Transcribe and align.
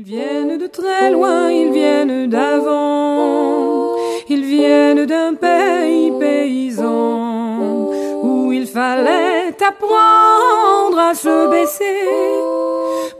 Ils 0.00 0.04
viennent 0.04 0.58
de 0.58 0.68
très 0.68 1.10
loin, 1.10 1.50
ils 1.50 1.72
viennent 1.72 2.30
d'avant, 2.30 3.96
ils 4.28 4.44
viennent 4.44 5.06
d'un 5.06 5.34
pays 5.34 6.12
paysan 6.20 7.90
où 8.22 8.52
il 8.52 8.68
fallait 8.68 9.56
apprendre 9.70 11.00
à 11.00 11.14
se 11.16 11.50
baisser 11.50 12.04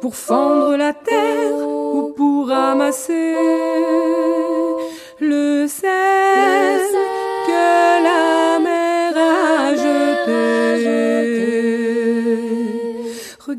pour 0.00 0.14
fendre 0.14 0.76
la 0.76 0.92
terre 0.92 1.58
ou 1.96 2.12
pour 2.16 2.46
ramasser 2.46 3.34
le 5.18 5.66
sel 5.66 6.92
que 7.48 8.04
la 8.08 8.60
mer 8.60 9.16
a 9.16 9.74
jeté. 9.74 11.07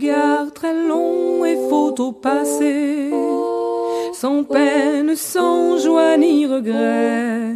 Regard 0.01 0.53
très 0.53 0.73
long 0.73 1.43
et 1.43 1.57
photo 1.69 2.13
passé, 2.13 3.11
sans 4.13 4.45
peine, 4.45 5.13
sans 5.17 5.77
joie 5.77 6.15
ni 6.15 6.45
regret, 6.45 7.53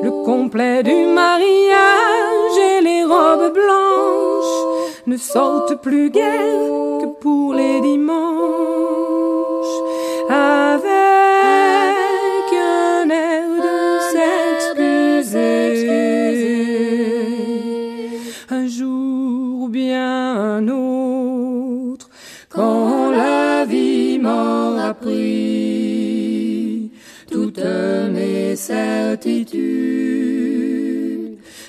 le 0.00 0.24
complet 0.24 0.84
du 0.84 1.06
mariage 1.06 2.58
et 2.58 2.80
les 2.80 3.02
robes 3.02 3.52
blanches 3.52 5.06
ne 5.08 5.16
sortent 5.16 5.82
plus 5.82 6.10
guère 6.10 7.00
que 7.00 7.06
pour 7.20 7.54
les 7.54 7.80
dimanches. 7.80 8.20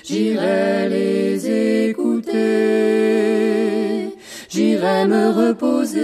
J'irai 0.04 0.88
les 0.90 1.88
écouter, 1.88 2.32
j'irai 4.50 5.06
me 5.06 5.30
reposer 5.30 6.02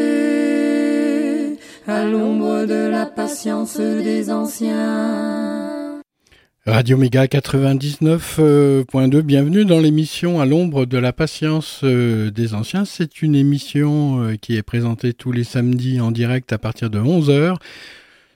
à 1.86 2.04
l'ombre 2.04 2.64
de 2.64 2.88
la 2.88 3.04
patience 3.04 3.78
des 3.78 4.30
anciens. 4.30 6.00
Radio 6.64 6.96
Méga 6.96 7.26
99.2, 7.26 9.20
bienvenue 9.22 9.66
dans 9.66 9.80
l'émission 9.80 10.40
À 10.40 10.46
l'ombre 10.46 10.86
de 10.86 10.98
la 10.98 11.12
patience 11.12 11.80
euh, 11.84 12.30
des 12.30 12.54
anciens. 12.54 12.84
C'est 12.84 13.22
une 13.22 13.34
émission 13.34 14.22
euh, 14.22 14.36
qui 14.36 14.56
est 14.56 14.62
présentée 14.62 15.14
tous 15.14 15.32
les 15.32 15.44
samedis 15.44 16.00
en 16.00 16.10
direct 16.10 16.52
à 16.52 16.58
partir 16.58 16.90
de 16.90 16.98
11h 16.98 17.56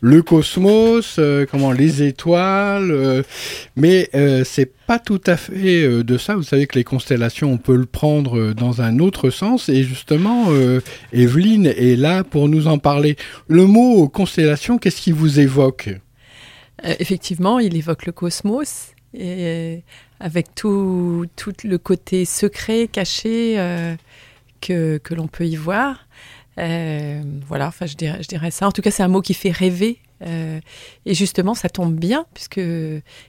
le 0.00 0.22
cosmos, 0.22 1.16
euh, 1.18 1.46
comment 1.50 1.72
les 1.72 2.04
étoiles, 2.04 3.24
mais 3.74 4.08
c'est 4.44 4.70
pas 4.86 5.00
tout 5.00 5.20
à 5.26 5.36
fait 5.36 6.04
de 6.04 6.18
ça. 6.18 6.36
Vous 6.36 6.44
savez 6.44 6.66
que 6.68 6.78
les 6.78 6.84
constellations, 6.84 7.52
on 7.52 7.58
peut 7.58 7.76
le 7.76 7.86
prendre 7.86 8.52
dans 8.52 8.80
un 8.80 9.00
autre 9.00 9.30
sens, 9.30 9.68
et 9.68 9.82
justement, 9.82 10.46
Evelyne 11.12 11.66
est 11.66 11.96
là 11.96 12.22
pour 12.22 12.48
nous 12.48 12.68
en 12.68 12.78
parler. 12.78 13.16
Le 13.48 13.66
mot 13.66 14.08
constellation, 14.08 14.78
qu'est-ce 14.78 15.00
qui 15.00 15.12
vous 15.12 15.40
évoque? 15.40 15.90
Effectivement, 16.84 17.58
il 17.58 17.76
évoque 17.76 18.06
le 18.06 18.12
cosmos 18.12 18.92
et 19.12 19.82
avec 20.20 20.54
tout, 20.54 21.26
tout 21.34 21.54
le 21.64 21.78
côté 21.78 22.24
secret, 22.24 22.88
caché 22.90 23.56
que, 24.60 25.00
l'on 25.10 25.26
peut 25.26 25.46
y 25.46 25.56
voir. 25.56 26.06
Euh, 26.58 27.22
voilà, 27.46 27.68
enfin, 27.68 27.86
je 27.86 27.94
dirais, 27.94 28.50
ça. 28.50 28.66
En 28.66 28.72
tout 28.72 28.82
cas, 28.82 28.90
c'est 28.90 29.02
un 29.02 29.08
mot 29.08 29.20
qui 29.20 29.34
fait 29.34 29.50
rêver. 29.50 29.98
Euh, 30.26 30.60
et 31.06 31.14
justement, 31.14 31.54
ça 31.54 31.68
tombe 31.68 31.94
bien, 31.94 32.26
puisque 32.34 32.60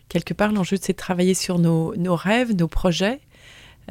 quelque 0.10 0.34
part, 0.34 0.52
l'enjeu, 0.52 0.78
c'est 0.82 0.94
de 0.94 0.98
travailler 0.98 1.34
sur 1.34 1.60
nos, 1.60 1.94
rêves, 2.16 2.56
nos 2.56 2.68
projets. 2.68 3.20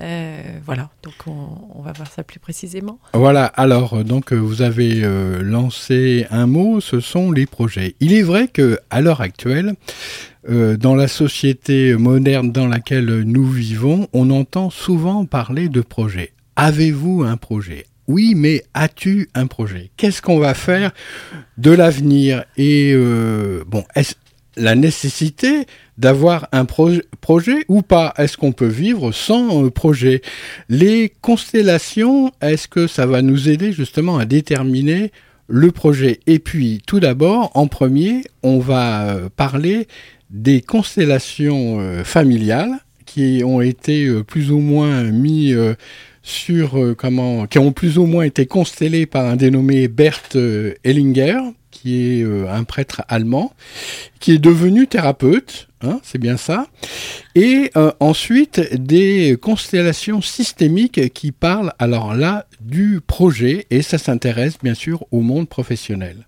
Euh, 0.00 0.40
voilà, 0.64 0.90
donc 1.02 1.14
on, 1.26 1.82
va 1.82 1.92
voir 1.92 2.08
ça 2.08 2.22
plus 2.22 2.38
précisément. 2.38 3.00
Voilà, 3.14 3.46
alors 3.46 4.04
donc 4.04 4.32
vous 4.32 4.62
avez 4.62 5.00
lancé 5.42 6.24
un 6.30 6.46
mot, 6.46 6.80
ce 6.80 7.00
sont 7.00 7.32
les 7.32 7.46
projets. 7.46 7.96
Il 7.98 8.12
est 8.12 8.22
vrai 8.22 8.46
que 8.46 8.78
à 8.90 9.00
l'heure 9.00 9.20
actuelle, 9.20 9.74
dans 10.48 10.94
la 10.94 11.08
société 11.08 11.94
moderne 11.94 12.52
dans 12.52 12.68
laquelle 12.68 13.22
nous 13.22 13.46
vivons, 13.46 14.06
on 14.12 14.30
entend 14.30 14.70
souvent 14.70 15.24
parler 15.24 15.68
de 15.68 15.80
projets. 15.80 16.32
Avez-vous 16.60 17.22
un 17.22 17.36
projet? 17.36 17.86
Oui, 18.08 18.34
mais 18.34 18.64
as-tu 18.74 19.28
un 19.34 19.46
projet? 19.46 19.92
Qu'est-ce 19.96 20.20
qu'on 20.20 20.40
va 20.40 20.54
faire 20.54 20.90
de 21.56 21.70
l'avenir? 21.70 22.44
Et 22.56 22.90
euh, 22.92 23.62
bon, 23.68 23.84
est-ce 23.94 24.14
la 24.56 24.74
nécessité 24.74 25.66
d'avoir 25.98 26.48
un 26.50 26.64
proje 26.64 27.02
projet 27.20 27.64
ou 27.68 27.82
pas? 27.82 28.12
Est-ce 28.18 28.36
qu'on 28.36 28.50
peut 28.50 28.66
vivre 28.66 29.12
sans 29.12 29.66
euh, 29.66 29.70
projet? 29.70 30.20
Les 30.68 31.12
constellations, 31.20 32.32
est-ce 32.42 32.66
que 32.66 32.88
ça 32.88 33.06
va 33.06 33.22
nous 33.22 33.48
aider 33.48 33.70
justement 33.70 34.18
à 34.18 34.24
déterminer 34.24 35.12
le 35.46 35.70
projet? 35.70 36.18
Et 36.26 36.40
puis, 36.40 36.82
tout 36.88 36.98
d'abord, 36.98 37.52
en 37.54 37.68
premier, 37.68 38.24
on 38.42 38.58
va 38.58 39.10
euh, 39.10 39.28
parler 39.28 39.86
des 40.30 40.60
constellations 40.60 42.02
familiales 42.02 42.80
qui 43.06 43.42
ont 43.44 43.60
été 43.60 44.12
plus 44.24 44.50
ou 44.50 44.58
moins 44.58 45.04
mis 45.04 45.54
sur 46.28 46.78
euh, 46.78 46.94
comment 46.94 47.46
qui 47.46 47.58
ont 47.58 47.72
plus 47.72 47.98
ou 47.98 48.04
moins 48.04 48.24
été 48.24 48.44
constellées 48.44 49.06
par 49.06 49.24
un 49.24 49.36
dénommé 49.36 49.88
Bert 49.88 50.20
euh, 50.36 50.74
Hellinger 50.84 51.40
qui 51.70 52.18
est 52.18 52.22
euh, 52.22 52.52
un 52.52 52.64
prêtre 52.64 53.02
allemand 53.08 53.54
qui 54.20 54.32
est 54.32 54.38
devenu 54.38 54.86
thérapeute 54.86 55.68
hein, 55.80 56.00
c'est 56.02 56.18
bien 56.18 56.36
ça 56.36 56.66
et 57.34 57.70
euh, 57.76 57.92
ensuite 57.98 58.74
des 58.74 59.38
constellations 59.40 60.20
systémiques 60.20 61.12
qui 61.14 61.32
parlent 61.32 61.72
alors 61.78 62.14
là 62.14 62.46
du 62.60 63.00
projet 63.00 63.66
et 63.70 63.80
ça 63.80 63.96
s'intéresse 63.96 64.58
bien 64.62 64.74
sûr 64.74 65.06
au 65.10 65.22
monde 65.22 65.48
professionnel 65.48 66.26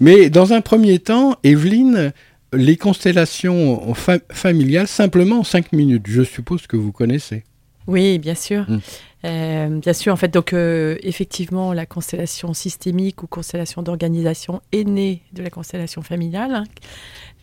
mais 0.00 0.30
dans 0.30 0.52
un 0.52 0.62
premier 0.62 0.98
temps 0.98 1.36
Evelyne 1.44 2.12
les 2.52 2.76
constellations 2.76 3.94
fa 3.94 4.18
familiales 4.32 4.88
simplement 4.88 5.40
en 5.40 5.44
cinq 5.44 5.72
minutes. 5.72 6.06
Je 6.06 6.22
suppose 6.22 6.66
que 6.66 6.78
vous 6.78 6.92
connaissez. 6.92 7.44
Oui, 7.86 8.18
bien 8.18 8.34
sûr. 8.34 8.64
Mmh. 8.68 8.80
Euh, 9.24 9.68
bien 9.68 9.92
sûr, 9.92 10.12
en 10.12 10.16
fait, 10.16 10.28
donc 10.28 10.52
euh, 10.52 10.96
effectivement, 11.02 11.72
la 11.72 11.86
constellation 11.86 12.54
systémique 12.54 13.22
ou 13.22 13.26
constellation 13.26 13.82
d'organisation 13.82 14.62
est 14.72 14.84
née 14.84 15.22
de 15.32 15.42
la 15.42 15.50
constellation 15.50 16.02
familiale. 16.02 16.54
Hein. 16.54 16.64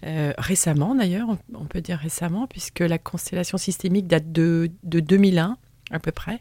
Euh, 0.05 0.33
récemment, 0.37 0.95
d'ailleurs, 0.95 1.27
on, 1.53 1.65
peut 1.65 1.81
dire 1.81 1.97
récemment, 1.97 2.47
puisque 2.47 2.79
la 2.79 2.97
constellation 2.97 3.57
systémique 3.57 4.07
date 4.07 4.31
de, 4.31 4.71
de 4.83 4.99
2001 4.99 5.57
à 5.91 5.99
peu 5.99 6.11
près. 6.11 6.39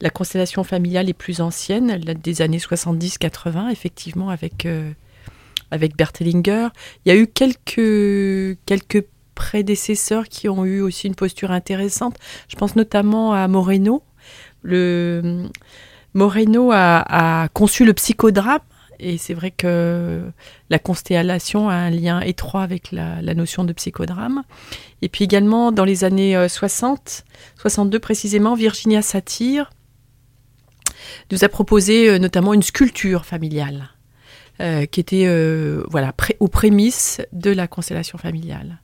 La 0.00 0.10
constellation 0.10 0.64
familiale 0.64 1.08
est 1.08 1.14
plus 1.14 1.40
ancienne, 1.40 1.90
elle 1.90 2.04
date 2.04 2.20
des 2.20 2.40
années 2.40 2.58
70-80, 2.58 3.70
effectivement, 3.70 4.30
avec 4.30 4.66
avec 5.70 5.96
Bertelinger. 5.96 6.68
Il 7.04 7.12
y 7.12 7.16
a 7.16 7.18
eu 7.18 7.26
quelques, 7.26 8.58
quelques 8.66 9.04
prédécesseurs 9.34 10.28
qui 10.28 10.48
ont 10.48 10.64
eu 10.64 10.80
aussi 10.80 11.06
une 11.06 11.14
posture 11.14 11.50
intéressante. 11.50 12.16
Je 12.48 12.56
pense 12.56 12.76
notamment 12.76 13.32
à 13.32 13.48
Moreno. 13.48 14.02
Le, 14.62 15.48
Moreno 16.14 16.70
a, 16.72 17.48
conçu 17.52 17.84
le 17.84 17.94
psychodrame 17.94 18.60
Et 18.98 19.18
c'est 19.18 19.34
vrai 19.34 19.50
que 19.50 20.22
la 20.70 20.78
constellation 20.78 21.68
a 21.68 21.74
un 21.74 21.90
lien 21.90 22.20
étroit 22.20 22.62
avec 22.62 22.92
la, 22.92 23.22
notion 23.34 23.64
de 23.64 23.72
psychodrame. 23.72 24.42
Et 25.00 25.08
puis 25.08 25.24
également, 25.24 25.72
dans 25.72 25.84
les 25.84 26.04
années 26.04 26.48
60, 26.48 27.24
62 27.60 27.98
précisément, 27.98 28.54
Virginia 28.54 29.02
Satir 29.02 29.70
nous 31.30 31.44
a 31.44 31.48
proposé 31.48 32.18
notamment 32.18 32.54
une 32.54 32.62
sculpture 32.62 33.24
familiale. 33.24 33.88
qui 34.58 35.00
était 35.00 35.26
voilà, 35.88 36.14
aux 36.40 36.48
prémices 36.48 37.20
de 37.32 37.50
la 37.50 37.66
constellation 37.66 38.18
familiale. 38.18 38.80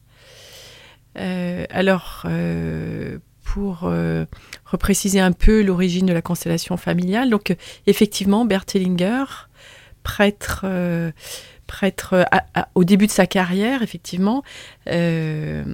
alors, 1.14 2.26
pour 3.48 3.84
euh, 3.84 4.26
repréciser 4.66 5.20
un 5.20 5.32
peu 5.32 5.62
l'origine 5.62 6.04
de 6.04 6.12
la 6.12 6.20
constellation 6.20 6.76
familiale. 6.76 7.30
Donc, 7.30 7.56
effectivement, 7.86 8.44
Bert 8.44 8.66
Hellinger, 8.74 9.24
prêtre, 10.02 10.62
euh, 10.64 11.10
prêtre 11.66 12.26
au 12.74 12.84
début 12.84 13.06
de 13.06 13.12
sa 13.12 13.26
carrière, 13.26 13.82
effectivement, 13.82 14.42
euh, 14.88 15.64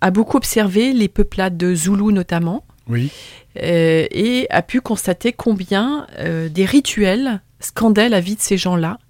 a 0.00 0.10
beaucoup 0.12 0.36
observé 0.36 0.92
les 0.92 1.08
peuplades 1.08 1.56
de 1.56 1.74
Zoulou 1.74 2.12
notamment. 2.12 2.64
Oui. 2.88 3.10
et 3.56 4.46
a 4.48 4.62
pu 4.62 4.80
constater 4.80 5.32
combien 5.32 6.06
des 6.24 6.64
rituels 6.64 7.40
scandaient 7.58 8.08
la 8.08 8.20
vie 8.20 8.36
de 8.36 8.40
ces 8.40 8.56
gens-là, 8.56 9.00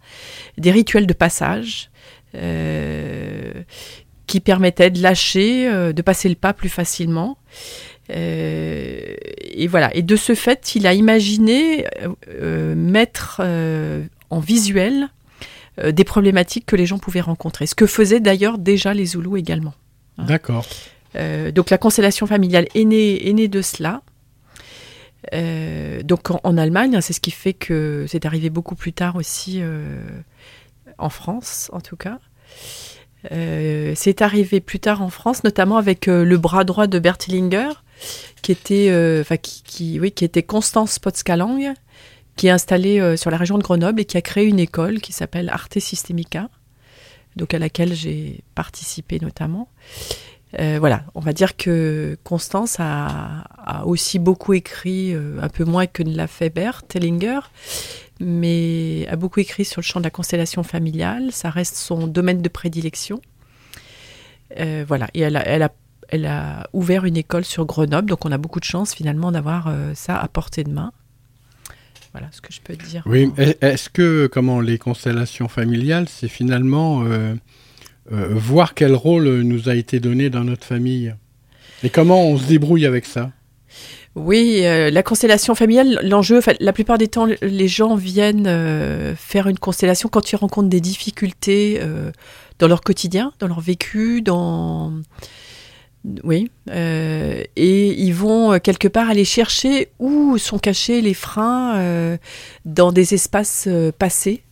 des 0.56 0.70
rituels 0.70 1.06
de 1.06 1.12
passage, 1.12 1.90
qui 2.32 4.40
permettaient 4.40 4.88
de 4.88 5.02
lâcher, 5.02 5.92
de 5.92 6.02
passer 6.02 6.30
le 6.30 6.36
pas 6.36 6.54
plus 6.54 6.70
facilement. 6.70 7.36
Euh, 8.10 9.14
et 9.40 9.66
voilà. 9.66 9.94
Et 9.94 10.02
de 10.02 10.16
ce 10.16 10.34
fait, 10.34 10.74
il 10.74 10.86
a 10.86 10.94
imaginé 10.94 11.86
euh, 12.02 12.08
euh, 12.28 12.74
mettre 12.74 13.40
en 14.30 14.40
visuel 14.40 15.08
des 15.82 16.04
problématiques 16.04 16.64
que 16.64 16.76
les 16.76 16.86
gens 16.86 16.98
pouvaient 16.98 17.20
rencontrer. 17.20 17.66
Ce 17.66 17.74
que 17.74 17.86
faisaient 17.86 18.20
d'ailleurs 18.20 18.56
déjà 18.56 18.94
les 18.94 19.06
Zoulous 19.06 19.36
également. 19.36 19.74
Hein. 20.16 20.24
D'accord. 20.24 20.66
donc 21.54 21.68
la 21.68 21.76
constellation 21.76 22.26
familiale 22.26 22.66
est 22.74 22.84
née, 22.84 23.28
est 23.28 23.32
née 23.34 23.48
de 23.48 23.60
cela. 23.60 24.00
donc 26.02 26.30
en, 26.30 26.56
Allemagne, 26.56 26.96
hein, 26.96 27.02
c'est 27.02 27.12
ce 27.12 27.20
qui 27.20 27.30
fait 27.30 27.52
que 27.52 28.06
c'est 28.08 28.24
arrivé 28.24 28.48
beaucoup 28.48 28.74
plus 28.74 28.94
tard 28.94 29.16
aussi 29.16 29.60
en 30.96 31.10
France, 31.10 31.68
en 31.74 31.82
tout 31.82 31.96
cas. 31.96 32.20
c'est 33.30 34.22
arrivé 34.22 34.60
plus 34.60 34.80
tard 34.80 35.02
en 35.02 35.10
France, 35.10 35.44
notamment 35.44 35.76
avec 35.76 36.06
le 36.06 36.36
bras 36.38 36.64
droit 36.64 36.86
de 36.86 36.98
Bert 36.98 37.18
Hellinger, 37.28 37.68
qui 38.42 38.52
était, 38.52 38.88
euh, 38.90 39.24
qui, 39.42 39.98
oui, 40.00 40.12
qui 40.12 40.24
était 40.24 40.42
Constance 40.42 40.98
Potscalang, 40.98 41.74
qui 42.36 42.46
est 42.46 42.50
installée 42.50 43.00
euh, 43.00 43.16
sur 43.16 43.30
la 43.30 43.36
région 43.36 43.58
de 43.58 43.62
Grenoble 43.62 44.00
et 44.00 44.04
qui 44.04 44.16
a 44.16 44.22
créé 44.22 44.44
une 44.44 44.60
école 44.60 45.00
qui 45.00 45.12
s'appelle 45.12 45.48
Arte 45.48 45.78
Systemica, 45.78 46.48
donc 47.36 47.54
à 47.54 47.58
laquelle 47.58 47.94
j'ai 47.94 48.44
participé 48.54 49.18
notamment. 49.20 49.68
Euh, 50.60 50.76
voilà, 50.78 51.04
on 51.14 51.20
va 51.20 51.32
dire 51.32 51.56
que 51.56 52.16
Constance 52.22 52.76
a, 52.78 53.44
aussi 53.84 54.18
beaucoup 54.18 54.54
écrit, 54.54 55.12
un 55.12 55.48
peu 55.48 55.64
moins 55.64 55.86
que 55.86 56.02
ne 56.02 56.14
l'a 56.14 56.28
fait 56.28 56.50
Bert 56.50 56.82
Hellinger, 56.94 57.40
mais 58.20 59.06
a 59.10 59.16
beaucoup 59.16 59.40
écrit 59.40 59.64
sur 59.64 59.80
le 59.80 59.84
champ 59.84 59.98
de 59.98 60.04
la 60.04 60.10
constellation 60.10 60.62
familiale. 60.62 61.32
Ça 61.32 61.50
reste 61.50 61.74
son 61.74 62.06
domaine 62.06 62.42
de 62.42 62.48
prédilection. 62.48 63.20
voilà, 64.86 65.08
et 65.14 65.20
elle 65.20 65.42
elle 65.44 65.62
a 65.64 65.72
elle 66.08 66.26
a 66.26 66.68
ouvert 66.72 67.04
une 67.04 67.16
école 67.16 67.44
sur 67.44 67.64
Grenoble, 67.64 68.08
donc 68.08 68.24
on 68.24 68.32
a 68.32 68.38
beaucoup 68.38 68.60
de 68.60 68.64
chance 68.64 68.94
finalement 68.94 69.32
d'avoir 69.32 69.68
euh, 69.68 69.92
ça 69.94 70.18
à 70.18 70.28
portée 70.28 70.64
de 70.64 70.70
main. 70.70 70.92
Voilà 72.12 72.28
ce 72.32 72.40
que 72.40 72.52
je 72.52 72.60
peux 72.60 72.76
dire. 72.76 73.02
Oui, 73.06 73.30
est-ce 73.60 73.90
que 73.90 74.26
comment 74.26 74.60
les 74.60 74.78
constellations 74.78 75.48
familiales, 75.48 76.08
c'est 76.08 76.28
finalement 76.28 77.04
euh, 77.04 77.34
euh, 78.10 78.28
voir 78.30 78.74
quel 78.74 78.94
rôle 78.94 79.42
nous 79.42 79.68
a 79.68 79.74
été 79.74 80.00
donné 80.00 80.30
dans 80.30 80.44
notre 80.44 80.64
famille? 80.64 81.14
Et 81.82 81.90
comment 81.90 82.26
on 82.26 82.38
se 82.38 82.46
débrouille 82.46 82.86
avec 82.86 83.04
ça? 83.04 83.32
Oui, 84.14 84.62
la 84.62 85.02
constellation 85.02 85.54
familiale, 85.54 86.00
l'enjeu, 86.02 86.40
la 86.58 86.72
plupart 86.72 86.96
des 86.96 87.08
temps, 87.08 87.26
les 87.42 87.68
gens 87.68 87.96
viennent 87.96 89.14
faire 89.14 89.46
une 89.46 89.58
constellation 89.58 90.08
quand 90.08 90.32
ils 90.32 90.36
rencontrent 90.36 90.70
des 90.70 90.80
difficultés 90.80 91.82
dans 92.58 92.66
leur 92.66 92.80
quotidien, 92.80 93.34
dans 93.40 93.46
leur 93.46 93.60
vécu, 93.60 94.22
dans 94.22 94.94
oui, 96.22 96.50
euh, 96.70 97.42
et 97.56 97.88
ils 98.00 98.14
vont 98.14 98.52
euh, 98.52 98.58
quelque 98.58 98.88
part 98.88 99.10
aller 99.10 99.24
chercher 99.24 99.88
où 99.98 100.38
sont 100.38 100.58
cachés 100.58 101.00
les 101.00 101.14
freins 101.14 101.76
euh, 101.76 102.16
dans 102.64 102.92
des 102.92 103.14
espaces 103.14 103.68
passés, 103.98 104.42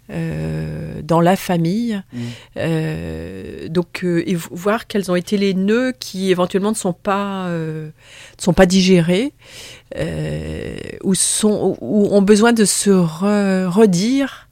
dans 1.03 1.21
la 1.21 1.35
famille. 1.35 2.03
Mmh. 2.13 3.69
donc, 3.69 4.05
et 4.05 4.37
voir 4.51 4.87
quels 4.87 5.11
ont 5.11 5.17
été 5.17 5.39
les 5.39 5.55
nœuds 5.55 5.95
qui 5.99 6.31
éventuellement 6.31 6.71
ne 6.71 6.77
sont 6.77 6.93
pas, 6.93 7.51
sont 8.39 8.53
pas 8.53 8.67
digérés, 8.67 9.33
ou, 11.03 11.15
sont, 11.15 11.79
ou 11.81 12.09
ont 12.13 12.23
besoin 12.23 12.53
de 12.53 12.67
se 12.67 12.91
redire 12.91 14.49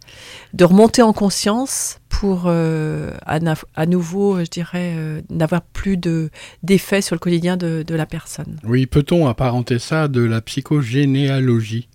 de 0.54 0.64
remonter 0.64 1.02
en 1.02 1.12
conscience 1.12 1.98
pour 2.22 2.44
euh, 2.46 3.10
à, 3.26 3.86
nouveau, 3.86 4.38
je 4.38 4.48
dirais, 4.48 4.94
euh, 4.94 5.22
n'avoir 5.28 5.60
plus 5.60 5.96
de 5.96 6.30
d'effet 6.62 7.00
sur 7.00 7.16
le 7.16 7.18
quotidien 7.18 7.56
de, 7.56 7.84
la 7.88 8.06
personne. 8.06 8.60
Oui, 8.62 8.86
peut-on 8.86 9.26
apparenter 9.26 9.80
ça 9.80 10.06
de 10.06 10.22
la 10.22 10.40
psychogénéalogie? 10.40 11.88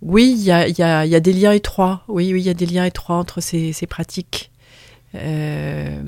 Oui, 0.00 0.34
il 0.34 0.42
y 0.42 0.50
a, 0.50 0.66
y, 0.66 0.82
a, 0.82 1.04
y 1.04 1.14
a, 1.14 1.20
des 1.20 1.34
liens 1.34 1.52
étroits. 1.52 2.04
Oui, 2.08 2.32
oui, 2.32 2.40
il 2.40 2.46
y 2.46 2.48
a 2.48 2.54
des 2.54 2.64
liens 2.64 2.86
étroits 2.86 3.16
entre 3.16 3.42
ces, 3.42 3.74
ces 3.74 3.86
pratiques. 3.86 4.50
Euh, 5.14 6.02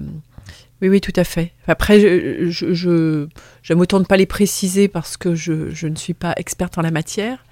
oui, 0.80 0.88
oui, 0.88 1.02
tout 1.02 1.12
à 1.14 1.24
fait. 1.24 1.52
Après, 1.66 2.00
je, 2.00 2.72
je, 2.72 3.74
autant 3.74 3.98
ne 3.98 4.04
pas 4.06 4.16
les 4.16 4.24
préciser 4.24 4.88
parce 4.88 5.18
que 5.18 5.34
je, 5.34 5.68
je 5.68 5.88
ne 5.88 5.96
suis 5.96 6.14
pas 6.14 6.32
experte 6.38 6.78
en 6.78 6.82
la 6.82 6.90
matière. 6.90 7.44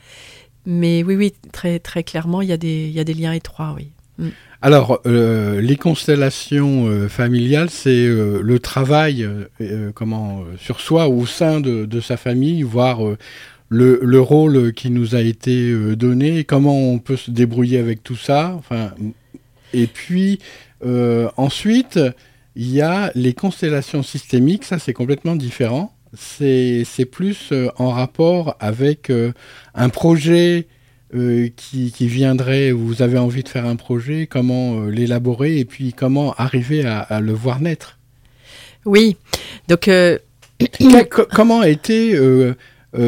Mais 0.64 1.02
oui, 1.02 1.14
oui, 1.14 1.34
très, 1.52 1.78
très 1.78 2.04
clairement, 2.04 2.40
il 2.40 2.48
y, 2.48 2.52
a 2.52 2.56
des, 2.56 2.86
il 2.86 2.92
y 2.92 3.00
a 3.00 3.04
des 3.04 3.12
liens 3.12 3.32
étroits, 3.34 3.76
oui. 3.76 3.92
Alors, 4.60 5.00
euh, 5.06 5.60
les 5.60 5.76
constellations 5.76 6.86
euh, 6.88 7.08
familiales, 7.08 7.70
c'est 7.70 7.90
euh, 7.90 8.40
le 8.42 8.58
travail 8.58 9.28
comment, 9.94 10.42
sur 10.58 10.80
soi 10.80 11.08
au 11.08 11.26
sein 11.26 11.60
de, 11.60 12.00
sa 12.00 12.16
famille, 12.16 12.62
voir 12.62 13.00
le, 13.68 14.00
le, 14.02 14.20
rôle 14.20 14.72
qui 14.72 14.90
nous 14.90 15.14
a 15.14 15.20
été 15.20 15.72
donné, 15.94 16.42
comment 16.42 16.76
on 16.76 16.98
peut 16.98 17.16
se 17.16 17.30
débrouiller 17.30 17.78
avec 17.78 18.02
tout 18.02 18.16
ça. 18.16 18.54
Enfin, 18.58 18.92
et 19.72 19.86
puis, 19.86 20.40
ensuite, 21.36 22.00
il 22.56 22.70
y 22.70 22.80
a 22.80 23.12
les 23.14 23.34
constellations 23.34 24.02
systémiques, 24.02 24.64
ça 24.64 24.78
c'est 24.78 24.94
complètement 24.94 25.36
différent 25.36 25.94
c'est 26.14 27.08
plus 27.10 27.52
en 27.76 27.90
rapport 27.90 28.56
avec 28.60 29.12
un 29.74 29.88
projet 29.90 30.66
euh, 31.14 31.48
qui, 31.56 31.90
viendrait, 32.00 32.72
vous 32.72 33.02
avez 33.02 33.18
envie 33.18 33.42
de 33.42 33.48
faire 33.48 33.66
un 33.66 33.76
projet, 33.76 34.26
comment 34.26 34.84
l'élaborer 34.84 35.58
et 35.58 35.64
puis 35.64 35.92
comment 35.92 36.34
arriver 36.34 36.84
à, 36.84 37.20
le 37.20 37.32
voir 37.32 37.60
naître? 37.60 37.98
Oui, 38.84 39.16
donc... 39.68 39.90
comment 41.32 41.60
a 41.60 41.68
été 41.68 42.18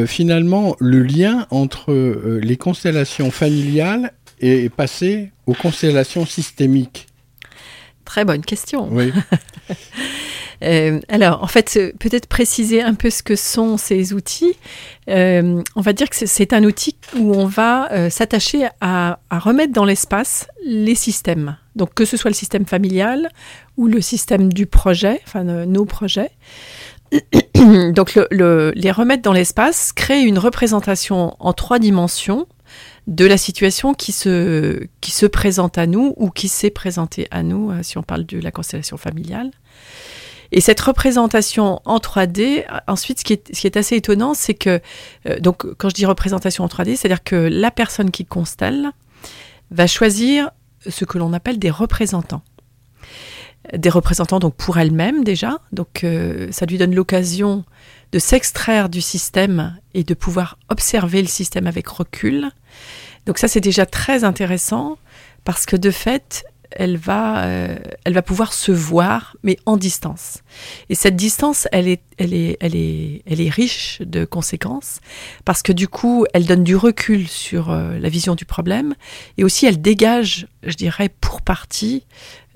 finalement 0.05 0.77
le 0.79 1.03
lien 1.03 1.47
entre 1.49 1.93
les 2.41 2.55
constellations 2.55 3.29
familiales 3.29 4.13
et 4.39 4.69
passer 4.69 5.31
aux 5.45 5.53
constellations 5.53 6.25
systémiques? 6.25 7.07
Très 8.05 8.25
bonne 8.25 8.43
question. 8.43 8.89
Oui. 8.91 9.11
Euh, 10.63 10.99
alors, 11.09 11.43
en 11.43 11.47
fait, 11.47 11.79
peut-être 11.99 12.27
préciser 12.27 12.81
un 12.81 12.93
peu 12.93 13.09
ce 13.09 13.23
que 13.23 13.35
sont 13.35 13.77
ces 13.77 14.13
outils. 14.13 14.53
Euh, 15.09 15.61
on 15.75 15.81
va 15.81 15.93
dire 15.93 16.09
que 16.09 16.15
c'est 16.15 16.53
un 16.53 16.63
outil 16.63 16.95
où 17.17 17.33
on 17.33 17.45
va 17.45 17.91
euh, 17.91 18.09
s'attacher 18.09 18.67
à, 18.79 19.19
remettre 19.31 19.73
dans 19.73 19.85
l'espace 19.85 20.47
les 20.63 20.95
systèmes. 20.95 21.57
Donc, 21.75 21.93
que 21.93 22.05
ce 22.05 22.17
soit 22.17 22.29
le 22.29 22.35
système 22.35 22.65
familial 22.65 23.29
ou 23.77 23.87
le 23.87 24.01
système 24.01 24.51
du 24.51 24.65
projet, 24.65 25.21
enfin 25.25 25.43
nos 25.43 25.85
projets. 25.85 26.31
Donc, 27.93 28.19
les 28.31 28.91
remettre 28.91 29.23
dans 29.23 29.33
l'espace 29.33 29.93
crée 29.93 30.21
une 30.21 30.37
représentation 30.37 31.35
en 31.39 31.53
trois 31.53 31.79
dimensions 31.79 32.47
de 33.07 33.25
la 33.25 33.37
situation 33.37 33.93
se, 33.97 34.85
qui 35.01 35.11
se 35.11 35.25
présente 35.25 35.77
à 35.77 35.87
nous 35.87 36.13
ou 36.17 36.29
qui 36.29 36.47
s'est 36.47 36.69
présentée 36.69 37.27
à 37.31 37.43
nous, 37.43 37.71
si 37.83 37.97
on 37.97 38.03
parle 38.03 38.25
de 38.25 38.39
la 38.39 38.51
constellation 38.51 38.97
familiale. 38.97 39.51
Et 40.51 40.59
cette 40.59 40.81
représentation 40.81 41.81
en 41.85 41.97
3D, 41.97 42.65
ensuite, 42.87 43.19
ce 43.19 43.23
qui 43.23 43.33
est, 43.67 43.77
assez 43.77 43.95
étonnant, 43.95 44.33
c'est 44.33 44.53
que, 44.53 44.81
euh, 45.27 45.39
donc, 45.39 45.65
quand 45.75 45.89
je 45.89 45.93
dis 45.93 46.05
représentation 46.05 46.63
en 46.63 46.67
3D, 46.67 46.97
c'est-à-dire 46.97 47.23
que 47.23 47.35
la 47.35 47.71
personne 47.71 48.11
qui 48.11 48.25
constelle 48.25 48.91
va 49.71 49.87
choisir 49.87 50.51
ce 50.87 51.05
que 51.05 51.17
l'on 51.17 51.31
appelle 51.31 51.57
des 51.57 51.69
représentants. 51.69 52.41
Des 53.73 53.89
représentants, 53.89 54.39
donc, 54.39 54.55
pour 54.55 54.77
elle-même 54.77 55.23
déjà. 55.23 55.59
Donc, 55.71 56.03
euh, 56.03 56.49
ça 56.51 56.65
lui 56.65 56.77
donne 56.77 56.93
l'occasion 56.93 57.63
de 58.11 58.19
s'extraire 58.19 58.89
du 58.89 58.99
système 58.99 59.79
et 59.93 60.03
de 60.03 60.13
pouvoir 60.13 60.57
observer 60.69 61.21
le 61.21 61.29
système 61.29 61.65
avec 61.67 61.87
recul. 61.87 62.49
Donc, 63.25 63.37
ça, 63.37 63.47
c'est 63.47 63.61
déjà 63.61 63.85
très 63.85 64.25
intéressant 64.25 64.97
parce 65.45 65.65
que 65.65 65.77
de 65.77 65.91
fait, 65.91 66.43
elle 66.71 66.97
va, 66.97 67.45
euh, 67.45 67.77
elle 68.05 68.13
va 68.13 68.21
pouvoir 68.21 68.53
se 68.53 68.71
voir, 68.71 69.35
mais 69.43 69.57
en 69.65 69.77
distance. 69.77 70.39
Et 70.89 70.95
cette 70.95 71.15
distance, 71.15 71.67
elle 71.71 71.87
est, 71.87 72.01
elle 72.17 72.33
est, 72.33 72.57
elle 72.59 72.75
est, 72.75 73.23
elle 73.25 73.41
est 73.41 73.49
riche 73.49 74.01
de 74.01 74.25
conséquences 74.25 74.99
parce 75.45 75.61
que 75.61 75.71
du 75.71 75.87
coup, 75.87 76.25
elle 76.33 76.45
donne 76.45 76.63
du 76.63 76.75
recul 76.75 77.27
sur 77.27 77.71
euh, 77.71 77.97
la 77.99 78.09
vision 78.09 78.35
du 78.35 78.45
problème 78.45 78.95
et 79.37 79.43
aussi 79.43 79.65
elle 79.65 79.81
dégage, 79.81 80.47
je 80.63 80.75
dirais, 80.75 81.09
pour 81.21 81.41
partie 81.41 82.05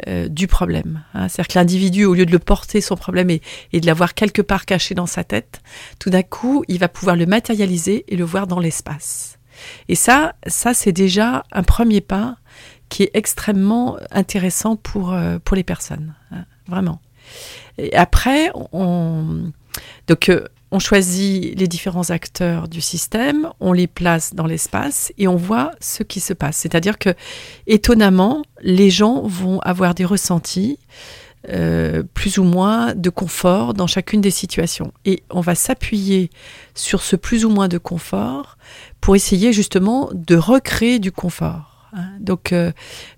euh, 0.07 0.27
du 0.27 0.47
problème. 0.47 1.03
Hein. 1.13 1.27
C'est-à-dire 1.27 1.53
que 1.53 1.59
l'individu, 1.59 2.05
au 2.05 2.13
lieu 2.13 2.25
de 2.25 2.31
le 2.31 2.39
porter 2.39 2.81
son 2.81 2.95
problème 2.95 3.29
et, 3.29 3.41
et 3.73 3.81
de 3.81 3.85
l'avoir 3.85 4.13
quelque 4.13 4.41
part 4.41 4.65
caché 4.65 4.95
dans 4.95 5.07
sa 5.07 5.23
tête, 5.23 5.61
tout 5.99 6.09
d'un 6.09 6.23
coup, 6.23 6.63
il 6.67 6.79
va 6.79 6.87
pouvoir 6.87 7.15
le 7.15 7.25
matérialiser 7.25 8.05
et 8.07 8.15
le 8.15 8.23
voir 8.23 8.47
dans 8.47 8.59
l'espace. 8.59 9.37
Et 9.87 9.95
ça, 9.95 10.35
ça 10.47 10.73
c'est 10.73 10.91
déjà 10.91 11.43
un 11.51 11.63
premier 11.63 12.01
pas 12.01 12.37
qui 12.89 13.03
est 13.03 13.11
extrêmement 13.13 13.97
intéressant 14.11 14.75
pour, 14.75 15.13
euh, 15.13 15.37
les 15.53 15.63
personnes, 15.63 16.13
hein, 16.31 16.45
vraiment. 16.67 16.99
Et 17.77 17.95
après, 17.95 18.51
euh, 18.73 19.51
on 20.71 20.79
choisit 20.79 21.57
les 21.57 21.67
différents 21.67 22.09
acteurs 22.09 22.67
du 22.67 22.81
système, 22.81 23.49
on 23.59 23.73
les 23.73 23.87
place 23.87 24.33
dans 24.33 24.45
l'espace 24.45 25.11
et 25.17 25.27
on 25.27 25.35
voit 25.35 25.71
ce 25.79 26.03
qui 26.03 26.19
se 26.19 26.33
passe. 26.33 26.57
C'est-à-dire 26.57 26.97
que, 26.97 27.13
étonnamment, 27.67 28.43
les 28.61 28.89
gens 28.89 29.21
vont 29.21 29.59
avoir 29.59 29.95
des 29.95 30.05
ressentis 30.05 30.77
euh, 31.49 32.01
plus 32.15 32.39
ou 32.39 32.43
moins 32.43 32.95
de 32.95 33.09
confort 33.11 33.75
dans 33.75 33.85
chacune 33.85 34.21
des 34.21 34.31
situations. 34.31 34.91
Et 35.05 35.21
on 35.29 35.41
va 35.41 35.53
s'appuyer 35.53 36.31
sur 36.73 37.03
ce 37.03 37.15
plus 37.15 37.45
ou 37.45 37.49
moins 37.49 37.67
de 37.67 37.77
confort 37.77 38.57
pour 38.99 39.15
essayer 39.15 39.53
justement 39.53 40.09
de 40.13 40.35
recréer 40.35 40.97
du 40.97 41.11
confort. 41.11 41.74
Hein. 41.95 42.09
Donc 42.19 42.51
euh, 42.51 42.71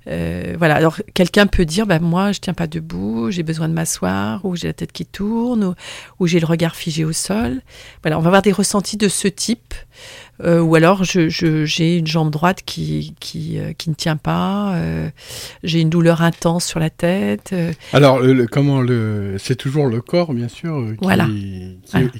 euh, 0.07 0.55
voilà, 0.57 0.75
alors 0.75 0.97
quelqu'un 1.13 1.47
peut 1.47 1.65
dire, 1.65 1.87
bah, 1.87 1.99
moi 1.99 2.31
je 2.31 2.39
tiens 2.39 2.53
pas 2.53 2.67
debout, 2.67 3.31
j'ai 3.31 3.43
besoin 3.43 3.67
de 3.67 3.73
m'asseoir, 3.73 4.45
ou 4.45 4.55
j'ai 4.55 4.67
la 4.67 4.73
tête 4.73 4.91
qui 4.91 5.05
tourne, 5.05 5.75
ou, 6.19 6.27
j'ai 6.27 6.39
le 6.39 6.45
regard 6.45 6.75
figé 6.75 7.03
au 7.03 7.11
sol. 7.11 7.61
Voilà, 8.03 8.19
on 8.19 8.21
va 8.21 8.27
avoir 8.27 8.41
des 8.41 8.51
ressentis 8.51 8.97
de 8.97 9.07
ce 9.07 9.27
type, 9.27 9.73
euh, 10.43 10.61
ou 10.61 10.75
alors 10.75 11.03
j'ai 11.03 11.29
je, 11.29 11.97
une 11.97 12.07
jambe 12.07 12.29
droite 12.29 12.61
qui, 12.65 13.15
qui, 13.19 13.57
qui 13.77 13.89
ne 13.89 13.95
tient 13.95 14.17
pas, 14.17 14.75
j'ai 15.63 15.81
une 15.81 15.89
douleur 15.89 16.21
intense 16.21 16.65
sur 16.65 16.79
la 16.79 16.89
tête. 16.89 17.55
Alors 17.93 18.21
comment 18.51 18.81
le, 18.81 19.37
c'est 19.39 19.55
toujours 19.55 19.87
le 19.87 20.01
corps 20.01 20.33
bien 20.33 20.47
sûr 20.47 20.93
qui, 20.99 21.03
voilà. 21.03 21.27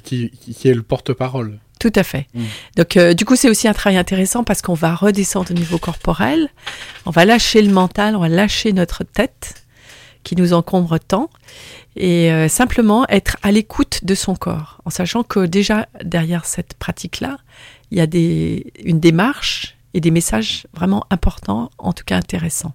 qui, 0.02 0.30
qui 0.30 0.68
est 0.68 0.74
le 0.74 0.82
porte-parole. 0.82 1.58
Tout 1.78 1.92
à 1.94 2.02
fait. 2.02 2.26
Mm. 2.34 2.44
Donc, 2.76 2.96
euh, 2.96 3.14
du 3.14 3.24
coup, 3.24 3.36
c'est 3.36 3.48
aussi 3.48 3.68
un 3.68 3.72
travail 3.72 3.96
intéressant 3.96 4.44
parce 4.44 4.62
qu'on 4.62 4.74
va 4.74 4.94
redescendre 4.94 5.50
au 5.50 5.54
niveau 5.54 5.78
corporel, 5.78 6.48
on 7.06 7.10
va 7.10 7.24
lâcher 7.24 7.62
le 7.62 7.72
mental, 7.72 8.16
on 8.16 8.20
va 8.20 8.28
lâcher 8.28 8.72
notre 8.72 9.04
tête 9.04 9.66
qui 10.24 10.36
nous 10.36 10.52
encombre 10.52 10.98
tant, 10.98 11.30
et 11.96 12.30
euh, 12.32 12.48
simplement 12.48 13.06
être 13.08 13.36
à 13.42 13.50
l'écoute 13.50 14.04
de 14.04 14.14
son 14.14 14.34
corps, 14.34 14.80
en 14.84 14.90
sachant 14.90 15.22
que 15.22 15.46
déjà 15.46 15.88
derrière 16.04 16.44
cette 16.44 16.74
pratique-là, 16.74 17.38
il 17.90 17.98
y 17.98 18.00
a 18.00 18.06
des, 18.06 18.72
une 18.84 19.00
démarche 19.00 19.76
et 19.94 20.00
des 20.00 20.10
messages 20.10 20.66
vraiment 20.74 21.06
importants, 21.10 21.70
en 21.78 21.92
tout 21.92 22.04
cas 22.04 22.16
intéressants, 22.16 22.74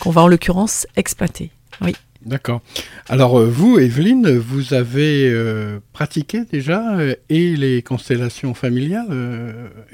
qu'on 0.00 0.10
va 0.10 0.22
en 0.22 0.28
l'occurrence 0.28 0.86
exploiter. 0.96 1.50
Oui. 1.80 1.94
D'accord. 2.26 2.60
Alors 3.08 3.38
euh, 3.38 3.46
vous, 3.46 3.78
Evelyne, 3.78 4.36
vous 4.36 4.74
avez 4.74 5.28
euh, 5.28 5.80
pratiqué 5.92 6.42
déjà 6.50 6.96
euh, 6.96 7.14
et 7.28 7.56
les 7.56 7.82
constellations 7.82 8.54
familiales. 8.54 9.06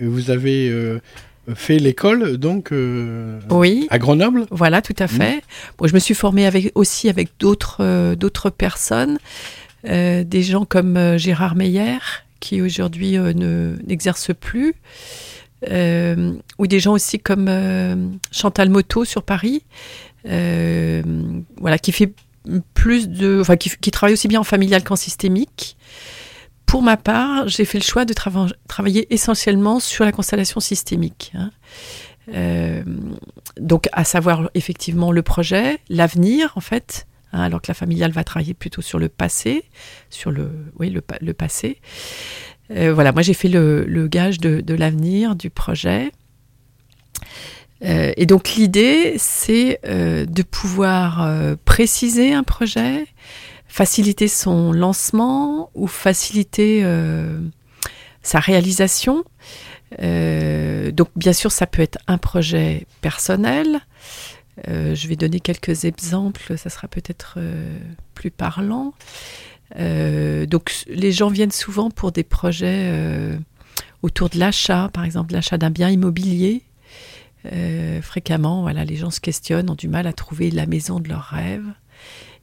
vous 0.00 0.30
avez 0.30 0.98
fait 1.54 1.78
l'école 1.78 2.36
donc 2.36 2.72
oui. 3.50 3.86
à 3.90 3.98
Grenoble? 3.98 4.46
Voilà, 4.50 4.82
tout 4.82 4.94
à 4.98 5.06
mmh. 5.06 5.08
fait. 5.08 5.42
je 5.82 5.94
me 5.94 5.98
suis 5.98 6.14
formée 6.14 6.46
avec, 6.46 6.72
aussi 6.74 7.08
avec 7.08 7.30
d'autres 7.38 8.14
d'autres 8.14 8.50
personnes, 8.50 9.18
des 9.84 10.42
gens 10.42 10.64
comme 10.64 11.16
Gérard 11.16 11.56
Meyer 11.56 11.98
qui 12.40 12.60
aujourd'hui 12.60 13.16
ne 13.16 13.74
n'exerce 13.86 14.32
plus. 14.38 14.74
ou 15.64 16.66
des 16.66 16.80
gens 16.80 16.92
aussi 16.92 17.18
comme 17.18 18.18
Chantal 18.30 18.68
Moto 18.68 19.04
sur 19.04 19.22
Paris, 19.22 19.62
voilà, 20.24 21.78
qui 21.78 21.92
fait 21.92 22.12
plus 22.74 23.08
de, 23.08 23.38
enfin, 23.40 23.56
qui, 23.56 23.90
travaille 23.90 24.14
aussi 24.14 24.28
bien 24.28 24.40
en 24.40 24.44
familial 24.44 24.82
qu'en 24.84 24.96
systémique. 24.96 25.76
Pour 26.66 26.82
ma 26.82 26.96
part, 26.96 27.48
j'ai 27.48 27.64
fait 27.64 27.78
le 27.78 27.84
choix 27.84 28.04
de 28.04 28.14
travailler 28.68 29.12
essentiellement 29.12 29.80
sur 29.80 30.04
la 30.04 30.12
constellation 30.12 30.60
systémique. 30.60 31.32
Hein. 31.34 31.50
Euh, 32.34 32.82
donc, 33.58 33.88
à 33.92 34.04
savoir 34.04 34.50
effectivement 34.54 35.10
le 35.10 35.22
projet, 35.22 35.78
l'avenir 35.88 36.52
en 36.56 36.60
fait, 36.60 37.06
hein, 37.32 37.40
alors 37.40 37.62
que 37.62 37.68
la 37.68 37.74
familiale 37.74 38.12
va 38.12 38.22
travailler 38.22 38.52
plutôt 38.52 38.82
sur 38.82 38.98
le 38.98 39.08
passé, 39.08 39.64
sur 40.10 40.30
le, 40.30 40.50
oui, 40.78 40.90
le, 40.90 41.32
passé. 41.32 41.80
Euh, 42.70 42.92
voilà, 42.92 43.12
moi 43.12 43.22
j'ai 43.22 43.32
fait 43.32 43.48
le, 43.48 44.06
gage 44.08 44.38
de 44.38 44.74
l'avenir, 44.74 45.36
du 45.36 45.48
projet. 45.48 46.12
Euh, 47.84 48.12
et 48.16 48.26
donc 48.26 48.54
l'idée, 48.56 49.14
c'est 49.18 49.80
euh, 49.86 50.26
de 50.26 50.42
pouvoir 50.42 51.22
euh, 51.22 51.54
préciser 51.64 52.34
un 52.34 52.42
projet, 52.42 53.06
faciliter 53.66 54.28
son 54.28 54.72
lancement 54.72 55.70
ou 55.74 55.86
faciliter 55.86 56.84
sa 58.22 58.40
réalisation. 58.40 59.24
donc 60.00 61.08
bien 61.16 61.32
sûr, 61.32 61.52
ça 61.52 61.66
peut 61.66 61.82
être 61.82 61.98
un 62.06 62.18
projet 62.18 62.86
personnel. 63.02 63.80
je 64.66 65.06
vais 65.06 65.16
donner 65.16 65.40
quelques 65.40 65.84
exemples, 65.84 66.56
ça 66.56 66.70
sera 66.70 66.88
peut-être 66.88 67.38
plus 68.14 68.30
parlant. 68.30 68.94
donc 69.76 70.72
les 70.88 71.12
gens 71.12 71.28
viennent 71.28 71.52
souvent 71.52 71.90
pour 71.90 72.10
des 72.10 72.24
projets 72.24 72.90
autour 74.00 74.30
de 74.30 74.38
l'achat, 74.38 74.88
par 74.92 75.04
exemple 75.04 75.34
l'achat 75.34 75.58
d'un 75.58 75.70
bien 75.70 75.90
immobilier 75.90 76.62
euh, 77.52 78.02
fréquemment, 78.02 78.62
voilà, 78.62 78.84
les 78.84 78.96
gens 78.96 79.10
se 79.10 79.20
questionnent, 79.20 79.70
ont 79.70 79.74
du 79.74 79.88
mal 79.88 80.06
à 80.06 80.12
trouver 80.12 80.50
la 80.50 80.66
maison 80.66 81.00
de 81.00 81.08
leurs 81.08 81.24
rêves. 81.24 81.68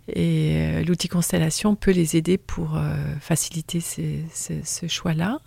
Et 0.07 0.53
euh, 0.55 0.83
l'outil 0.83 1.07
Constellation 1.07 1.75
peut 1.75 1.91
les 1.91 2.15
aider 2.15 2.37
pour 2.37 2.77
euh, 2.77 2.95
faciliter 3.19 3.81
ce 3.81 4.87
choix-là. 4.87 5.39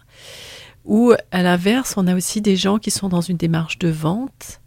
Ou 0.85 1.13
à 1.31 1.43
l'inverse, 1.43 1.95
on 1.97 2.07
a 2.07 2.15
aussi 2.15 2.41
des 2.41 2.57
gens 2.57 2.79
qui 2.79 2.91
sont 2.91 3.09
dans 3.09 3.21
une 3.21 3.37
démarche 3.37 3.79
de 3.79 3.89
vente, 3.89 4.61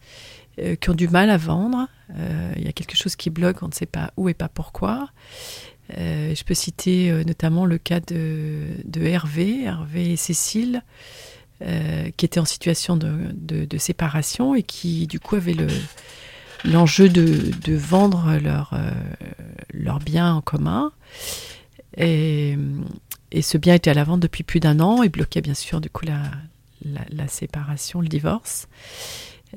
qui 0.79 0.89
ont 0.89 0.93
du 0.93 1.07
mal 1.07 1.31
à 1.31 1.37
vendre. 1.37 1.87
Il 2.57 2.63
y 2.63 2.67
a 2.67 2.73
quelque 2.73 2.95
chose 2.95 3.15
qui 3.15 3.31
bloque, 3.31 3.63
on 3.63 3.69
ne 3.69 3.73
sait 3.73 3.87
pas 3.87 4.11
où 4.17 4.29
et 4.29 4.35
pas 4.35 4.49
pourquoi. 4.49 5.09
je 5.89 6.43
peux 6.43 6.53
citer 6.53 7.11
notamment 7.25 7.65
le 7.65 7.79
cas 7.79 8.01
de, 8.01 8.67
de 8.83 9.01
Hervé, 9.01 9.63
Hervé 9.63 10.11
et 10.11 10.15
Cécile, 10.15 10.83
euh, 11.63 12.09
qui 12.17 12.25
étaient 12.25 12.39
en 12.39 12.45
situation 12.45 12.97
de, 12.97 13.77
séparation 13.77 14.55
et 14.55 14.63
qui 14.63 15.05
du 15.05 15.19
coup 15.19 15.35
avaient 15.35 15.55
l'enjeu 16.65 17.07
de, 17.07 17.75
vendre 17.75 18.37
leur 18.41 18.73
euh, 18.73 19.99
biens 20.03 20.33
en 20.33 20.41
commun. 20.41 20.91
Et, 21.97 22.57
ce 23.41 23.57
bien 23.57 23.75
était 23.75 23.91
à 23.91 23.93
la 23.93 24.03
vente 24.03 24.19
depuis 24.19 24.43
plus 24.43 24.59
d'un 24.59 24.79
an 24.79 25.03
et 25.03 25.09
bloquait 25.09 25.41
bien 25.41 25.53
sûr 25.53 25.81
du 25.81 25.89
coup 25.89 26.05
la, 26.05 27.27
séparation, 27.27 28.01
le 28.01 28.07
divorce. 28.07 28.67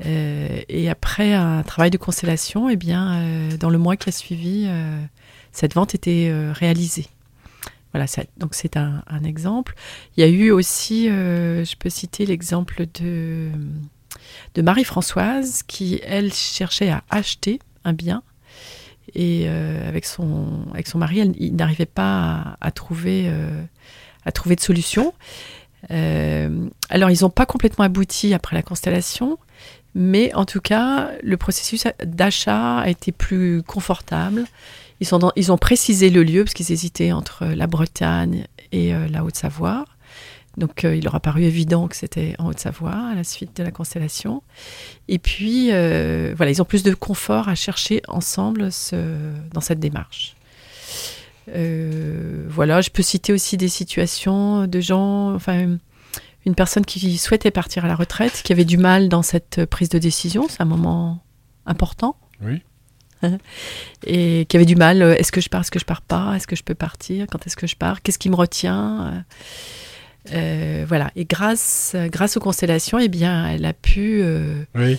Euh, 0.04 0.61
et 0.68 0.90
après 0.90 1.32
un 1.32 1.62
travail 1.62 1.90
de 1.90 1.99
constellation, 1.99 2.68
eh 2.68 2.76
bien, 2.76 3.49
dans 3.58 3.70
le 3.70 3.78
mois 3.78 3.96
qui 3.96 4.11
a 4.11 4.12
suivi, 4.12 4.68
cette 5.52 5.75
vente 5.75 5.94
était 5.94 6.30
réalisée. 6.52 7.06
Voilà, 7.94 8.06
donc 8.38 8.56
c'est 8.56 8.76
un, 8.76 9.04
exemple. 9.24 9.76
Il 10.16 10.20
y 10.20 10.24
a 10.24 10.28
eu 10.28 10.50
aussi, 10.50 11.08
euh, 11.08 11.64
je 11.64 11.76
peux 11.76 11.88
citer 11.88 12.26
l'exemple 12.26 12.86
de, 13.00 13.50
Marie-Françoise 14.60 15.62
qui, 15.62 16.00
elle, 16.02 16.32
cherchait 16.32 16.90
à 16.90 17.04
acheter 17.08 17.60
un 17.84 17.92
bien. 17.92 18.24
Et 19.14 19.44
euh, 19.46 19.88
avec, 19.88 20.06
son, 20.06 20.64
avec 20.72 20.88
son 20.88 20.98
mari, 20.98 21.20
elle, 21.20 21.54
n'arrivait 21.54 21.86
pas 21.86 22.56
à, 22.60 22.72
trouver, 22.72 23.26
euh, 23.28 23.62
à 24.24 24.32
trouver 24.32 24.56
de 24.56 24.60
solution. 24.60 25.14
alors, 25.88 27.10
ils 27.10 27.22
n'ont 27.22 27.30
pas 27.30 27.46
complètement 27.46 27.84
abouti 27.84 28.34
après 28.34 28.56
la 28.56 28.62
constellation, 28.62 29.38
mais 29.94 30.34
en 30.34 30.46
tout 30.46 30.60
cas, 30.60 31.12
le 31.22 31.36
processus 31.36 31.86
d'achat 32.02 32.78
a 32.78 32.88
été 32.88 33.12
plus 33.12 33.62
confortable. 33.62 34.46
Ils, 35.00 35.52
ont 35.52 35.58
précisé 35.58 36.10
le 36.10 36.22
lieu 36.22 36.44
parce 36.44 36.54
qu'ils 36.54 36.72
hésitaient 36.72 37.12
entre 37.12 37.46
la 37.46 37.66
Bretagne 37.66 38.46
et 38.72 38.94
euh, 38.94 39.08
la 39.08 39.24
Haute-Savoie. 39.24 39.84
Donc 40.56 40.84
euh, 40.84 40.94
il 40.94 41.02
leur 41.02 41.16
a 41.16 41.20
paru 41.20 41.42
évident 41.42 41.88
que 41.88 41.96
c'était 41.96 42.36
en 42.38 42.46
Haute-Savoie 42.46 43.10
à 43.10 43.14
la 43.14 43.24
suite 43.24 43.56
de 43.56 43.64
la 43.64 43.72
constellation. 43.72 44.42
Et 45.08 45.18
puis 45.18 45.70
euh, 45.72 46.32
voilà, 46.36 46.52
ils 46.52 46.62
ont 46.62 46.64
plus 46.64 46.84
de 46.84 46.94
confort 46.94 47.48
à 47.48 47.56
chercher 47.56 48.02
ensemble 48.06 48.70
dans 49.52 49.60
cette 49.60 49.80
démarche. 49.80 50.36
voilà, 51.48 52.80
je 52.80 52.90
peux 52.90 53.02
citer 53.02 53.32
aussi 53.32 53.56
des 53.56 53.68
situations 53.68 54.66
de 54.66 54.80
gens, 54.80 55.34
enfin 55.34 55.76
une 56.46 56.54
personne 56.54 56.84
qui 56.84 57.16
souhaitait 57.18 57.50
partir 57.50 57.84
à 57.84 57.88
la 57.88 57.96
retraite, 57.96 58.42
qui 58.44 58.52
avait 58.52 58.66
du 58.66 58.76
mal 58.76 59.08
dans 59.08 59.22
cette 59.22 59.64
prise 59.64 59.88
de 59.88 59.98
décision. 59.98 60.46
C'est 60.48 60.60
un 60.60 60.66
moment 60.66 61.24
important. 61.66 62.16
Oui. 62.42 62.62
et 64.06 64.46
qui 64.48 64.56
avait 64.56 64.66
du 64.66 64.76
mal. 64.76 65.02
Est-ce 65.02 65.32
que 65.32 65.40
je 65.40 65.48
pars, 65.48 65.62
est-ce 65.62 65.70
que 65.70 65.78
je 65.78 65.84
pars 65.84 66.02
pas 66.02 66.34
Est-ce 66.34 66.46
que 66.46 66.56
je 66.56 66.62
peux 66.62 66.74
partir 66.74 67.26
Quand 67.30 67.46
est-ce 67.46 67.56
que 67.56 67.66
je 67.66 67.76
pars 67.76 68.02
Qu'est-ce 68.02 68.18
qui 68.18 68.30
me 68.30 68.36
retient 68.36 69.24
Voilà. 70.30 71.10
Et 71.16 71.24
grâce, 71.24 71.96
grâce 72.12 72.36
aux 72.36 72.40
constellations, 72.40 72.98
eh 72.98 73.08
bien, 73.08 73.48
elle 73.48 73.64
a 73.64 73.72
pu. 73.72 74.22
oui 74.74 74.98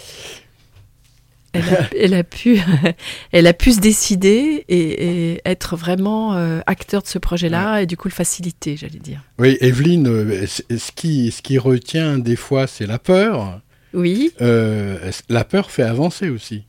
elle 1.98 2.14
a, 2.14 2.24
pu, 2.24 2.60
elle 3.32 3.48
a 3.48 3.54
pu 3.54 3.72
se 3.72 3.80
décider 3.80 4.66
et, 4.68 5.42
être 5.46 5.76
vraiment 5.76 6.36
euh, 6.36 6.60
acteur 6.66 7.02
de 7.02 7.08
ce 7.08 7.20
projet-là 7.20 7.82
et 7.82 7.86
du 7.86 7.98
coup 7.98 8.08
le 8.08 8.14
faciliter, 8.14 8.78
j'allais 8.78 9.00
dire. 9.00 9.22
Oui, 9.40 9.58
Evelyne, 9.62 10.08
euh, 10.08 10.46
ce 10.48 10.92
qui, 10.94 11.32
ce 11.32 11.42
qui 11.42 11.58
retient 11.58 12.18
des 12.18 12.36
fois, 12.36 12.68
c'est 12.68 12.88
la 12.88 13.00
peur. 13.00 13.62
Oui. 13.94 14.32
Euh, 14.42 15.12
la 15.30 15.44
peur 15.44 15.72
fait 15.72 15.84
avancer 15.84 16.30
aussi. 16.30 16.64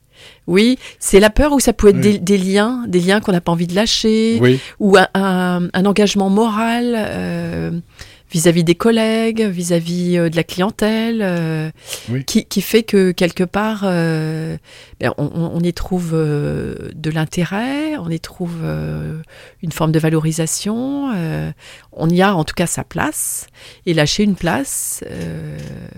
Oui, 0.46 0.78
c'est 0.98 1.20
la 1.20 1.30
peur 1.30 1.52
ou 1.52 1.60
ça 1.60 1.72
peut 1.72 1.88
être 1.88 2.00
des, 2.00 2.38
liens, 2.38 2.84
des 2.86 3.00
liens 3.00 3.20
qu'on 3.20 3.32
n'a 3.32 3.40
pas 3.40 3.52
envie 3.52 3.66
de 3.66 3.74
lâcher, 3.74 4.40
ou 4.78 4.96
un, 5.14 5.84
engagement 5.84 6.30
moral 6.30 7.82
vis-à-vis 8.30 8.64
des 8.64 8.74
collègues, 8.74 9.42
vis-à-vis 9.42 10.18
euh, 10.18 10.28
de 10.28 10.36
la 10.36 10.44
clientèle, 10.44 11.20
euh, 11.22 11.70
qui, 12.26 12.60
fait 12.60 12.82
que 12.82 13.12
quelque 13.12 13.44
part, 13.44 13.82
euh, 13.84 14.56
ben, 15.00 15.12
on, 15.16 15.60
y 15.60 15.72
trouve 15.72 16.12
de 16.12 17.10
l'intérêt, 17.10 17.96
on 17.96 18.10
y 18.10 18.20
trouve 18.20 18.64
une 19.62 19.72
forme 19.72 19.92
de 19.92 19.98
valorisation, 19.98 21.12
on 21.92 22.10
y 22.10 22.22
a 22.22 22.34
en 22.34 22.44
tout 22.44 22.54
cas 22.54 22.66
sa 22.66 22.84
place, 22.84 23.46
et 23.84 23.94
lâcher 23.94 24.24
une 24.24 24.36
place, 24.36 25.04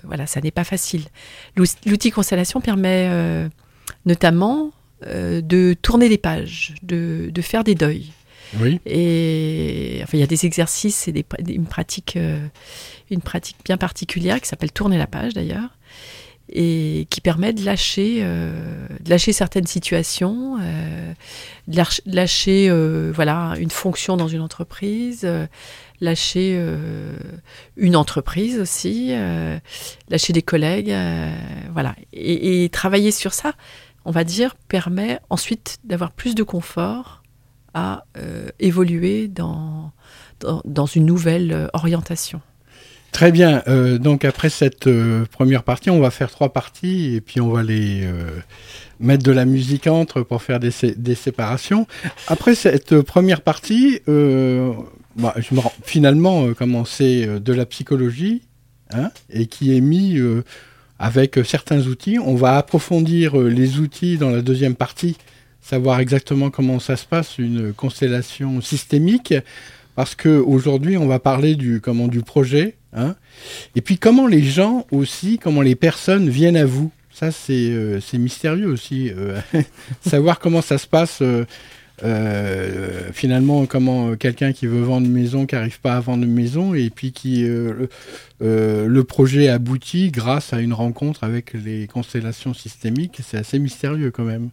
voilà, 0.04 0.26
ça 0.26 0.40
n'est 0.40 0.50
pas 0.50 0.64
facile. 0.64 1.04
L'outil 1.56 2.10
Constellation 2.10 2.60
permet 2.60 3.48
notamment 4.06 4.72
de 5.02 5.76
tourner 5.80 6.08
les 6.08 6.18
pages, 6.18 6.74
de, 6.82 7.30
de 7.32 7.42
faire 7.42 7.62
des 7.62 7.76
deuils. 7.76 8.12
Oui. 8.58 8.80
Et 8.86 10.00
enfin, 10.02 10.16
il 10.16 10.20
y 10.20 10.24
a 10.24 10.26
des 10.26 10.46
exercices 10.46 11.08
et 11.08 11.12
des, 11.12 11.24
une, 11.48 11.66
pratique, 11.66 12.16
euh, 12.16 12.46
une 13.10 13.20
pratique 13.20 13.56
bien 13.64 13.76
particulière 13.76 14.40
qui 14.40 14.48
s'appelle 14.48 14.72
tourner 14.72 14.98
la 14.98 15.06
page 15.06 15.34
d'ailleurs, 15.34 15.76
et 16.50 17.06
qui 17.10 17.20
permet 17.20 17.52
de 17.52 17.62
lâcher, 17.62 18.20
euh, 18.22 18.88
de 19.00 19.10
lâcher 19.10 19.32
certaines 19.34 19.66
situations, 19.66 20.56
euh, 20.60 21.12
de 21.66 21.82
lâcher 22.06 22.70
voilà, 23.12 23.54
une 23.58 23.70
fonction 23.70 24.16
dans 24.16 24.28
une 24.28 24.40
entreprise, 24.40 25.28
lâcher 26.00 26.58
une 27.76 27.96
entreprise 27.96 28.58
aussi, 28.58 29.12
lâcher 30.08 30.32
des 30.32 30.42
collègues, 30.42 30.94
voilà. 31.72 31.94
Et, 32.14 32.64
et 32.64 32.68
travailler 32.70 33.10
sur 33.10 33.34
ça, 33.34 33.52
on 34.08 34.10
va 34.10 34.24
dire, 34.24 34.56
permet 34.68 35.20
ensuite 35.28 35.80
d'avoir 35.84 36.12
plus 36.12 36.34
de 36.34 36.42
confort 36.42 37.22
à 37.74 38.04
euh, 38.16 38.48
évoluer 38.58 39.28
dans, 39.28 39.92
dans, 40.64 40.86
une 40.86 41.04
nouvelle 41.04 41.52
euh, 41.52 41.66
orientation. 41.74 42.40
Très 43.12 43.30
bien. 43.30 43.62
Euh, 43.68 43.98
donc 43.98 44.24
après 44.24 44.48
cette 44.48 44.88
première 45.30 45.62
partie, 45.62 45.90
on 45.90 46.00
va 46.00 46.10
faire 46.10 46.30
trois 46.30 46.54
parties 46.54 47.16
et 47.16 47.20
puis 47.20 47.42
on 47.42 47.50
va 47.50 47.62
les 47.62 48.08
mettre 48.98 49.24
de 49.24 49.32
la 49.32 49.44
musique 49.44 49.86
entre 49.86 50.22
pour 50.22 50.42
faire 50.42 50.58
des, 50.58 50.72
des 50.96 51.14
séparations. 51.14 51.86
Après 52.28 52.54
cette 52.54 53.02
première 53.02 53.42
partie, 53.42 54.00
bah, 54.06 55.34
je 55.36 55.54
me 55.54 55.60
finalement, 55.82 56.54
comment 56.54 56.86
c'est 56.86 57.26
de 57.26 57.52
la 57.52 57.66
psychologie 57.66 58.40
hein, 58.90 59.10
et 59.28 59.48
qui 59.48 59.76
est 59.76 59.82
mis 59.82 60.18
avec 60.98 61.38
certains 61.44 61.86
outils. 61.86 62.18
On 62.18 62.34
va 62.34 62.56
approfondir 62.56 63.36
les 63.36 63.78
outils 63.78 64.18
dans 64.18 64.30
la 64.30 64.42
deuxième 64.42 64.74
partie 64.74 65.16
savoir 65.68 66.00
exactement 66.00 66.50
comment 66.50 66.80
ça 66.80 66.96
se 66.96 67.04
passe, 67.04 67.36
une 67.36 67.74
constellation 67.74 68.62
systémique, 68.62 69.34
parce 69.96 70.14
qu'aujourd'hui, 70.14 70.96
on 70.96 71.06
va 71.06 71.18
parler 71.18 71.56
du, 71.56 71.80
comment, 71.82 72.08
du 72.08 72.22
projet, 72.22 72.76
hein, 72.94 73.16
et 73.76 73.82
puis 73.82 73.98
comment 73.98 74.26
les 74.26 74.42
gens 74.42 74.86
aussi, 74.90 75.38
comment 75.38 75.60
les 75.60 75.74
personnes 75.74 76.30
viennent 76.30 76.56
à 76.56 76.64
vous. 76.64 76.90
Ça, 77.12 77.32
c'est 77.32 77.68
euh, 77.70 78.00
mystérieux 78.14 78.68
aussi, 78.68 79.10
euh, 79.10 79.40
savoir 80.06 80.38
comment 80.38 80.62
ça 80.62 80.78
se 80.78 80.86
passe. 80.86 81.18
Euh, 81.20 81.44
finalement, 83.12 83.66
comment 83.66 84.16
quelqu'un 84.16 84.52
qui 84.52 84.66
veut 84.66 84.82
vendre 84.82 85.06
une 85.06 85.12
maison, 85.12 85.46
qui 85.46 85.54
n'arrive 85.54 85.80
pas 85.80 85.96
à 85.96 86.00
vendre 86.00 86.24
une 86.24 86.32
maison, 86.32 86.74
et 86.74 86.90
puis 86.90 87.12
qui 87.12 87.46
le 88.40 89.02
projet 89.02 89.48
aboutit 89.48 90.10
grâce 90.10 90.52
à 90.52 90.60
une 90.60 90.72
rencontre 90.72 91.24
avec 91.24 91.52
les 91.52 91.86
constellations 91.86 92.54
systémiques, 92.54 93.20
c'est 93.22 93.38
assez 93.38 93.58
mystérieux 93.58 94.10
quand 94.10 94.24
même. 94.24 94.50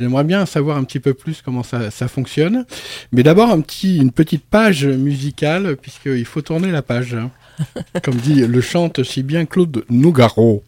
J'aimerais 0.00 0.24
bien 0.24 0.46
savoir 0.46 0.76
un 0.76 0.84
petit 0.84 1.00
peu 1.00 1.12
plus 1.12 1.42
comment 1.42 1.62
ça, 1.62 1.90
fonctionne. 2.08 2.64
Mais 3.10 3.22
d'abord, 3.22 3.50
un 3.50 3.60
petit, 3.60 3.96
une 3.96 4.12
petite 4.12 4.44
page 4.44 4.86
musicale, 4.86 5.76
puisqu'il 5.76 6.24
faut 6.24 6.42
tourner 6.42 6.70
la 6.70 6.82
page. 6.82 7.14
Hein. 7.14 7.30
Comme 8.04 8.16
dit 8.16 8.46
le 8.46 8.60
chante 8.60 9.02
si 9.02 9.22
bien 9.22 9.44
Claude 9.44 9.84
Nougaro. 9.90 10.62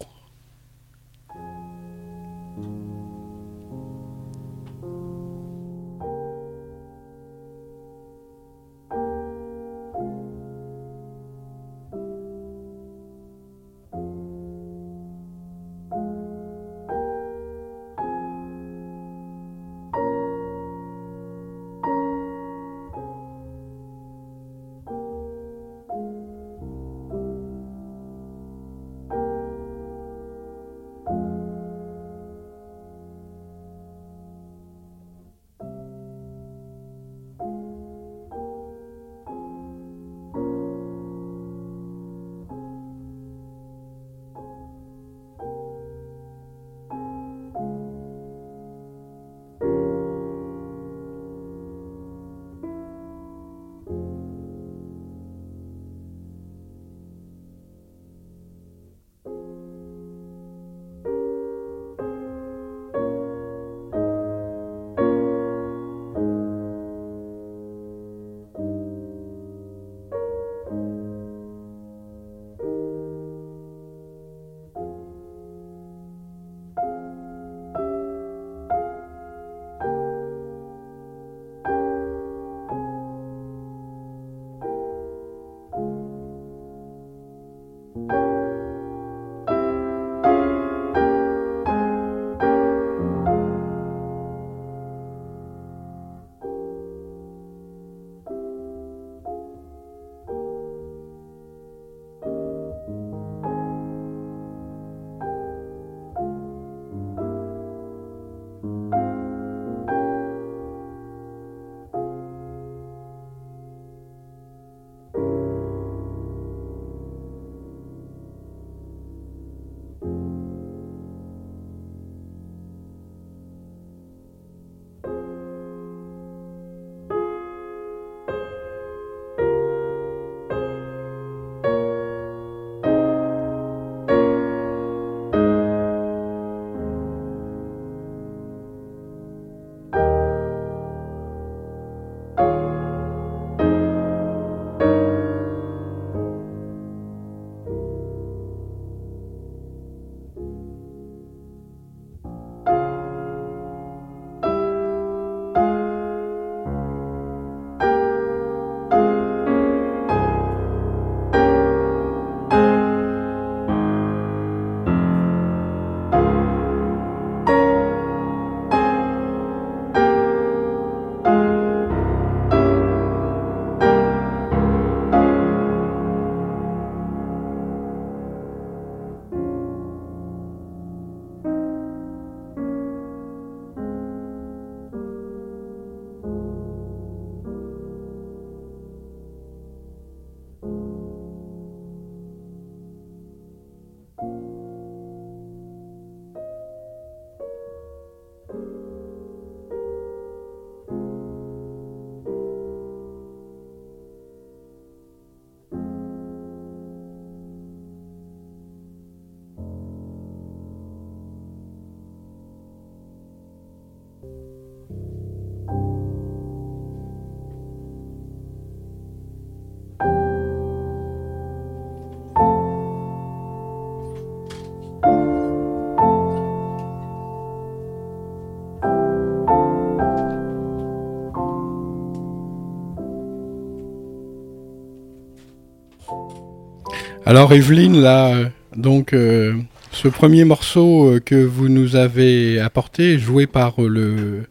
Alors 237.31 237.53
Evelyne, 237.53 238.01
là, 238.01 238.51
donc 238.75 239.13
ce 239.13 240.09
premier 240.09 240.45
morceau 240.45 241.21
que 241.25 241.37
vous 241.37 241.69
nous 241.69 241.95
avez 241.95 242.59
apporté, 242.59 243.21
joué 243.21 243.47
par 243.47 243.81
le 243.81 244.47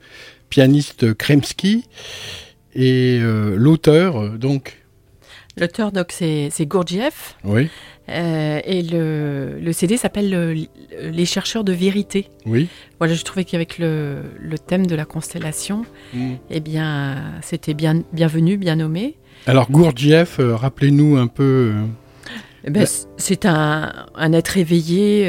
pianiste 0.49 1.13
Kremski, 1.13 1.83
et 2.73 3.19
l'auteur, 3.21 4.37
donc 4.37 4.79
L'auteur, 5.57 5.91
donc, 5.91 6.13
c'est 6.13 6.49
Gurdjieff. 6.61 7.35
Oui. 7.43 7.67
Euh, 8.07 8.61
et 8.63 8.81
le, 8.81 9.59
le 9.59 9.73
CD 9.73 9.97
s'appelle 9.97 10.67
Les 11.01 11.25
chercheurs 11.25 11.65
de 11.65 11.73
vérité. 11.73 12.29
Oui. 12.45 12.69
Voilà, 12.97 13.13
je 13.13 13.23
trouvais 13.23 13.43
qu'avec 13.43 13.77
le, 13.77 14.21
le, 14.39 14.57
thème 14.57 14.87
de 14.87 14.95
la 14.95 15.03
constellation, 15.03 15.83
mm. 16.13 16.33
eh 16.49 16.59
bien, 16.61 17.17
c'était 17.41 17.73
bien, 17.73 18.03
bienvenu, 18.13 18.55
bien 18.55 18.77
nommé. 18.77 19.17
Alors, 19.47 19.69
Gurdjieff, 19.69 20.39
euh, 20.39 20.55
rappelez-nous 20.55 21.17
un 21.17 21.27
peu. 21.27 21.73
Euh, 22.59 22.67
eh 22.67 22.71
ben, 22.71 22.87
c'est 23.17 23.45
un, 23.45 24.07
un, 24.15 24.33
être 24.33 24.57
éveillé. 24.57 25.25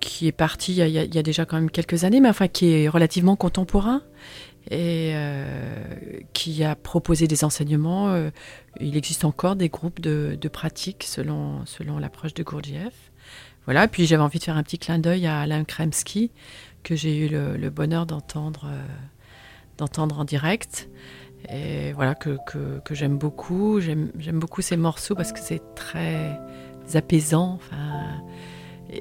qui 0.00 0.26
est 0.26 0.32
parti 0.32 0.72
il 0.72 0.76
y, 0.76 0.82
a, 0.82 0.86
il 0.86 1.14
y, 1.14 1.18
a, 1.18 1.22
déjà 1.22 1.44
quand 1.44 1.56
même 1.56 1.70
quelques 1.70 2.04
années, 2.04 2.20
mais 2.20 2.30
enfin 2.30 2.48
qui 2.48 2.72
est 2.72 2.88
relativement 2.88 3.36
contemporain 3.36 4.02
et 4.70 5.12
qui 6.32 6.64
a 6.64 6.74
proposé 6.76 7.26
des 7.26 7.44
enseignements 7.44 8.30
il 8.78 8.96
existe 8.96 9.24
encore 9.24 9.56
des 9.56 9.68
groupes 9.68 10.00
de, 10.00 10.38
de 10.40 10.48
pratiques 10.48 11.04
selon, 11.04 11.64
selon 11.66 11.98
l'approche 11.98 12.34
de 12.34 12.42
Gurdjieff. 12.42 13.10
Voilà, 13.64 13.88
puis 13.88 14.06
j'avais 14.06 14.22
envie 14.22 14.38
de 14.38 14.44
faire 14.44 14.56
un 14.56 14.62
petit 14.62 14.78
clin 14.78 14.98
d'œil 14.98 15.26
à 15.26 15.40
Alain 15.40 15.64
Kremski, 15.64 16.30
que 16.82 16.96
j'ai 16.96 17.16
eu 17.16 17.28
le, 17.28 17.70
bonheur 17.70 18.06
d'entendre 18.06 18.66
euh, 18.66 18.82
d'entendre 19.76 20.18
en 20.18 20.24
direct. 20.24 20.88
Et 21.48 21.92
voilà, 21.92 22.14
que, 22.14 22.36
que, 22.46 22.80
que 22.84 22.94
j'aime 22.94 23.18
beaucoup. 23.18 23.80
J'aime 23.80 24.10
beaucoup 24.34 24.62
ces 24.62 24.76
morceaux 24.76 25.14
parce 25.14 25.32
que 25.32 25.40
c'est 25.40 25.62
très 25.74 26.38
apaisant. 26.94 27.54
Enfin, 27.56 28.22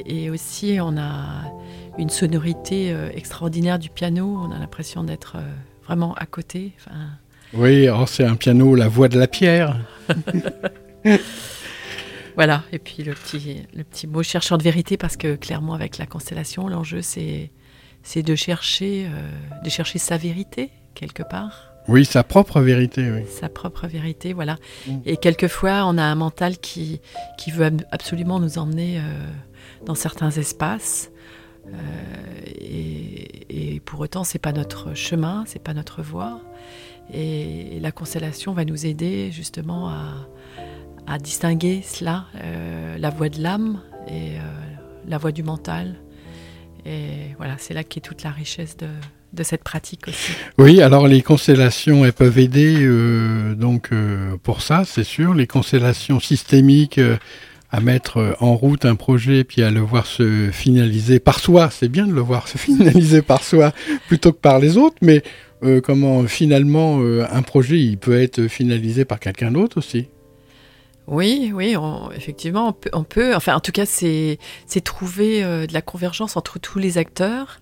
et, 0.06 0.30
aussi, 0.30 0.78
on 0.82 0.98
a 0.98 1.52
une 1.98 2.10
sonorité 2.10 2.92
euh, 2.92 3.10
extraordinaire 3.14 3.80
du 3.80 3.90
piano. 3.90 4.40
On 4.42 4.52
a 4.52 4.60
l'impression 4.60 5.04
d'être 5.04 5.38
euh, 5.38 5.42
vraiment 5.86 6.14
à 6.16 6.26
côté. 6.26 6.74
Enfin, 6.80 7.10
oui, 7.54 7.88
c'est 8.08 8.26
un 8.26 8.36
piano, 8.36 8.76
la 8.76 8.88
voix 8.88 9.08
de 9.08 9.18
la 9.18 9.28
pierre. 9.28 9.80
voilà, 12.36 12.64
et 12.72 12.78
puis 12.78 13.04
le 13.04 13.14
petit, 13.14 13.64
le 13.74 13.84
petit 13.84 14.06
mot 14.06 14.22
chercheur 14.22 14.60
de 14.60 14.64
vérité, 14.64 14.98
parce 14.98 15.18
que 15.18 15.36
clairement, 15.36 15.74
avec 15.74 15.98
la 15.98 16.06
constellation, 16.06 16.68
l'enjeu, 16.68 17.02
c'est, 17.02 17.52
c'est 18.04 18.22
de, 18.22 18.36
chercher, 18.36 19.08
euh, 19.08 19.32
de 19.64 19.70
chercher 19.70 19.98
sa 19.98 20.18
vérité, 20.18 20.70
quelque 20.94 21.24
part. 21.24 21.74
Oui, 21.88 22.06
sa 22.06 22.24
propre 22.24 22.62
vérité, 22.62 23.10
oui. 23.12 23.22
Sa 23.28 23.50
propre 23.50 23.88
vérité, 23.88 24.34
voilà. 24.34 24.58
Et 25.06 25.18
quelquefois, 25.18 25.86
on 25.86 25.98
a 25.98 26.04
un 26.04 26.16
mental 26.16 26.58
qui, 26.58 27.02
qui 27.38 27.52
veut 27.52 27.72
absolument 27.92 28.40
nous 28.40 28.60
emmener 28.60 29.00
euh, 29.00 29.02
dans 29.86 29.96
certains 29.96 30.30
espaces. 30.32 31.12
Euh, 31.68 31.72
et, 32.60 33.82
pour 33.86 34.02
autant, 34.02 34.24
c'est 34.24 34.40
pas 34.40 34.52
notre 34.52 34.94
chemin, 34.94 35.46
c'est 35.48 35.64
pas 35.64 35.74
notre 35.74 36.04
voie. 36.04 36.42
Et 37.12 37.80
la 37.80 37.92
constellation 37.92 38.54
va 38.54 38.66
nous 38.66 38.86
aider 38.86 39.32
justement 39.32 39.90
à, 39.90 41.18
distinguer 41.18 41.82
cela, 41.82 42.26
euh, 42.36 43.00
la 43.00 43.10
voix 43.10 43.30
de 43.30 43.42
l'âme 43.42 43.82
et 44.08 44.34
la 45.08 45.18
voix 45.18 45.32
du 45.32 45.42
mental. 45.42 45.96
Et 46.86 47.34
voilà, 47.38 47.56
c'est 47.58 47.74
là 47.74 47.84
qu'est 47.84 48.00
toute 48.00 48.22
la 48.22 48.30
richesse 48.30 48.78
de, 48.78 48.88
Oui, 50.58 50.82
alors 50.82 51.08
les 51.08 51.22
constellations, 51.22 52.06
elles 52.06 52.14
peuvent 52.14 52.40
aider 52.40 52.78
euh, 52.80 53.56
donc 53.56 53.90
pour 54.44 54.62
ça, 54.62 54.84
c'est 54.86 55.04
sûr. 55.04 55.34
Les 55.34 55.48
constellations 55.48 56.20
systémiques 56.20 57.00
à 57.72 57.80
mettre 57.82 58.36
en 58.40 58.56
route 58.56 58.86
un 58.86 58.96
projet 58.96 59.44
puis 59.44 59.62
à 59.62 59.70
le 59.70 59.80
voir 59.80 60.06
se 60.08 60.50
finaliser 60.52 61.20
par 61.20 61.40
soi. 61.40 61.70
C'est 61.72 61.90
bien 61.90 62.08
de 62.08 62.14
le 62.14 62.22
voir 62.22 62.48
se 62.48 62.58
finaliser 62.60 63.22
par 63.22 63.44
soi 63.44 63.72
plutôt 64.08 64.32
que 64.32 64.40
par 64.40 64.60
les 64.60 64.78
autres, 64.78 64.98
mais 65.02 65.24
euh, 65.64 65.82
comment 65.82 66.24
finalement 66.26 67.00
euh, 67.02 67.26
un 67.30 67.42
projet 67.42 67.80
il 67.80 67.98
peut 67.98 68.22
être 68.22 68.48
finalisé 68.48 69.04
par 69.04 69.20
quelqu'un 69.20 69.52
d'autre 69.52 69.78
aussi. 69.78 70.08
Oui, 71.10 71.52
oui, 71.54 71.76
effectivement, 72.16 72.76
on 72.94 73.04
peut, 73.04 73.36
enfin, 73.36 73.56
en 73.56 73.60
tout 73.60 73.72
cas, 73.72 73.86
c'est 73.86 74.38
trouver 74.84 75.44
euh, 75.44 75.68
de 75.68 75.74
la 75.74 75.82
convergence 75.82 76.38
entre 76.38 76.60
tous 76.60 76.80
les 76.80 76.98
acteurs 76.98 77.60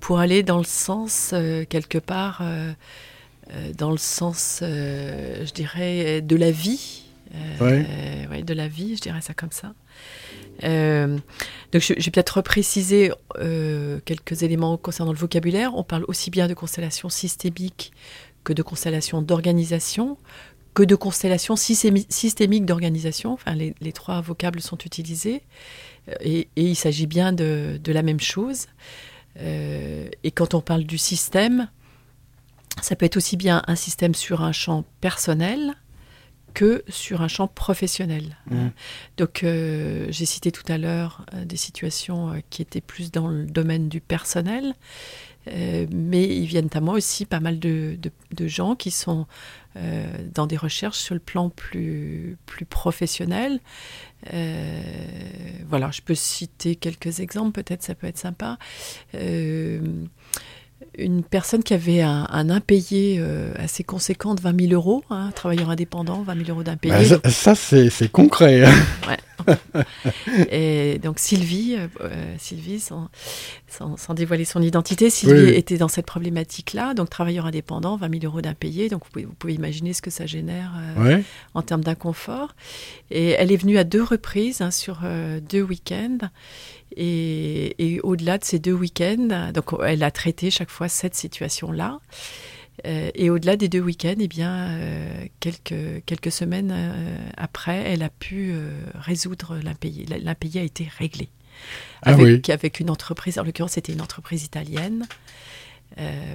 pour 0.00 0.20
aller 0.20 0.42
dans 0.42 0.58
le 0.58 0.64
sens, 0.64 1.34
quelque 1.68 1.98
part, 1.98 2.42
dans 3.76 3.90
le 3.90 3.98
sens, 3.98 4.58
je 4.62 5.52
dirais, 5.52 6.20
de 6.20 6.36
la 6.36 6.50
vie. 6.50 7.04
Ouais. 7.60 7.86
de 8.42 8.54
la 8.54 8.68
vie, 8.68 8.96
je 8.96 9.02
dirais 9.02 9.20
ça 9.20 9.34
comme 9.34 9.52
ça. 9.52 9.72
Euh, 10.64 11.18
donc 11.72 11.82
je, 11.82 11.94
vais 11.94 12.10
peut-être 12.10 12.36
repréciser 12.36 13.12
euh, 13.38 14.00
quelques 14.04 14.42
éléments 14.42 14.76
concernant 14.76 15.12
le 15.12 15.18
vocabulaire. 15.18 15.74
On 15.76 15.84
parle 15.84 16.04
aussi 16.08 16.30
bien 16.30 16.48
de 16.48 16.54
constellation 16.54 17.08
systémique 17.08 17.92
que 18.42 18.52
de 18.52 18.62
constellation 18.62 19.20
d'organisation, 19.22 20.16
que 20.74 20.82
de 20.82 20.94
constellation 20.94 21.56
systémique 21.56 22.64
d'organisation. 22.64 23.32
Enfin, 23.32 23.54
les, 23.54 23.92
trois 23.92 24.20
vocables 24.20 24.60
sont 24.60 24.78
utilisés 24.78 25.42
euh, 26.08 26.14
et, 26.20 26.48
il 26.56 26.76
s'agit 26.76 27.06
bien 27.06 27.32
de, 27.32 27.80
de, 27.82 27.92
la 27.92 28.02
même 28.02 28.20
chose. 28.20 28.66
et 29.38 30.30
quand 30.34 30.54
on 30.54 30.60
parle 30.60 30.84
du 30.84 30.98
système, 30.98 31.68
ça 32.82 32.96
peut 32.96 33.06
être 33.06 33.16
aussi 33.16 33.36
bien 33.36 33.62
un 33.66 33.76
système 33.76 34.14
sur 34.14 34.42
un 34.42 34.52
champ 34.52 34.84
personnel, 35.00 35.74
que 36.54 36.82
sur 36.88 37.22
un 37.22 37.28
champ 37.28 37.48
professionnel. 37.48 38.36
Mmh. 38.46 38.68
Donc 39.16 39.42
euh, 39.42 40.06
j'ai 40.10 40.26
cité 40.26 40.52
tout 40.52 40.70
à 40.70 40.78
l'heure 40.78 41.24
euh, 41.34 41.44
des 41.44 41.56
situations 41.56 42.32
euh, 42.32 42.38
qui 42.50 42.62
étaient 42.62 42.80
plus 42.80 43.10
dans 43.10 43.28
le 43.28 43.44
domaine 43.44 43.88
du 43.88 44.00
personnel, 44.00 44.74
mais 45.46 46.28
ils 46.28 46.44
viennent 46.44 46.68
à 46.74 46.80
moi 46.80 46.94
aussi 46.94 47.24
pas 47.24 47.40
mal 47.40 47.58
de, 47.58 47.98
gens 48.40 48.76
qui 48.76 48.90
sont 48.90 49.26
dans 49.76 50.46
des 50.46 50.56
recherches 50.56 50.98
sur 50.98 51.14
le 51.14 51.20
plan 51.20 51.48
plus, 51.48 52.36
professionnel. 52.68 53.60
voilà, 54.24 55.90
je 55.90 56.00
peux 56.02 56.14
citer 56.14 56.76
quelques 56.76 57.20
exemples, 57.20 57.62
peut-être 57.62 57.82
ça 57.82 57.94
peut 57.94 58.06
être 58.06 58.18
sympa 58.18 58.58
une 60.96 61.22
personne 61.22 61.62
qui 61.62 61.74
avait 61.74 62.00
un, 62.00 62.50
impayé 62.50 63.18
euh, 63.20 63.52
assez 63.56 63.84
conséquent 63.84 64.34
de 64.34 64.40
20 64.40 64.68
000 64.68 64.72
euros, 64.72 65.04
hein, 65.10 65.30
travailleur 65.34 65.70
indépendant, 65.70 66.22
20 66.22 66.46
000 66.46 66.50
euros 66.50 66.62
d'impayé. 66.62 66.94
Bah, 67.22 67.30
ça, 67.30 67.54
c'est 67.54 68.10
concret. 68.10 68.64
Hein. 68.64 69.16
Et 70.50 70.98
donc 71.02 71.18
Sylvie, 71.18 71.74
euh, 71.78 71.88
euh, 72.02 72.34
Sylvie 72.38 72.80
sans, 72.80 73.08
sans, 73.68 74.14
dévoiler 74.14 74.44
son 74.44 74.60
identité, 74.60 75.08
Sylvie 75.08 75.54
était 75.54 75.78
dans 75.78 75.88
cette 75.88 76.04
problématique-là, 76.06 76.92
donc 76.92 77.08
travailleur 77.08 77.46
indépendant, 77.46 77.96
20 77.96 78.20
000 78.20 78.24
euros 78.24 78.42
d'impayé, 78.42 78.88
donc 78.88 79.04
vous 79.04 79.10
pouvez, 79.10 79.24
vous 79.24 79.32
pouvez, 79.32 79.54
imaginer 79.54 79.94
ce 79.94 80.02
que 80.02 80.10
ça 80.10 80.26
génère 80.26 80.72
en 81.54 81.62
termes 81.62 81.82
d'inconfort. 81.82 82.54
Et 83.10 83.30
elle 83.30 83.50
est 83.50 83.56
venue 83.56 83.78
à 83.78 83.84
deux 83.84 84.02
reprises, 84.02 84.60
hein, 84.60 84.70
sur 84.70 85.00
deux 85.48 85.62
week-ends. 85.62 86.28
Et, 87.02 87.98
au-delà 88.02 88.36
de 88.36 88.44
ces 88.44 88.58
deux 88.58 88.74
week-ends, 88.74 89.52
donc 89.54 89.72
elle 89.84 90.02
a 90.02 90.10
traité 90.10 90.50
chaque 90.50 90.70
fois 90.70 90.88
cette 90.88 91.14
situation-là. 91.14 91.98
Euh, 92.86 93.10
et 93.14 93.30
au-delà 93.30 93.56
des 93.56 93.68
deux 93.68 93.80
week-ends, 93.80 94.14
eh 94.18 94.28
bien, 94.28 94.70
euh, 94.70 95.26
quelques, 95.40 96.04
quelques 96.06 96.32
semaines 96.32 96.72
euh, 96.72 97.18
après, 97.36 97.76
elle 97.76 98.02
a 98.02 98.10
pu 98.10 98.54
résoudre 98.94 99.58
l'impayé. 99.62 100.06
L'impayé 100.06 100.60
a 100.60 100.64
été 100.64 100.88
réglé. 100.98 101.28
Ah 102.02 102.10
avec, 102.10 102.48
avec 102.48 102.80
une 102.80 102.90
entreprise, 102.90 103.38
en 103.38 103.44
l'occurrence, 103.44 103.72
c'était 103.72 103.92
une 103.92 104.00
entreprise 104.00 104.44
italienne. 104.44 105.06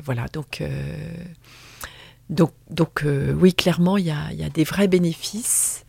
voilà, 0.04 0.28
donc, 0.34 0.64
donc, 2.30 2.52
donc 2.70 3.06
oui, 3.06 3.54
clairement, 3.54 3.98
il 3.98 4.06
y 4.06 4.12
a, 4.12 4.32
y 4.34 4.44
a, 4.44 4.50
des 4.50 4.64
vrais 4.64 4.88
bénéfices 4.88 5.85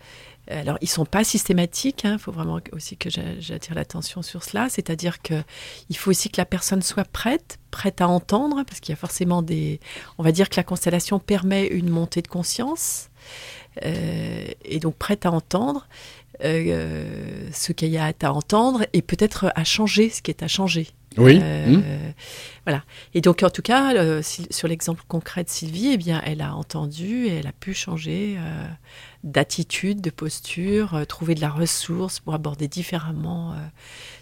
alors, 0.49 0.79
ils 0.81 0.89
sont 0.89 1.05
pas 1.05 1.25
systématiques. 1.25 2.03
Il 2.05 2.09
hein, 2.09 2.19
faut 2.19 2.33
vraiment 2.33 2.61
aussi 2.73 2.97
que 2.97 3.11
j'attire 3.11 3.75
l'attention 3.75 4.23
sur 4.23 4.45
cela. 4.45 4.69
C'est-à-dire 4.69 5.21
que 5.21 5.43
il 5.91 5.97
faut 5.97 6.11
aussi 6.11 6.31
que 6.31 6.41
la 6.41 6.45
personne 6.45 6.83
soit 6.83 7.05
prête, 7.05 7.59
prête 7.71 8.01
à 8.01 8.09
entendre, 8.09 8.63
parce 8.65 8.81
qu'il 8.81 8.91
y 8.91 8.93
a 8.93 8.97
forcément 8.97 9.43
des. 9.43 9.81
On 10.19 10.23
va 10.23 10.33
dire 10.33 10.49
que 10.49 10.57
la 10.57 10.65
constellation 10.65 11.19
permet 11.19 11.67
une 11.67 11.89
montée 11.89 12.23
de 12.23 12.29
conscience, 12.29 13.11
euh, 13.85 14.47
et 14.65 14.79
donc 14.79 14.97
prête 14.97 15.27
à 15.27 15.33
entendre 15.33 15.89
euh, 16.45 17.49
ce 17.53 17.73
qu'il 17.73 17.89
y 17.89 17.99
a 17.99 18.13
à 18.23 18.33
entendre, 18.33 18.87
et 18.93 19.03
peut-être 19.03 19.53
à 19.55 19.65
changer 19.65 20.11
ce 20.11 20.23
qui 20.23 20.31
est 20.31 20.43
à 20.43 20.49
changer. 20.49 20.89
Oui. 21.19 21.41
Euh, 21.43 21.67
mmh. 21.67 21.83
Voilà. 22.65 22.83
Et 23.15 23.21
donc, 23.21 23.43
en 23.43 23.51
tout 23.51 23.63
cas, 23.63 24.23
sur 24.23 24.69
l'exemple 24.69 25.03
concret 25.07 25.45
de 25.45 25.49
Sylvie, 25.49 25.91
eh 25.93 25.97
bien, 25.97 26.21
elle 26.25 26.43
a 26.43 26.55
entendu 26.55 27.27
et 27.27 27.37
elle 27.37 27.47
a 27.47 27.53
pu 27.53 27.75
changer 27.75 28.37
d'attitude, 29.27 30.01
de 30.01 30.11
posture, 30.11 30.95
euh, 30.95 31.05
trouver 31.05 31.35
de 31.35 31.41
la 31.41 31.51
ressource 31.51 32.21
pour 32.21 32.33
aborder 32.33 32.69
différemment 32.69 33.53
euh, 33.53 33.57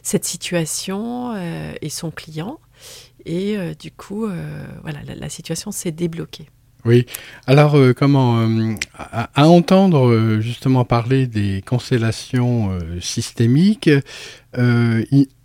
cette 0.03 0.25
situation 0.25 1.35
euh, 1.35 1.75
et 1.83 1.91
son 1.91 2.11
client. 2.11 2.59
Et 3.27 3.57
du 3.79 3.91
coup, 3.91 4.29
voilà, 4.83 4.99
la, 5.03 5.29
situation 5.31 5.71
s'est 5.71 5.93
débloquée. 5.93 6.51
Oui. 6.85 7.07
Alors, 7.47 7.77
euh, 7.79 7.95
comment 7.95 8.41
euh, 8.41 8.75
à, 8.99 9.49
entendre 9.49 10.07
euh, 10.07 10.41
justement 10.41 10.85
parler 10.85 11.27
des 11.27 11.63
constellations 11.63 12.79
systémiques, 13.01 13.91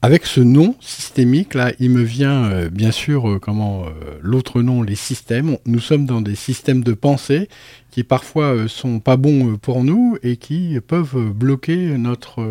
avec 0.02 0.28
ce 0.28 0.39
nom 0.39 0.75
systémique 0.80 1.56
là, 1.56 1.71
il 1.80 1.89
me 1.89 2.04
vient 2.04 2.67
bien 2.71 2.91
sûr 2.91 3.39
comment 3.41 3.86
l'autre 4.21 4.62
nom, 4.62 4.84
les 4.84 4.93
systèmes. 4.93 5.58
Nous 5.65 5.80
sommes 5.80 6.06
dans 6.06 6.21
des 6.21 6.36
systèmes 6.36 6.84
de 6.84 6.93
pensée 6.93 7.49
qui 7.89 8.04
parfois 8.04 8.67
sont 8.67 8.99
pas 8.99 9.17
bons 9.17 9.58
pour 9.58 9.84
nous 9.84 10.15
et 10.21 10.38
qui 10.38 10.80
peuvent 10.88 11.32
bloquer 11.34 11.97
notre 11.97 12.45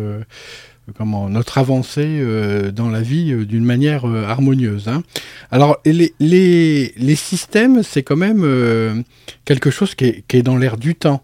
notre 1.29 1.57
avancée 1.57 2.19
euh, 2.21 2.71
dans 2.71 2.89
la 2.89 3.01
vie 3.01 3.31
euh, 3.31 3.45
d'une 3.45 3.65
manière 3.65 4.07
euh, 4.07 4.25
harmonieuse. 4.25 4.87
Hein. 4.87 5.03
Alors 5.51 5.79
les, 5.85 7.15
systèmes, 7.15 7.83
c'est 7.83 8.03
quand 8.03 8.15
même 8.15 9.03
quelque 9.45 9.71
chose 9.71 9.95
qui 9.95 10.23
est, 10.29 10.43
dans 10.43 10.57
l'air 10.57 10.77
du 10.77 10.95
temps. 10.95 11.23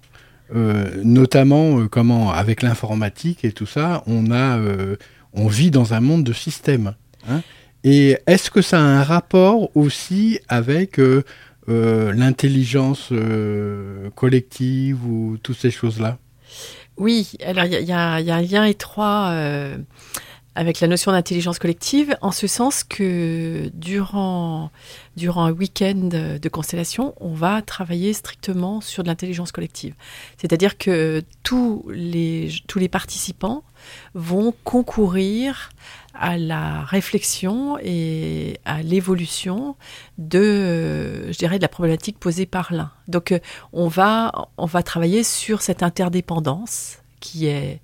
notamment 1.04 1.88
comment 1.88 2.32
avec 2.32 2.62
l'informatique 2.62 3.45
et 3.45 3.51
tout 3.51 3.65
ça, 3.65 4.04
on 4.08 5.47
vit 5.47 5.71
dans 5.71 5.93
un 5.93 6.01
monde 6.01 6.23
de 6.23 6.34
systèmes. 6.34 6.93
Hein. 7.30 7.41
Et 7.84 8.17
est-ce 8.28 8.49
que 8.49 8.62
ça 8.62 8.80
a 8.80 8.84
un 8.84 9.04
rapport 9.04 9.75
aussi 9.75 10.39
avec 10.47 10.99
l'intelligence 11.67 13.12
collective 14.15 15.06
ou 15.06 15.38
toutes 15.41 15.58
ces 15.58 15.71
choses-là? 15.71 16.17
Oui, 16.97 17.34
alors 17.43 17.65
il 17.65 17.84
y, 17.84 17.91
a 17.91 18.13
un 18.13 18.41
lien 18.41 18.63
étroit 18.63 19.29
euh, 19.31 19.77
avec 20.55 20.79
la 20.79 20.88
notion 20.88 21.12
d'intelligence 21.12 21.60
collective, 21.60 22.15
en 22.21 22.31
ce 22.31 22.47
sens 22.47 22.84
que 22.86 23.69
durant, 23.73 24.71
durant 25.17 25.45
un 25.45 25.51
week-end 25.51 26.10
de 26.41 26.49
constellation, 26.49 27.13
on 27.19 27.34
va 27.34 27.62
travailler 27.62 28.13
strictement 28.13 28.79
sur 28.79 29.03
de 29.03 29.10
l'intelligence 29.10 29.51
collective. 29.51 29.93
C'est-à-dire 30.38 30.77
que 30.77 31.23
tous 31.43 31.86
les, 31.89 32.49
tous 32.67 32.79
les 32.79 32.88
participants 32.88 33.63
vont 34.13 34.53
concourir 34.63 35.71
la 36.19 36.84
réflexion 36.84 37.78
et 37.82 38.60
à 38.65 38.82
l'évolution 38.82 39.75
de, 40.17 41.32
je 41.32 41.38
dirais, 41.38 41.58
de 41.58 41.62
la 41.62 41.67
problématique 41.67 42.19
posée 42.19 42.45
par 42.45 42.73
l'un. 42.73 42.91
Donc, 43.08 43.32
euh, 43.32 43.39
on 43.73 43.88
va, 43.88 44.32
on 44.58 44.65
va 44.65 44.84
travailler 44.84 45.23
sur 45.23 45.62
cette 45.62 45.84
interdépendance 45.84 46.99
qui 47.19 47.47
est 47.47 47.82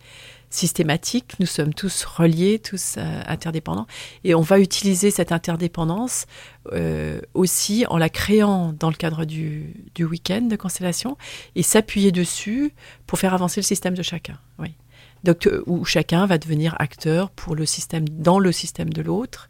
systématique. 0.50 1.34
Nous 1.39 1.46
sommes 1.46 1.74
tous 1.74 2.04
reliés, 2.04 2.60
tous 2.60 2.96
euh, 2.98 3.22
interdépendants, 3.26 3.88
et 4.24 4.36
on 4.36 4.41
va 4.41 4.60
utiliser 4.60 5.10
cette 5.10 5.32
interdépendance 5.32 6.26
euh, 6.74 7.22
aussi 7.34 7.86
en 7.89 7.98
la 7.98 8.10
créant 8.10 8.74
dans 8.74 8.89
le 8.89 8.96
cadre 8.96 9.26
du, 9.26 9.74
du 9.96 10.04
week-end 10.04 10.41
de 10.41 10.56
constellation 10.56 11.17
et 11.56 11.63
s'appuyer 11.63 12.12
dessus 12.12 12.74
pour 13.08 13.17
faire 13.17 13.34
avancer 13.34 13.62
le 13.62 13.65
système 13.65 13.96
de 13.96 14.04
chacun. 14.04 14.38
Oui. 14.60 14.74
Donc, 15.24 15.48
euh, 15.48 15.64
où 15.68 15.86
chacun 15.86 16.26
va 16.26 16.38
devenir 16.38 16.76
acteur 16.80 17.30
pour 17.30 17.56
le 17.56 17.66
système, 17.66 18.08
dans 18.10 18.40
le 18.40 18.52
système 18.52 18.92
de 18.92 19.02
l'autre. 19.02 19.50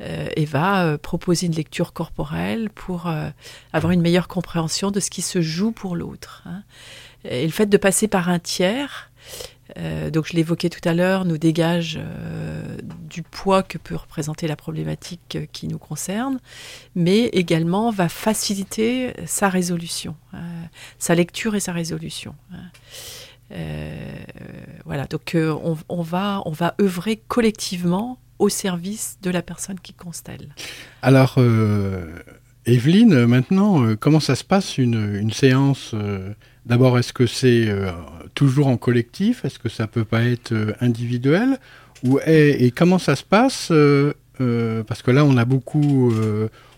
Euh, 0.00 0.28
et 0.36 0.44
va 0.44 0.84
euh, 0.84 0.96
proposer 0.96 1.46
une 1.46 1.54
lecture 1.54 1.92
corporelle 1.92 2.70
pour 2.70 3.12
avoir 3.72 3.92
une 3.92 4.00
meilleure 4.00 4.28
compréhension 4.28 4.92
de 4.92 5.00
ce 5.00 5.10
qui 5.10 5.22
se 5.22 5.40
joue 5.40 5.72
pour 5.72 5.96
l'autre. 5.96 6.42
Hein. 6.46 6.62
Et 7.24 7.44
le 7.44 7.50
fait 7.52 7.66
de 7.66 7.76
passer 7.76 8.06
par 8.06 8.28
un 8.28 8.38
tiers, 8.38 9.10
donc 10.12 10.26
je 10.26 10.34
l'évoquais 10.34 10.70
tout 10.70 10.88
à 10.88 10.94
l'heure, 10.94 11.24
nous 11.24 11.36
dégage 11.36 12.00
du 13.10 13.22
poids 13.22 13.64
que 13.64 13.76
peut 13.76 13.96
représenter 13.96 14.46
la 14.46 14.56
problématique 14.56 15.38
qui 15.52 15.66
nous 15.66 15.78
concerne, 15.78 16.38
mais 16.94 17.24
également 17.26 17.90
va 17.90 18.08
faciliter 18.08 19.12
sa 19.26 19.48
résolution, 19.48 20.14
sa 20.98 21.16
lecture 21.16 21.56
et 21.56 21.60
sa 21.60 21.72
résolution. 21.72 22.34
Euh, 23.52 24.14
voilà, 24.84 25.06
donc 25.06 25.34
euh, 25.34 25.54
on, 25.88 26.02
va, 26.02 26.42
on 26.44 26.50
va 26.50 26.74
œuvrer 26.80 27.20
collectivement 27.28 28.18
au 28.38 28.48
service 28.48 29.18
de 29.22 29.30
la 29.30 29.42
personne 29.42 29.80
qui 29.80 29.94
constelle. 29.94 30.54
Alors, 31.02 31.34
euh, 31.38 32.18
Evelyne, 32.66 33.26
maintenant, 33.26 33.96
comment 33.96 34.20
ça 34.20 34.36
se 34.36 34.44
passe 34.44 34.78
une, 34.78 35.30
séance 35.32 35.94
D'abord, 36.66 36.98
est-ce 36.98 37.12
que 37.12 37.26
c'est 37.26 37.68
toujours 38.34 38.68
en 38.68 38.76
collectif? 38.76 39.44
Est-ce 39.44 39.58
que 39.58 39.68
ça 39.68 39.86
peut 39.86 40.04
pas 40.04 40.22
être 40.24 40.54
individuel? 40.80 41.58
Ou, 42.04 42.20
et, 42.26 42.70
comment 42.76 42.98
ça 42.98 43.16
se 43.16 43.24
passe 43.24 43.72
Parce 44.38 45.02
que 45.02 45.10
là, 45.10 45.24
on 45.24 45.36
a 45.36 45.44
beaucoup... 45.44 46.12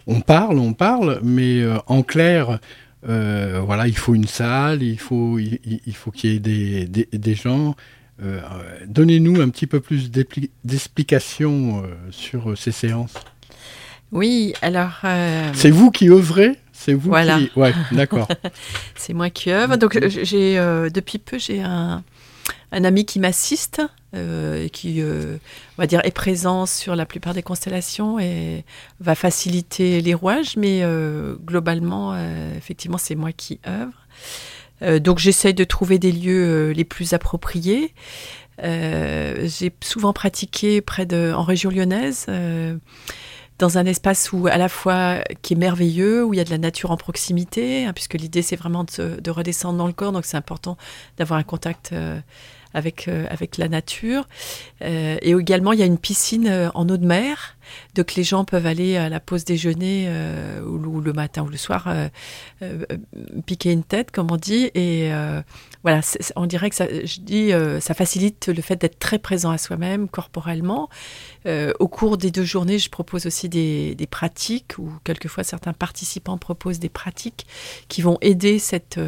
on 0.07 0.21
parle, 0.21 0.59
on 0.59 0.73
parle, 0.73 1.21
mais 1.23 1.63
en 1.89 2.03
clair, 2.03 2.61
euh, 3.09 3.63
voilà, 3.65 3.87
il 3.87 3.97
faut 3.97 4.15
une 4.15 4.27
salle, 4.27 4.83
il 4.83 4.99
faut, 4.99 5.39
il, 5.39 5.95
faut 5.95 6.11
qu'il 6.11 6.33
y 6.33 6.37
ait 6.37 6.39
des, 6.87 7.07
des, 7.13 7.35
gens. 7.35 7.75
Euh, 8.23 8.41
donnez-nous 8.87 9.41
un 9.41 9.49
petit 9.49 9.67
peu 9.67 9.81
plus 9.81 10.11
d'explications 10.11 11.83
euh, 11.83 11.95
sur 12.11 12.57
ces 12.59 12.73
séances. 12.73 13.15
Oui, 14.13 14.55
alors. 14.61 15.01
C'est 15.55 15.71
vous 15.71 15.91
qui 15.91 16.11
œuvrez? 16.11 16.59
C'est 16.73 16.95
vous 16.95 17.11
voilà. 17.11 17.39
qui. 17.39 17.51
Ouais, 17.57 17.73
d'accord. 17.93 18.29
C'est 18.95 19.13
moi 19.13 19.31
qui 19.31 19.51
œuvre. 19.51 19.77
Donc, 19.77 19.99
j'ai 20.09 20.57
depuis 20.93 21.19
peu, 21.19 21.39
j'ai 21.39 21.63
un, 21.63 22.03
un 22.73 22.85
ami 22.85 23.05
qui 23.05 23.21
m'assiste, 23.21 23.83
euh, 24.13 24.67
qui, 24.67 25.01
euh, 25.01 25.37
on 25.79 25.83
va 25.83 25.87
dire, 25.87 26.01
est 26.03 26.11
présent 26.11 26.67
sur 26.67 26.97
la 26.97 27.07
plupart 27.07 27.33
des 27.33 27.45
constellations 27.45 28.19
et 28.19 28.65
va 28.99 29.15
faciliter 29.15 30.01
les 30.01 30.15
rouages, 30.15 30.57
mais 30.57 30.81
euh, 30.83 31.37
globalement, 31.45 32.17
effectivement, 32.57 32.99
c'est 32.99 33.15
moi 33.15 33.31
qui 33.31 33.61
œuvre. 33.69 34.99
donc 35.01 35.19
j'essaye 35.19 35.55
de 35.55 35.63
trouver 35.63 36.01
des 36.01 36.11
lieux 36.11 36.73
les 36.73 36.85
plus 36.85 37.13
appropriés. 37.13 37.95
J'ai 38.61 39.73
souvent 39.81 40.13
pratiqué 40.13 40.81
près 40.81 41.07
de, 41.07 41.33
en 41.35 41.45
région 41.45 41.71
lyonnaise 41.71 42.27
dans 43.59 43.77
un 43.79 43.85
espace 43.85 44.33
où 44.33 44.47
à 44.47 44.57
la 44.57 44.71
fois 44.71 45.19
qui 45.43 45.53
est 45.53 45.57
merveilleux, 45.57 46.25
où 46.25 46.35
il 46.35 46.39
y 46.39 46.41
a 46.41 46.45
de 46.45 46.51
la 46.51 46.59
nature 46.59 46.91
en 46.91 46.97
proximité, 46.97 47.85
hein, 47.85 47.93
puisque 47.93 48.15
l'idée 48.15 48.43
c'est 48.43 48.57
vraiment 48.57 48.85
de, 48.85 49.21
de, 49.21 49.31
redescendre 49.31 49.79
dans 49.79 49.87
le 49.87 49.93
corps, 49.93 50.13
donc 50.13 50.25
c'est 50.25 50.39
important 50.39 50.79
d'avoir 51.19 51.39
un 51.39 51.43
contact 51.43 51.95
avec 52.75 53.07
la 53.59 53.69
nature. 53.69 54.27
Euh, 54.83 55.17
et 55.23 55.33
également, 55.33 55.73
il 55.73 55.81
y 55.81 55.83
a 55.83 55.87
une 55.87 55.99
piscine 55.99 56.47
euh, 56.47 56.71
en 56.75 56.89
eau 56.89 56.97
de 56.97 57.07
mer. 57.07 57.57
Donc 57.95 58.15
les 58.15 58.25
gens 58.25 58.45
peuvent 58.45 58.67
aller 58.67 58.97
à 58.97 59.09
la 59.09 59.21
pause 59.21 59.45
déjeuner 59.45 60.11
ou, 60.67 61.01
le 61.01 61.13
matin 61.13 61.43
ou 61.43 61.49
le 61.49 61.57
soir 61.57 61.89
piquer 63.47 63.71
une 63.71 63.85
tête, 63.85 64.11
comme 64.11 64.33
on 64.33 64.37
dit. 64.37 64.73
Et 64.75 65.13
voilà, 65.85 66.01
on 66.35 66.47
dirait 66.47 66.69
que 66.71 66.75
ça, 66.75 66.89
je 66.89 67.21
dis, 67.21 67.53
ça 67.81 67.95
facilite 67.95 68.49
le 68.49 68.61
fait 68.61 68.75
d'être 68.75 68.99
très 68.99 69.21
présent 69.21 69.53
à 69.53 69.59
soi-même 69.59 70.09
corporellement. 70.09 70.89
au 71.47 71.87
cours 71.87 72.17
des 72.17 72.33
deux 72.33 72.43
journées, 72.43 72.81
je 72.81 72.91
propose 72.91 73.27
aussi 73.27 73.49
des, 73.49 73.95
des, 73.95 74.09
pratiques 74.09 74.75
ou 74.79 74.91
quelquefois 75.05 75.45
certains 75.45 75.73
participants 75.73 76.39
proposent 76.39 76.81
des 76.81 76.89
pratiques 76.89 77.47
qui 77.87 78.03
vont 78.03 78.19
aider 78.21 78.59
cette, 78.59 78.99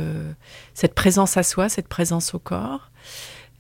cette 0.73 0.95
présence 0.95 1.37
à 1.37 1.43
soi, 1.43 1.69
cette 1.69 1.89
présence 1.89 2.33
au 2.33 2.39
corps. 2.39 2.93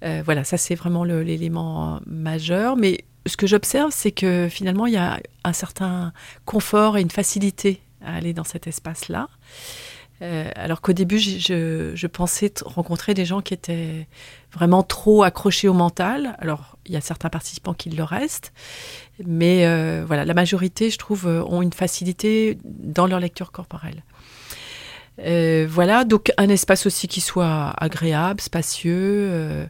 Euh, 0.03 0.23
voilà, 0.25 0.45
ça 0.45 0.57
c'est 0.57 0.75
vraiment 0.75 1.05
l'élément 1.05 2.01
majeur. 2.07 2.77
Mais 2.77 3.05
ce 3.27 3.37
que 3.37 3.47
j'observe, 3.47 3.91
c'est 3.93 4.13
que 4.13 4.49
finalement, 4.51 4.87
il 4.87 4.95
y 4.95 4.99
a 4.99 5.21
un 5.45 5.53
certain 5.53 6.13
confort 6.45 6.97
et 6.97 7.01
une 7.01 7.11
facilité 7.11 7.81
à 8.05 8.17
aller 8.17 8.33
dans 8.33 8.45
cet 8.45 8.67
espace-là. 8.67 9.29
Euh, 10.23 10.49
alors 10.55 10.81
qu'au 10.81 10.93
début, 10.93 11.19
je, 11.19 12.07
pensais 12.07 12.53
rencontrer 12.65 13.13
des 13.13 13.25
gens 13.25 13.41
qui 13.41 13.55
étaient 13.55 14.07
vraiment 14.53 14.85
trop 14.85 15.25
accrochés 15.25 15.69
au 15.69 15.73
mental. 15.73 16.37
Alors, 16.39 16.77
il 16.87 16.93
y 16.93 16.97
a 16.97 17.01
certains 17.01 17.29
participants 17.29 17.75
qui 17.75 17.91
le 17.91 18.05
restent, 18.05 18.53
mais 19.25 19.67
euh, 19.67 20.05
voilà, 20.07 20.25
la 20.25 20.35
majorité, 20.35 20.91
je 20.91 20.99
trouve, 20.99 21.27
ont 21.27 21.61
une 21.61 21.73
facilité 21.73 22.59
dans 22.65 23.07
leur 23.07 23.19
lecture 23.19 23.51
corporelle. 23.51 24.05
Euh, 25.19 25.67
voilà, 25.69 26.05
donc 26.05 26.33
un 26.39 26.49
espace 26.49 26.87
aussi 26.87 27.09
qui 27.09 27.21
soit 27.21 27.75
agréable, 27.79 28.41
spacieux 28.41 29.29
euh, 29.31 29.67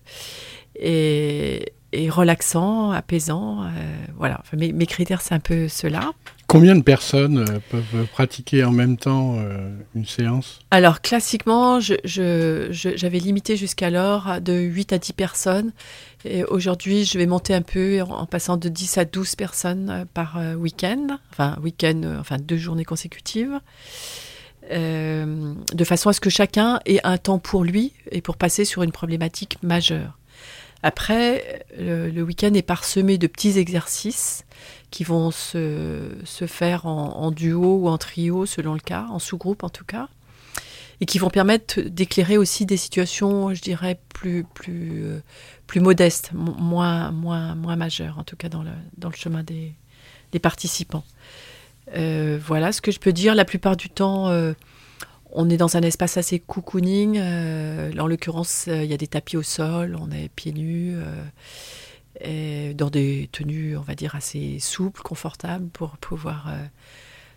et, 0.76 1.64
relaxant, 2.08 2.90
apaisant. 2.90 3.64
Euh, 3.64 3.68
voilà, 4.16 4.42
mes, 4.56 4.86
critères, 4.86 5.20
c'est 5.20 5.34
un 5.34 5.40
peu 5.40 5.68
cela. 5.68 6.12
Combien 6.46 6.74
de 6.74 6.82
personnes 6.82 7.44
peuvent 7.70 8.06
pratiquer 8.12 8.62
en 8.64 8.72
même 8.72 8.98
temps 8.98 9.38
une 9.94 10.04
séance? 10.04 10.60
Alors, 10.70 11.00
classiquement, 11.00 11.80
j'avais 11.80 13.18
limité 13.18 13.56
jusqu'alors 13.56 14.40
de 14.40 14.52
8 14.52 14.92
à 14.92 14.98
10 14.98 15.12
personnes. 15.14 15.72
Et 16.26 16.44
aujourd'hui, 16.44 17.04
je 17.04 17.16
vais 17.16 17.26
monter 17.26 17.54
un 17.54 17.62
peu 17.62 18.02
en 18.02 18.26
passant 18.26 18.58
de 18.58 18.68
10 18.68 18.98
à 18.98 19.04
12 19.06 19.34
personnes 19.34 20.06
par 20.12 20.38
week-end, 20.58 21.18
enfin, 21.30 21.56
week-end, 21.62 22.02
enfin, 22.20 22.36
deux 22.38 22.58
journées 22.58 22.84
consécutives. 22.84 23.58
Euh, 24.70 25.54
de 25.72 25.84
façon 25.84 26.08
à 26.08 26.12
ce 26.12 26.20
que 26.20 26.30
chacun 26.30 26.80
ait 26.86 27.00
un 27.04 27.18
temps 27.18 27.38
pour 27.38 27.64
lui 27.64 27.92
et 28.10 28.20
pour 28.20 28.36
passer 28.36 28.64
sur 28.64 28.82
une 28.82 28.92
problématique 28.92 29.58
majeure. 29.62 30.18
Après, 30.84 31.64
le, 31.78 32.22
week-end 32.22 32.54
est 32.54 32.62
parsemé 32.62 33.18
de 33.18 33.26
petits 33.26 33.58
exercices 33.58 34.44
qui 34.90 35.04
vont 35.04 35.30
se, 35.30 36.10
se 36.24 36.46
faire 36.46 36.86
en, 36.86 37.30
duo 37.30 37.76
ou 37.76 37.88
en 37.88 37.98
trio 37.98 38.46
selon 38.46 38.74
le 38.74 38.80
cas, 38.80 39.06
en 39.10 39.18
sous-groupe 39.18 39.62
en 39.62 39.68
tout 39.68 39.84
cas. 39.84 40.08
et 41.00 41.06
qui 41.06 41.18
vont 41.18 41.30
permettre 41.30 41.80
d'éclairer 41.80 42.36
aussi 42.36 42.66
des 42.66 42.76
situations, 42.76 43.54
je 43.54 43.62
dirais, 43.62 43.98
plus, 44.12 44.44
plus, 44.54 45.04
plus 45.66 45.80
modestes, 45.80 46.30
moins, 46.34 47.10
moins, 47.12 47.54
moins 47.54 47.76
majeures, 47.76 48.18
en 48.18 48.24
tout 48.24 48.36
cas 48.36 48.48
dans 48.48 48.62
le, 48.62 48.72
dans 48.96 49.08
le 49.08 49.16
chemin 49.16 49.42
des, 49.42 49.74
des 50.32 50.38
participants. 50.40 51.04
Voilà 51.88 52.72
ce 52.72 52.80
que 52.80 52.90
je 52.90 52.98
peux 52.98 53.12
dire. 53.12 53.34
La 53.34 53.44
plupart 53.44 53.76
du 53.76 53.88
temps, 53.88 54.30
on 55.30 55.50
est 55.50 55.56
dans 55.56 55.76
un 55.76 55.82
espace 55.82 56.16
assez 56.16 56.38
cocooning. 56.38 57.18
en 57.20 58.06
l'occurrence, 58.06 58.66
il 58.66 58.84
y 58.84 58.94
a 58.94 58.96
des 58.96 59.06
tapis 59.06 59.36
au 59.36 59.42
sol, 59.42 59.96
on 60.00 60.10
est 60.10 60.28
pieds 60.28 60.52
nus 60.52 60.96
dans 62.74 62.90
des 62.90 63.28
tenues, 63.32 63.76
on 63.76 63.82
va 63.82 63.94
dire, 63.94 64.14
assez 64.14 64.58
souples, 64.60 65.02
confortables 65.02 65.68
pour 65.70 65.96
pouvoir 65.98 66.48
euh, 66.48 66.64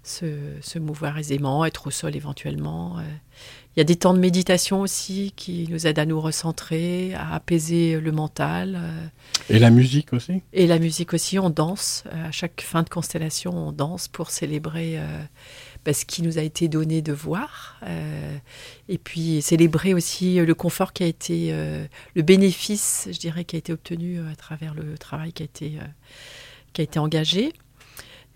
se, 0.05 0.25
se, 0.61 0.79
mouvoir 0.79 1.17
aisément, 1.17 1.65
être 1.65 1.87
au 1.87 1.91
sol 1.91 2.15
éventuellement. 2.15 2.99
Euh. 2.99 3.01
Il 3.75 3.79
y 3.79 3.81
a 3.81 3.83
des 3.83 3.97
temps 3.97 4.13
de 4.13 4.19
méditation 4.19 4.79
aussi 4.79 5.33
qui 5.35 5.67
nous 5.69 5.85
aident 5.85 5.99
à 5.99 6.05
nous 6.05 6.21
recentrer, 6.21 7.13
à 7.15 7.33
apaiser 7.33 7.99
le 7.99 8.11
mental. 8.13 8.79
Euh. 8.81 9.07
Et 9.49 9.59
la 9.59 9.69
musique 9.69 10.13
aussi 10.13 10.41
Et 10.53 10.67
la 10.67 10.79
musique 10.79 11.13
aussi, 11.13 11.39
on 11.39 11.49
danse. 11.49 12.05
À 12.11 12.31
chaque 12.31 12.61
fin 12.61 12.83
de 12.83 12.89
constellation, 12.89 13.51
on 13.51 13.71
danse 13.73 14.07
pour 14.07 14.29
célébrer 14.31 14.99
ce 15.93 16.05
qui 16.05 16.21
nous 16.21 16.37
a 16.37 16.41
été 16.41 16.67
donné 16.67 17.01
de 17.01 17.13
voir, 17.13 17.79
euh, 17.83 18.37
et 18.89 18.97
puis 18.97 19.41
célébrer 19.41 19.93
aussi 19.93 20.37
le 20.37 20.55
confort 20.55 20.93
qui 20.93 21.03
a 21.03 21.07
été, 21.07 21.49
euh, 21.51 21.85
le 22.15 22.21
bénéfice, 22.21 23.07
je 23.11 23.19
dirais, 23.19 23.45
qui 23.45 23.55
a 23.55 23.59
été 23.59 23.73
obtenu 23.73 24.19
euh, 24.19 24.31
à 24.31 24.35
travers 24.35 24.73
le 24.73 24.97
travail 24.97 25.33
qui 25.33 25.43
a 25.43 25.45
été, 25.45 25.73
qui 26.73 26.81
a 26.81 26.83
été 26.83 26.99
engagé. 26.99 27.53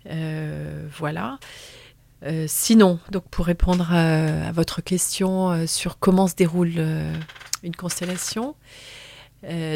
Voilà. 0.06 1.38
sinon, 2.46 2.98
donc 3.10 3.24
pour 3.30 3.46
répondre 3.46 3.92
à, 3.92 4.52
votre 4.52 4.80
question 4.80 5.66
sur 5.66 5.98
comment 5.98 6.26
se 6.26 6.34
déroule 6.34 6.74
une 7.62 7.76
constellation, 7.76 8.54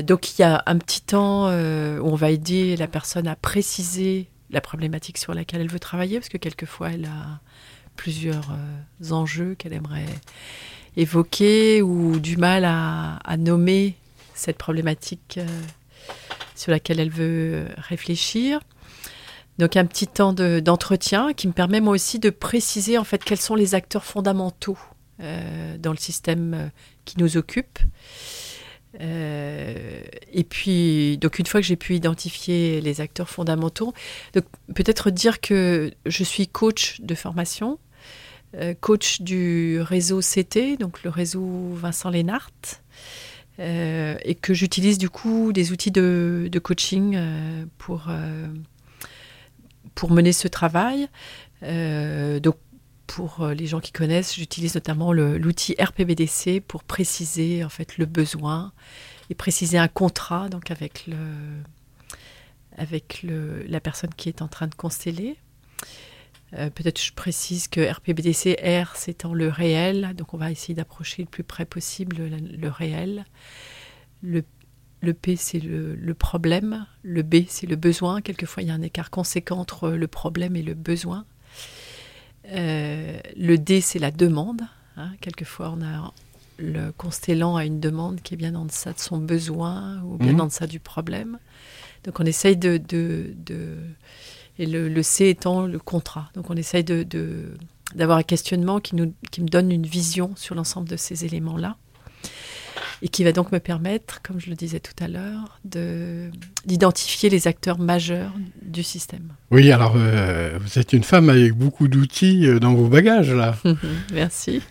donc 0.02 0.38
il 0.38 0.42
y 0.42 0.44
a 0.44 0.62
un 0.66 0.78
petit 0.78 1.02
temps 1.02 1.48
où 1.48 2.08
on 2.08 2.14
va 2.14 2.30
aider 2.30 2.76
la 2.76 2.88
personne 2.88 3.28
à 3.28 3.36
préciser 3.36 4.28
la 4.50 4.60
problématique 4.60 5.18
sur 5.18 5.34
laquelle 5.34 5.60
elle 5.60 5.70
veut 5.70 5.80
travailler, 5.80 6.18
parce 6.18 6.28
que 6.28 6.38
quelquefois 6.38 6.92
elle 6.92 7.06
a 7.06 7.40
plusieurs 7.96 8.50
euh, 8.50 9.10
enjeux 9.10 9.54
qu'elle 9.54 9.72
aimerait 9.72 10.06
évoquer 10.96 11.82
ou 11.82 12.18
du 12.20 12.36
mal 12.36 12.64
à, 12.64 13.36
nommer 13.36 13.96
cette 14.34 14.58
problématique 14.58 15.38
euh, 15.38 15.60
sur 16.54 16.70
laquelle 16.70 17.00
elle 17.00 17.10
veut 17.10 17.66
réfléchir. 17.76 18.60
Donc 19.58 19.76
un 19.76 19.84
petit 19.86 20.06
temps 20.06 20.32
d'entretien 20.32 21.32
qui 21.32 21.46
me 21.46 21.52
permet 21.52 21.80
moi 21.80 21.94
aussi 21.94 22.18
de 22.18 22.30
préciser 22.30 22.98
en 22.98 23.04
fait 23.04 23.22
quels 23.22 23.40
sont 23.40 23.54
les 23.54 23.74
acteurs 23.74 24.04
fondamentaux 24.04 24.78
euh, 25.20 25.78
dans 25.78 25.92
le 25.92 25.96
système 25.96 26.70
qui 27.04 27.18
nous 27.18 27.36
occupe. 27.36 27.78
et 29.00 30.44
puis, 30.48 31.18
donc 31.18 31.38
une 31.38 31.46
fois 31.46 31.60
que 31.60 31.66
j'ai 31.66 31.76
pu 31.76 31.94
identifier 31.94 32.80
les 32.80 33.00
acteurs 33.00 33.28
fondamentaux, 33.28 33.92
peut-être 34.32 35.10
dire 35.10 35.40
que 35.40 35.92
je 36.06 36.24
suis 36.24 36.48
coach 36.48 37.00
de 37.00 37.14
formation, 37.14 37.78
euh, 38.56 38.74
coach 38.80 39.20
du 39.20 39.80
réseau 39.80 40.20
CT, 40.20 40.76
donc 40.78 41.02
le 41.02 41.10
réseau 41.10 41.70
Vincent 41.72 42.10
Lénart, 42.10 42.52
euh, 43.58 44.16
et 44.22 44.36
que 44.36 44.54
j'utilise 44.54 44.96
du 44.98 45.10
coup 45.10 45.52
des 45.52 45.72
outils 45.72 45.90
de, 45.90 46.48
coaching 46.62 47.14
euh, 47.16 47.64
pour, 47.78 48.08
pour 49.94 50.10
mener 50.10 50.32
ce 50.32 50.48
travail. 50.48 51.08
donc 51.62 52.56
pour 53.06 53.46
les 53.48 53.66
gens 53.66 53.80
qui 53.80 53.92
connaissent, 53.92 54.34
j'utilise 54.34 54.74
notamment 54.74 55.12
l'outil 55.12 55.74
RPBDC 55.78 56.60
pour 56.66 56.84
préciser 56.84 57.62
en 57.62 57.68
fait 57.68 57.98
le 57.98 58.06
besoin 58.06 58.72
et 59.30 59.34
préciser 59.34 59.78
un 59.78 59.88
contrat 59.88 60.48
donc 60.48 60.70
avec 60.70 61.06
le 61.06 61.16
avec 62.76 63.22
le, 63.22 63.62
la 63.64 63.80
personne 63.80 64.12
qui 64.16 64.28
est 64.28 64.42
en 64.42 64.48
train 64.48 64.66
de 64.66 64.74
consteller. 64.74 65.36
Euh, 66.54 66.70
peut-être 66.70 67.02
je 67.02 67.12
précise 67.12 67.68
que 67.68 67.80
RPBDC, 67.80 68.58
R, 68.62 68.94
c'est 68.96 69.24
en 69.24 69.34
le 69.34 69.48
réel, 69.48 70.14
donc 70.14 70.34
on 70.34 70.36
va 70.36 70.50
essayer 70.50 70.74
d'approcher 70.74 71.22
le 71.22 71.28
plus 71.28 71.42
près 71.42 71.64
possible 71.64 72.16
le, 72.16 72.68
réel. 72.68 73.24
Le 75.04 75.14
P, 75.14 75.36
c'est 75.36 75.60
le, 75.60 76.14
problème. 76.14 76.86
Le 77.02 77.22
B, 77.22 77.44
c'est 77.48 77.66
le 77.66 77.76
besoin. 77.76 78.20
Quelquefois, 78.20 78.62
il 78.62 78.68
y 78.68 78.72
a 78.72 78.74
un 78.74 78.82
écart 78.82 79.10
conséquent 79.10 79.58
entre 79.58 79.90
le 79.90 80.08
problème 80.08 80.56
et 80.56 80.62
le 80.62 80.74
besoin. 80.74 81.24
Euh, 82.48 83.18
le 83.36 83.56
D, 83.56 83.80
c'est 83.80 83.98
la 83.98 84.10
demande. 84.10 84.62
Hein. 84.96 85.10
Quelquefois, 85.20 85.72
on 85.76 85.82
a 85.82 86.12
le 86.56 86.92
constellant 86.92 87.56
a 87.56 87.64
une 87.64 87.80
demande 87.80 88.20
qui 88.20 88.34
est 88.34 88.36
bien 88.36 88.54
en 88.54 88.64
deçà 88.64 88.92
de 88.92 89.00
son 89.00 89.18
besoin 89.18 90.00
ou 90.04 90.18
bien 90.18 90.34
mmh. 90.34 90.40
en 90.40 90.46
deçà 90.46 90.66
du 90.68 90.78
problème. 90.78 91.38
Donc, 92.04 92.20
on 92.20 92.24
essaye 92.24 92.56
de, 92.56 92.76
de, 92.76 93.34
de 93.44 93.76
et 94.58 94.66
le, 94.66 95.02
C 95.02 95.28
étant 95.28 95.66
le 95.66 95.78
contrat. 95.78 96.30
Donc 96.34 96.50
on 96.50 96.56
essaye 96.56 96.84
de, 96.84 97.04
d'avoir 97.94 98.18
un 98.18 98.22
questionnement 98.22 98.80
qui, 98.80 98.96
nous, 98.96 99.12
qui 99.30 99.42
me 99.42 99.48
donne 99.48 99.72
une 99.72 99.86
vision 99.86 100.32
sur 100.36 100.54
l'ensemble 100.54 100.88
de 100.88 100.96
ces 100.96 101.24
éléments-là 101.24 101.76
et 103.04 103.08
qui 103.08 103.22
va 103.22 103.32
donc 103.32 103.52
me 103.52 103.60
permettre, 103.60 104.22
comme 104.22 104.40
je 104.40 104.48
le 104.48 104.56
disais 104.56 104.80
tout 104.80 105.04
à 105.04 105.08
l'heure, 105.08 105.60
de, 105.66 106.30
d'identifier 106.64 107.28
les 107.28 107.46
acteurs 107.46 107.78
majeurs 107.78 108.32
du 108.62 108.82
système. 108.82 109.28
Oui, 109.50 109.70
alors 109.70 109.92
euh, 109.98 110.58
vous 110.58 110.78
êtes 110.78 110.94
une 110.94 111.04
femme 111.04 111.28
avec 111.28 111.52
beaucoup 111.52 111.86
d'outils 111.86 112.46
euh, 112.46 112.58
dans 112.58 112.72
vos 112.72 112.88
bagages, 112.88 113.30
là. 113.30 113.56
Merci. 114.14 114.62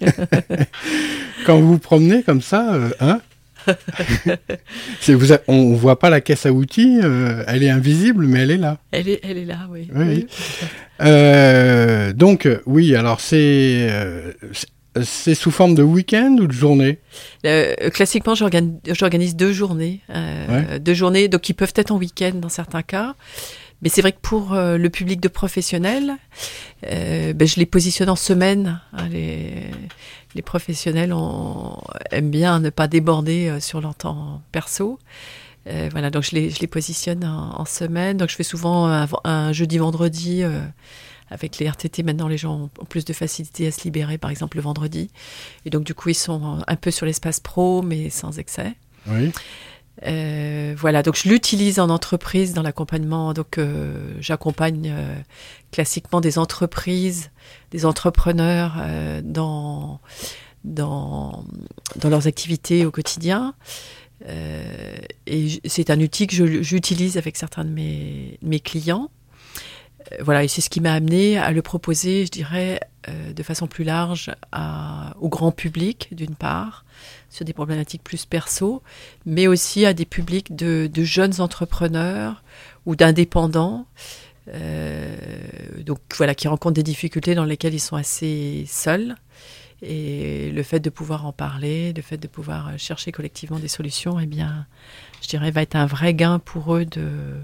Quand 1.45 1.59
vous 1.59 1.73
vous 1.73 1.77
promenez 1.77 2.23
comme 2.23 2.41
ça, 2.41 2.73
euh, 2.73 2.89
hein, 2.99 3.21
vous 5.07 5.27
on 5.47 5.69
ne 5.69 5.75
voit 5.75 5.99
pas 5.99 6.09
la 6.09 6.21
caisse 6.21 6.45
à 6.45 6.51
outils, 6.51 6.99
euh, 7.03 7.43
elle 7.47 7.63
est 7.63 7.69
invisible, 7.69 8.25
mais 8.25 8.41
elle 8.41 8.51
est 8.51 8.57
là. 8.57 8.79
Elle 8.91 9.09
est, 9.09 9.19
elle 9.23 9.37
est 9.37 9.45
là, 9.45 9.67
oui. 9.69 9.89
Euh, 11.01 12.13
donc, 12.13 12.47
oui, 12.65 12.95
alors 12.95 13.19
c'est 13.19 13.87
euh, 13.89 14.31
c'est 15.01 15.35
sous 15.35 15.51
forme 15.51 15.75
de 15.75 15.83
week-end 15.83 16.35
ou 16.39 16.47
de 16.47 16.53
journée? 16.53 16.99
Classiquement, 17.93 18.35
j'organise 18.35 19.35
deux 19.35 19.53
journées. 19.53 20.01
Deux 20.79 20.93
journées, 20.93 21.27
donc 21.27 21.41
qui 21.41 21.53
peuvent 21.53 21.73
être 21.75 21.91
en 21.91 21.97
week-end 21.97 22.33
dans 22.35 22.49
certains 22.49 22.83
cas. 22.83 23.15
Mais 23.81 23.89
c'est 23.89 24.01
vrai 24.01 24.13
que 24.13 24.21
pour 24.21 24.53
le 24.55 24.87
public 24.89 25.19
de 25.19 25.27
professionnels, 25.27 26.13
ben, 26.83 27.47
je 27.47 27.59
les 27.59 27.65
positionne 27.65 28.09
en 28.09 28.15
semaine. 28.15 28.79
Hein, 28.93 29.09
les, 29.09 29.71
les 30.35 30.41
professionnels 30.41 31.13
aiment 32.11 32.31
bien 32.31 32.59
ne 32.59 32.69
pas 32.69 32.87
déborder 32.87 33.49
euh, 33.49 33.59
sur 33.59 33.81
leur 33.81 33.95
temps 33.95 34.41
perso. 34.51 34.99
Euh, 35.67 35.89
voilà, 35.91 36.09
donc 36.09 36.23
je 36.23 36.31
les, 36.31 36.49
je 36.49 36.59
les 36.59 36.67
positionne 36.67 37.23
en, 37.23 37.65
semaine. 37.65 38.17
Donc 38.17 38.29
je 38.29 38.35
fais 38.35 38.43
souvent 38.43 38.87
un, 39.23 39.53
jeudi-vendredi. 39.53 40.43
Avec 41.29 41.57
les 41.57 41.69
RTT, 41.69 42.03
maintenant, 42.03 42.27
les 42.27 42.37
gens 42.37 42.69
ont 42.79 42.85
plus 42.85 43.05
de 43.05 43.13
facilité 43.13 43.67
à 43.67 43.71
se 43.71 43.83
libérer, 43.83 44.17
par 44.17 44.29
exemple, 44.29 44.57
le 44.57 44.63
vendredi. 44.63 45.09
Et 45.65 45.69
donc, 45.69 45.83
du 45.83 45.93
coup, 45.93 46.09
ils 46.09 46.15
sont 46.15 46.59
un 46.65 46.75
peu 46.75 46.91
sur 46.91 47.05
l'espace 47.05 47.39
pro, 47.39 47.81
mais 47.81 48.09
sans 48.09 48.39
excès. 48.39 48.73
Oui. 49.07 49.31
Euh, 50.05 50.73
voilà, 50.77 51.03
donc 51.03 51.15
je 51.15 51.29
l'utilise 51.29 51.79
en 51.79 51.89
entreprise 51.89 52.53
dans 52.53 52.63
l'accompagnement. 52.63 53.33
Donc 53.33 53.57
euh, 53.57 54.15
j'accompagne 54.19 54.91
euh, 54.91 55.15
classiquement 55.71 56.19
des 56.19 56.37
entreprises, 56.39 57.29
des 57.71 57.85
entrepreneurs 57.85 58.75
dans, 59.23 59.99
dans, 60.63 61.45
dans 61.95 62.09
leurs 62.09 62.27
activités 62.27 62.85
au 62.85 62.91
quotidien. 62.91 63.53
et 64.27 65.61
c'est 65.65 65.89
un 65.89 65.99
outil 65.99 66.27
que 66.27 66.61
j'utilise 66.61 67.17
avec 67.17 67.37
certains 67.37 67.65
de 67.65 67.69
mes, 67.69 68.39
mes 68.41 68.59
clients. 68.59 69.09
Voilà, 70.21 70.43
et 70.43 70.47
c'est 70.47 70.61
ce 70.61 70.69
qui 70.69 70.81
m'a 70.81 70.93
amené 70.93 71.37
à 71.37 71.51
le 71.51 71.61
proposer, 71.61 72.25
je 72.25 72.31
dirais, 72.31 72.79
de 73.35 73.43
façon 73.43 73.67
plus 73.67 73.83
large 73.83 74.31
au 75.19 75.29
grand 75.29 75.51
public, 75.51 76.09
d'une 76.11 76.35
part, 76.35 76.85
sur 77.33 77.45
des 77.45 77.53
problématiques 77.53 78.03
plus 78.03 78.25
perso, 78.25 78.83
mais 79.25 79.47
aussi 79.47 79.85
à 79.85 79.93
des 79.93 80.05
publics 80.05 80.55
de, 80.55 80.89
jeunes 81.03 81.41
entrepreneurs 81.41 82.43
ou 82.85 82.95
d'indépendants. 82.95 83.87
Euh, 84.49 85.15
donc 85.85 85.99
voilà, 86.15 86.35
qui 86.35 86.47
rencontrent 86.47 86.75
des 86.75 86.83
difficultés 86.83 87.33
dans 87.33 87.45
lesquelles 87.45 87.73
ils 87.73 87.79
sont 87.79 87.95
assez 87.95 88.65
seuls. 88.67 89.15
Et 89.81 90.51
le 90.51 90.63
fait 90.63 90.79
de 90.79 90.89
pouvoir 90.89 91.25
en 91.25 91.33
parler, 91.33 91.91
le 91.91 92.01
fait 92.01 92.17
de 92.17 92.27
pouvoir 92.27 92.77
chercher 92.77 93.11
collectivement 93.11 93.59
des 93.59 93.67
solutions, 93.67 94.19
eh 94.19 94.25
bien, 94.25 94.65
je 95.21 95.27
dirais, 95.27 95.51
va 95.51 95.61
être 95.61 95.75
un 95.75 95.85
vrai 95.85 96.13
gain 96.13 96.39
pour 96.39 96.75
eux 96.75 96.85
de, 96.85 97.35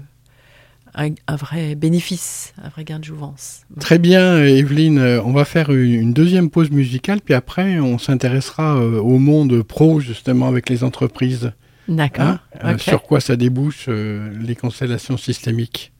un, 0.94 1.36
vrai 1.36 1.74
bénéfice, 1.74 2.54
un 2.62 2.68
vrai 2.68 2.84
gain 2.84 2.98
de 2.98 3.04
jouvence. 3.04 3.62
Très 3.78 3.98
bien, 3.98 4.44
Evelyne. 4.44 4.98
Euh, 4.98 5.22
on 5.24 5.32
va 5.32 5.44
faire 5.44 5.70
une, 5.70 6.12
deuxième 6.12 6.50
pause 6.50 6.70
musicale, 6.70 7.20
puis 7.20 7.34
après, 7.34 7.78
on 7.80 7.98
s'intéressera 7.98 8.76
euh, 8.76 9.00
au 9.00 9.18
monde 9.18 9.62
pro, 9.62 10.00
justement, 10.00 10.48
avec 10.48 10.68
les 10.68 10.84
entreprises. 10.84 11.52
D'accord. 11.88 12.26
Hein, 12.26 12.40
euh, 12.64 12.78
sur 12.78 13.02
quoi 13.02 13.20
ça 13.20 13.36
débouche 13.36 13.88
les 13.88 14.54
constellations 14.54 15.16
systémiques? 15.16 15.92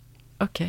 Ok. 0.42 0.62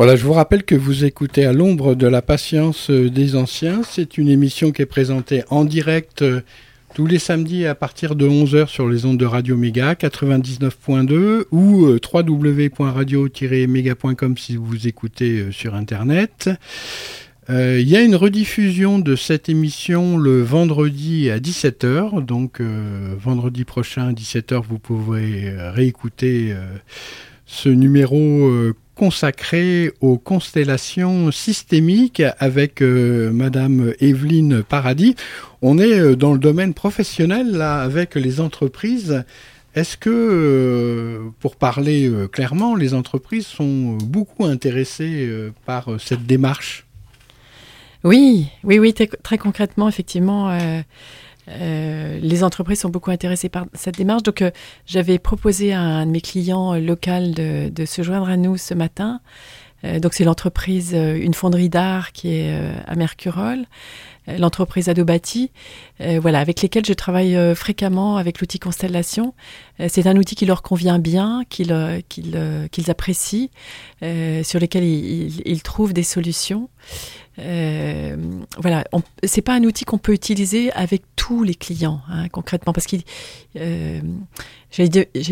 Voilà, 0.00 0.16
je 0.16 0.24
vous 0.24 0.32
rappelle 0.32 0.62
que 0.62 0.74
vous 0.74 1.04
écoutez 1.04 1.44
à 1.44 1.52
l'ombre 1.52 1.94
de 1.94 2.06
la 2.06 2.22
patience 2.22 2.90
des 2.90 3.36
anciens. 3.36 3.82
C'est 3.82 4.16
une 4.16 4.30
émission 4.30 4.72
qui 4.72 4.80
est 4.80 4.86
présentée 4.86 5.44
en 5.50 5.66
direct 5.66 6.22
euh, 6.22 6.40
tous 6.94 7.04
les 7.04 7.18
samedis 7.18 7.66
à 7.66 7.74
partir 7.74 8.14
de 8.14 8.26
11h 8.26 8.68
sur 8.68 8.88
les 8.88 9.04
ondes 9.04 9.18
de 9.18 9.26
Radio 9.26 9.58
Méga 9.58 9.92
99.2 9.92 11.44
ou 11.50 11.84
euh, 11.84 12.00
www.radio-méga.com 12.10 14.38
si 14.38 14.56
vous 14.56 14.88
écoutez 14.88 15.40
euh, 15.40 15.52
sur 15.52 15.74
Internet. 15.74 16.48
Il 17.50 17.88
y 17.88 17.96
a 17.96 18.00
une 18.00 18.16
rediffusion 18.16 19.00
de 19.00 19.16
cette 19.16 19.50
émission 19.50 20.16
le 20.16 20.40
vendredi 20.40 21.30
à 21.30 21.40
17h. 21.40 22.24
Donc 22.24 22.60
vendredi 22.60 23.64
prochain 23.64 24.08
à 24.08 24.12
17h, 24.12 24.62
vous 24.62 24.78
pourrez 24.78 25.52
réécouter 25.72 26.54
ce 27.46 27.68
numéro 27.68 28.72
consacré 29.00 29.92
aux 30.02 30.18
constellations 30.18 31.30
systémiques 31.30 32.22
avec 32.38 32.82
euh, 32.82 33.30
Madame 33.32 33.94
Evelyne 33.98 34.62
Paradis. 34.62 35.16
On 35.62 35.78
est 35.78 35.98
euh, 35.98 36.16
dans 36.16 36.34
le 36.34 36.38
domaine 36.38 36.74
professionnel 36.74 37.62
avec 37.62 38.14
les 38.14 38.42
entreprises. 38.42 39.24
Est-ce 39.74 39.96
que, 39.96 40.10
euh, 40.10 41.30
pour 41.40 41.56
parler 41.56 42.12
clairement, 42.30 42.74
les 42.74 42.92
entreprises 42.92 43.46
sont 43.46 43.96
beaucoup 43.96 44.44
intéressées 44.44 45.26
par 45.64 45.98
cette 45.98 46.26
démarche? 46.26 46.86
Oui, 48.04 48.48
oui, 48.64 48.92
très 49.22 49.38
concrètement, 49.38 49.88
effectivement. 49.88 50.54
Les 51.58 52.44
entreprises 52.44 52.80
sont 52.80 52.88
beaucoup 52.88 53.10
intéressées 53.10 53.48
par 53.48 53.66
cette 53.74 53.96
démarche. 53.96 54.22
Donc, 54.22 54.42
euh, 54.42 54.50
j'avais 54.86 55.18
proposé 55.18 55.72
à 55.72 55.80
un 55.80 56.06
de 56.06 56.10
mes 56.10 56.20
clients 56.20 56.74
euh, 56.74 56.80
local 56.80 57.34
de, 57.34 57.84
se 57.84 58.02
joindre 58.02 58.28
à 58.28 58.36
nous 58.36 58.56
ce 58.56 58.74
matin. 58.74 59.20
donc, 59.82 60.12
c'est 60.12 60.24
l'entreprise, 60.24 60.92
une 60.92 61.32
fonderie 61.32 61.70
d'art 61.70 62.12
qui 62.12 62.28
est 62.34 62.54
à 62.86 62.94
Mercurol, 62.94 63.64
l'entreprise 64.28 64.90
Adobati, 64.90 65.50
voilà, 65.98 66.40
avec 66.40 66.60
lesquels 66.60 66.84
je 66.84 66.92
travaille 66.92 67.36
fréquemment 67.54 68.18
avec 68.18 68.40
l'outil 68.40 68.58
Constellation. 68.58 69.32
c'est 69.88 70.06
un 70.06 70.16
outil 70.16 70.34
qui 70.34 70.44
leur 70.44 70.60
convient 70.60 70.98
bien, 70.98 71.42
qu'ils 71.48 71.72
apprécient, 72.88 73.48
sur 74.02 74.60
lesquels 74.60 74.84
ils 74.84 75.62
trouvent 75.62 75.94
des 75.94 76.04
solutions. 76.04 76.68
Euh, 77.40 78.16
voilà, 78.58 78.84
c'est 79.24 79.42
pas 79.42 79.54
un 79.54 79.64
outil 79.64 79.84
qu'on 79.84 79.98
peut 79.98 80.12
utiliser 80.12 80.70
avec 80.72 81.02
tous 81.16 81.42
les 81.42 81.54
clients 81.54 82.00
hein, 82.08 82.28
concrètement 82.28 82.72
parce 82.72 82.86
qu'il, 82.86 83.02
euh, 83.56 84.00
j'allais 84.70 84.88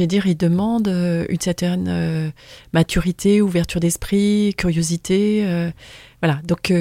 dire, 0.07 0.27
il 0.27 0.37
demande 0.37 0.89
euh, 0.89 1.27
une 1.29 1.41
certaine 1.41 1.87
euh, 1.89 2.31
maturité, 2.73 3.43
ouverture 3.43 3.81
d'esprit, 3.81 4.55
curiosité, 4.57 5.45
voilà. 6.23 6.41
Donc 6.45 6.73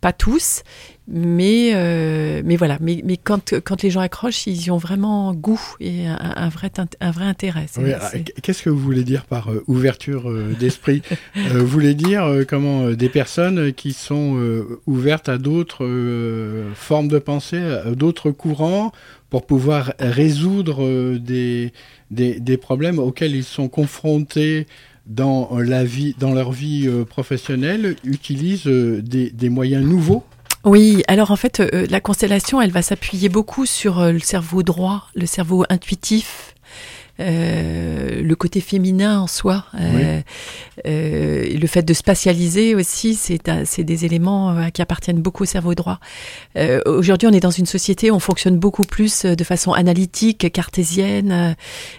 pas 0.00 0.12
tous, 0.12 0.62
mais, 1.08 1.72
euh, 1.74 2.42
mais 2.44 2.56
voilà. 2.56 2.78
Mais, 2.80 3.02
mais 3.04 3.16
quand, 3.16 3.54
quand 3.60 3.82
les 3.82 3.90
gens 3.90 4.00
accrochent, 4.00 4.46
ils 4.46 4.66
y 4.66 4.70
ont 4.70 4.78
vraiment 4.78 5.34
goût 5.34 5.60
et 5.80 6.06
un, 6.06 6.48
vrai, 6.48 6.70
un 7.00 7.10
vrai 7.10 7.24
intérêt. 7.24 7.66
Ah, 8.00 8.10
qu'est-ce 8.42 8.62
que 8.62 8.70
vous 8.70 8.78
voulez 8.78 9.04
dire 9.04 9.24
par 9.26 9.50
euh, 9.50 9.62
ouverture 9.66 10.30
euh, 10.30 10.54
d'esprit? 10.58 11.02
Vous 11.34 11.66
voulez 11.66 11.94
dire 11.94 12.44
comment 12.48 12.90
des 12.90 13.08
personnes 13.08 13.72
qui 13.72 13.92
sont 13.92 14.64
ouvertes 14.86 15.28
à 15.28 15.38
d'autres 15.38 15.86
formes 16.74 17.08
de 17.08 17.18
pensée, 17.18 17.58
à 17.58 17.90
d'autres 17.90 18.30
courants, 18.30 18.92
pour 19.30 19.46
pouvoir 19.46 19.92
résoudre 19.98 21.16
des, 21.18 21.72
des, 22.10 22.38
des, 22.40 22.56
problèmes 22.56 22.98
auxquels 22.98 23.34
ils 23.34 23.44
sont 23.44 23.68
confrontés 23.68 24.66
dans, 25.06 25.58
la 25.58 25.84
vie, 25.84 26.14
dans 26.18 26.32
leur 26.32 26.52
vie 26.52 26.86
euh, 26.86 27.04
professionnelle 27.04 27.96
utilisent 28.04 28.66
euh, 28.66 29.02
des, 29.02 29.48
moyens 29.48 29.84
nouveaux? 29.84 30.24
Oui, 30.64 31.02
alors 31.08 31.30
en 31.30 31.36
fait, 31.36 31.60
euh, 31.60 31.86
la 31.90 32.00
constellation, 32.00 32.60
elle 32.60 32.70
va 32.70 32.82
s'appuyer 32.82 33.28
beaucoup 33.28 33.66
sur 33.66 34.12
le 34.12 34.20
cerveau 34.20 34.62
droit, 34.62 35.08
le 35.14 35.26
cerveau 35.26 35.64
intuitif, 35.68 36.51
euh, 36.51 36.51
le 37.22 38.34
côté 38.34 38.60
féminin 38.60 39.20
en 39.20 39.26
soi, 39.26 39.64
euh, 39.78 40.20
euh, 40.86 41.58
le 41.58 41.66
fait 41.66 41.82
de 41.82 41.94
spatialiser 41.94 42.74
aussi, 42.74 43.14
c'est 43.14 43.80
des 43.80 44.04
éléments 44.04 44.70
qui 44.72 44.82
appartiennent 44.82 45.20
beaucoup 45.20 45.42
au 45.42 45.46
cerveau 45.46 45.74
droit. 45.74 46.00
Aujourd'hui, 46.86 47.28
on 47.28 47.32
est 47.32 47.40
dans 47.40 47.50
une 47.50 47.66
société 47.66 48.10
où 48.10 48.14
on 48.14 48.20
fonctionne 48.20 48.58
beaucoup 48.58 48.82
plus 48.82 49.24
de 49.24 49.44
façon 49.44 49.72
analytique, 49.72 50.50
cartésienne, 50.52 51.56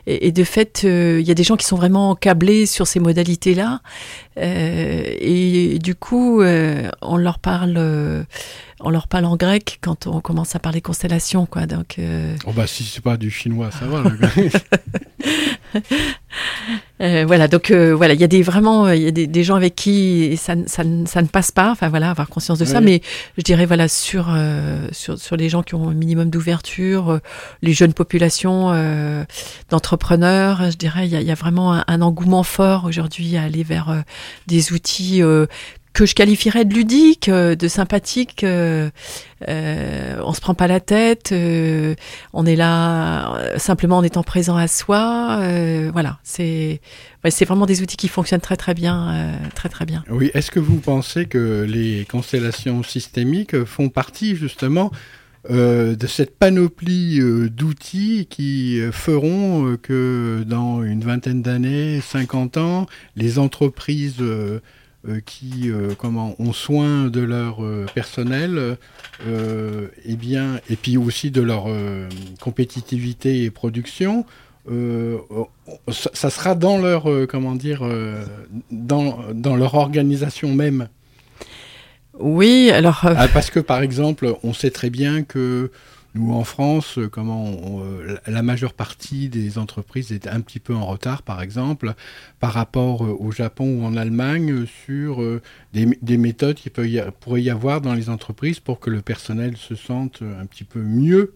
et, 0.07 0.31
de 0.31 0.43
fait, 0.43 0.83
il 0.83 1.21
y 1.21 1.31
a 1.31 1.35
des 1.35 1.43
gens 1.43 1.55
qui 1.55 1.65
sont 1.65 1.77
vraiment 1.77 2.15
câblés 2.15 2.65
sur 2.65 2.87
ces 2.87 2.99
modalités-là, 2.99 3.81
et 4.35 5.79
du 5.79 5.95
coup, 5.95 6.41
on 6.43 7.17
leur 7.17 7.39
parle 7.39 8.25
on 8.83 8.89
leur 8.89 9.07
parle 9.07 9.25
en 9.25 9.35
grec 9.37 9.79
quand 9.81 10.07
on 10.07 10.19
commence 10.21 10.55
à 10.55 10.59
parler 10.59 10.81
constellation, 10.81 11.45
quoi. 11.45 11.65
Donc. 11.65 11.95
Euh, 11.99 12.35
oh 12.45 12.51
bah 12.51 12.67
si 12.67 12.83
c'est 12.83 13.01
pas 13.01 13.17
du 13.17 13.31
chinois, 13.31 13.71
ça 13.71 13.85
va. 13.85 14.03
euh, 17.01 17.23
voilà, 17.27 17.47
donc 17.47 17.71
euh, 17.71 17.93
voilà, 17.93 18.13
il 18.13 18.21
y 18.21 18.23
a 18.23 18.27
des 18.27 18.41
vraiment, 18.41 18.89
il 18.89 19.01
y 19.01 19.07
a 19.07 19.11
des, 19.11 19.43
gens 19.43 19.55
avec 19.55 19.75
qui 19.75 20.37
ça, 20.37 20.55
ça, 20.67 20.83
ça, 21.05 21.21
ne 21.21 21.27
passe 21.27 21.51
pas. 21.51 21.71
Enfin 21.71 21.89
voilà, 21.89 22.09
avoir 22.09 22.29
conscience 22.29 22.59
de 22.59 22.65
ça. 22.65 22.81
Mais 22.81 23.01
je 23.37 23.43
dirais 23.43 23.65
voilà 23.65 23.87
sur 23.87 24.27
euh, 24.29 24.87
sur, 24.91 25.17
sur 25.19 25.35
les 25.35 25.49
gens 25.49 25.63
qui 25.63 25.75
ont 25.75 25.89
un 25.89 25.93
minimum 25.93 26.29
d'ouverture, 26.29 27.19
les 27.61 27.73
jeunes 27.73 27.93
populations 27.93 28.71
d'entrepreneurs, 29.69 30.71
je 30.71 30.77
dirais 30.77 31.07
il 31.07 31.11
y 31.11 31.15
a, 31.15 31.21
y 31.21 31.31
a, 31.31 31.35
vraiment 31.35 31.73
un, 31.73 31.83
un 31.87 32.01
engouement 32.01 32.43
fort 32.43 32.85
aujourd'hui 32.85 33.37
à 33.37 33.43
aller 33.43 33.63
vers 33.63 34.03
des 34.47 34.71
outils 34.71 35.21
que 35.93 36.05
je 36.05 36.15
qualifierais 36.15 36.65
de 36.65 36.73
ludique, 36.73 37.29
euh, 37.29 37.55
de 37.55 37.67
sympathique. 37.67 38.43
Euh, 38.43 38.89
euh, 39.47 40.19
on 40.23 40.33
se 40.33 40.41
prend 40.41 40.55
pas 40.55 40.67
la 40.67 40.79
tête, 40.79 41.31
euh, 41.31 41.95
on 42.33 42.45
est 42.45 42.55
là 42.55 43.57
simplement 43.57 43.97
en 43.97 44.03
étant 44.03 44.23
présent 44.23 44.57
à 44.57 44.67
soi. 44.67 45.39
voilà, 45.91 46.19
c'est 46.23 46.81
c'est 47.29 47.45
vraiment 47.45 47.65
des 47.65 47.81
outils 47.81 47.97
qui 47.97 48.07
fonctionnent 48.07 48.41
très 48.41 48.57
très 48.57 48.73
bien, 48.73 49.37
très 49.55 49.69
très 49.69 49.85
bien. 49.85 50.03
Oui, 50.09 50.31
est-ce 50.33 50.51
que 50.51 50.59
vous 50.59 50.77
pensez 50.77 51.25
que 51.25 51.65
les 51.67 52.05
constellations 52.09 52.83
systémiques 52.83 53.63
font 53.65 53.89
partie 53.89 54.35
justement 54.35 54.91
de 55.49 56.07
cette 56.07 56.37
panoplie 56.37 57.19
d'outils 57.49 58.27
qui 58.29 58.79
feront 58.91 59.77
que 59.81 60.43
dans 60.47 60.83
une 60.83 61.01
vingtaine 61.01 61.41
d'années, 61.41 62.01
50 62.01 62.57
ans, 62.57 62.87
les 63.15 63.39
entreprises 63.39 64.23
qui 65.25 65.69
euh, 65.69 65.93
comment, 65.97 66.35
ont 66.39 66.53
soin 66.53 67.07
de 67.07 67.19
leur 67.19 67.63
euh, 67.63 67.85
personnel 67.93 68.77
et 69.25 69.89
eh 70.05 70.15
bien, 70.15 70.59
et 70.69 70.75
puis 70.75 70.97
aussi 70.97 71.31
de 71.31 71.41
leur 71.41 71.67
compétitivité 72.41 73.43
et 73.43 73.51
production. 73.51 74.25
ça, 75.87 76.29
sera 76.29 76.55
dans 76.55 76.77
leur 76.77 77.05
comment 77.27 77.55
dire 77.55 77.83
dans, 78.71 79.19
dans 79.33 79.55
leur 79.55 79.75
organisation 79.75 80.53
même. 80.53 80.89
Oui, 82.19 82.69
alors. 82.71 83.01
Ah, 83.03 83.27
parce 83.27 83.49
que 83.49 83.59
par 83.59 83.81
exemple, 83.81 84.35
on 84.43 84.53
sait 84.53 84.71
très 84.71 84.89
bien 84.89 85.23
que 85.23 85.71
nous, 86.15 86.31
en 86.31 86.43
France, 86.43 86.99
euh, 86.99 87.09
comment 87.09 87.51
euh, 87.81 88.17
la 88.27 88.43
majeure 88.43 88.73
partie 88.73 89.29
des 89.29 89.57
entreprises 89.57 90.11
est 90.11 90.27
un 90.27 90.41
petit 90.41 90.59
peu 90.59 90.75
en 90.75 90.85
retard, 90.85 91.23
par 91.23 91.41
exemple, 91.41 91.95
par 92.39 92.53
rapport 92.53 93.03
euh, 93.03 93.15
au 93.19 93.31
Japon 93.31 93.79
ou 93.79 93.83
en 93.83 93.97
Allemagne, 93.97 94.65
sur 94.85 95.23
des, 95.73 96.17
méthodes 96.17 96.55
qui 96.55 96.69
pourraient 96.69 97.41
y 97.41 97.49
avoir 97.49 97.81
dans 97.81 97.95
les 97.95 98.09
entreprises 98.09 98.59
pour 98.59 98.79
que 98.79 98.91
le 98.91 99.01
personnel 99.01 99.57
se 99.57 99.75
sente 99.75 100.21
un 100.21 100.45
petit 100.45 100.63
peu 100.63 100.81
mieux 100.81 101.33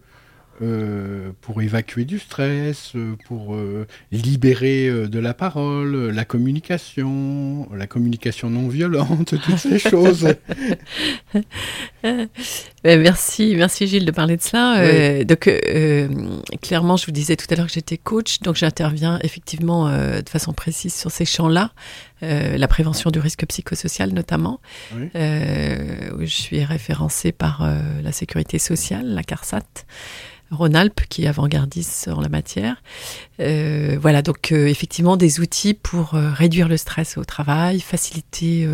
euh, 0.60 1.30
pour 1.40 1.62
évacuer 1.62 2.04
du 2.04 2.18
stress, 2.18 2.92
euh, 2.96 3.14
pour 3.26 3.54
euh, 3.54 3.86
libérer 4.10 4.90
de 4.90 5.18
la 5.20 5.32
parole, 5.32 6.10
la 6.10 6.24
communication, 6.24 7.68
la 7.72 7.86
communication 7.86 8.50
non 8.50 8.66
violente, 8.66 9.34
toutes 9.44 9.58
ces 9.58 9.78
choses. 9.78 10.26
merci, 12.84 13.54
merci 13.56 13.86
Gilles 13.86 14.04
de 14.04 14.10
parler 14.10 14.36
de 14.36 14.42
cela. 14.42 15.22
donc 15.24 15.48
clairement, 16.60 16.96
je 16.96 17.06
vous 17.06 17.12
disais 17.12 17.36
tout 17.36 17.46
à 17.50 17.54
l'heure 17.54 17.66
que 17.66 17.72
j'étais 17.72 17.98
coach, 17.98 18.40
donc 18.40 18.56
j'interviens 18.56 19.20
effectivement 19.22 19.88
de 19.88 20.28
façon 20.28 20.52
précise 20.52 20.94
sur 20.94 21.12
ces 21.12 21.24
champs-là. 21.24 21.70
la 22.20 22.68
prévention 22.68 23.10
du 23.12 23.20
risque 23.20 23.46
psychosocial 23.46 24.10
notamment. 24.12 24.60
je 25.14 26.26
suis 26.26 26.64
référencée 26.64 27.30
par 27.30 27.68
la 28.02 28.10
sécurité 28.12 28.58
sociale, 28.58 29.06
la 29.06 29.22
CARSAT. 29.22 29.84
Rhône-Alpes 30.50 31.02
qui 31.08 31.24
est 31.24 31.28
avant-gardiste 31.28 32.08
en 32.08 32.20
la 32.20 32.28
matière. 32.28 32.82
Euh, 33.40 33.98
voilà, 34.00 34.22
donc 34.22 34.52
euh, 34.52 34.66
effectivement 34.66 35.16
des 35.16 35.40
outils 35.40 35.74
pour 35.74 36.14
euh, 36.14 36.30
réduire 36.32 36.68
le 36.68 36.76
stress 36.76 37.18
au 37.18 37.24
travail, 37.24 37.80
faciliter 37.80 38.68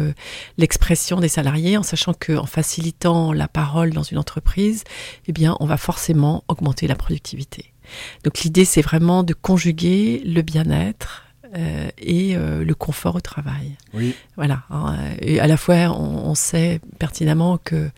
l'expression 0.58 1.20
des 1.20 1.28
salariés, 1.28 1.76
en 1.76 1.82
sachant 1.82 2.14
qu'en 2.14 2.46
facilitant 2.46 3.32
la 3.32 3.48
parole 3.48 3.90
dans 3.90 4.02
une 4.02 4.18
entreprise, 4.18 4.84
eh 5.26 5.32
bien, 5.32 5.56
on 5.60 5.66
va 5.66 5.76
forcément 5.76 6.44
augmenter 6.48 6.86
la 6.86 6.94
productivité. 6.94 7.72
Donc 8.24 8.40
l'idée, 8.40 8.64
c'est 8.64 8.82
vraiment 8.82 9.22
de 9.22 9.34
conjuguer 9.34 10.22
le 10.24 10.42
bien-être, 10.42 11.23
et 11.54 12.34
le 12.36 12.74
confort 12.74 13.14
au 13.14 13.20
travail. 13.20 13.76
Oui. 13.92 14.14
Voilà. 14.36 14.62
Hein, 14.70 14.96
et 15.20 15.40
à 15.40 15.46
la 15.46 15.56
fois, 15.56 15.90
on, 15.98 16.34
sait 16.34 16.80
pertinemment 16.98 17.58
qu'il 17.58 17.92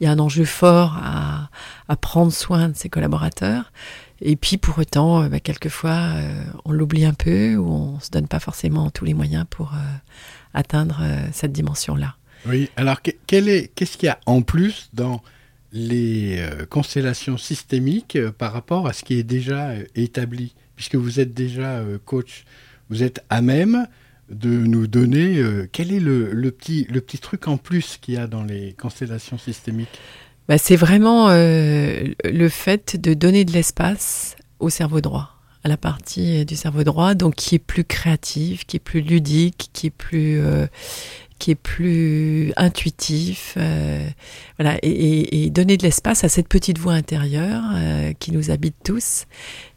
y 0.00 0.06
a 0.06 0.12
un 0.12 0.18
enjeu 0.18 0.44
fort 0.44 0.96
à, 1.02 1.50
à, 1.88 1.96
prendre 1.96 2.32
soin 2.32 2.68
de 2.68 2.76
ses 2.76 2.88
collaborateurs. 2.88 3.72
Et 4.20 4.36
puis 4.36 4.58
pour 4.58 4.78
autant, 4.78 5.28
bah, 5.28 5.40
quelquefois, 5.40 6.12
on 6.64 6.72
l'oublie 6.72 7.04
un 7.04 7.14
peu 7.14 7.56
ou 7.56 7.68
on 7.68 8.00
se 8.00 8.10
donne 8.10 8.28
pas 8.28 8.40
forcément 8.40 8.90
tous 8.90 9.04
les 9.04 9.14
moyens 9.14 9.44
pour 9.50 9.72
atteindre 10.54 11.02
cette 11.32 11.52
dimension-là. 11.52 12.14
Oui. 12.46 12.70
Alors, 12.76 13.00
qu'est-ce 13.02 13.96
qu'il 13.96 14.06
y 14.06 14.10
a 14.10 14.18
en 14.26 14.42
plus 14.42 14.90
dans 14.92 15.22
les 15.72 16.38
euh, 16.38 16.66
constellations 16.66 17.36
systémiques 17.36 18.16
euh, 18.16 18.32
par 18.32 18.52
rapport 18.52 18.88
à 18.88 18.92
ce 18.92 19.04
qui 19.04 19.14
est 19.14 19.22
déjà 19.22 19.70
euh, 19.70 19.84
établi? 19.94 20.54
Puisque 20.76 20.94
vous 20.94 21.20
êtes 21.20 21.34
déjà 21.34 21.84
coach, 22.06 22.46
vous 22.90 23.02
êtes 23.02 23.24
à 23.30 23.40
même 23.40 23.86
de 24.28 24.50
nous 24.50 24.86
donner 24.86 25.42
quel 25.72 25.92
est 25.92 26.00
le, 26.00 26.50
petit, 26.50 26.86
le 26.90 27.00
petit 27.00 27.18
truc 27.18 27.48
en 27.48 27.56
plus 27.56 27.98
qu'il 28.00 28.14
y 28.14 28.16
a 28.16 28.26
dans 28.26 28.44
les 28.44 28.74
constellations 28.74 29.38
systémiques 29.38 29.98
bah, 30.48 30.58
C'est 30.58 30.76
vraiment 30.76 31.30
le 31.30 32.48
fait 32.48 33.00
de 33.00 33.14
donner 33.14 33.44
de 33.44 33.52
l'espace 33.52 34.36
au 34.60 34.70
cerveau 34.70 35.00
droit 35.00 35.36
à 35.64 35.68
la 35.68 35.76
partie 35.76 36.44
du 36.46 36.56
cerveau 36.56 36.84
droit, 36.84 37.14
donc 37.14 37.34
qui 37.34 37.56
est 37.56 37.58
plus 37.58 37.84
créative, 37.84 38.64
qui 38.64 38.76
est 38.76 38.80
plus 38.80 39.00
ludique, 39.00 39.70
qui 39.72 39.88
est 39.88 39.90
plus 39.90 40.40
qui 41.40 41.50
est 41.50 41.56
plus 41.56 42.52
intuitif, 42.56 43.54
euh, 43.56 44.06
voilà, 44.58 44.78
et, 44.82 45.50
donner 45.50 45.76
de 45.76 45.82
l'espace 45.82 46.22
à 46.22 46.28
cette 46.28 46.46
petite 46.46 46.78
voix 46.78 46.92
intérieure 46.92 47.62
euh, 47.74 48.12
qui 48.20 48.30
nous 48.30 48.50
habite 48.50 48.76
tous, 48.84 49.24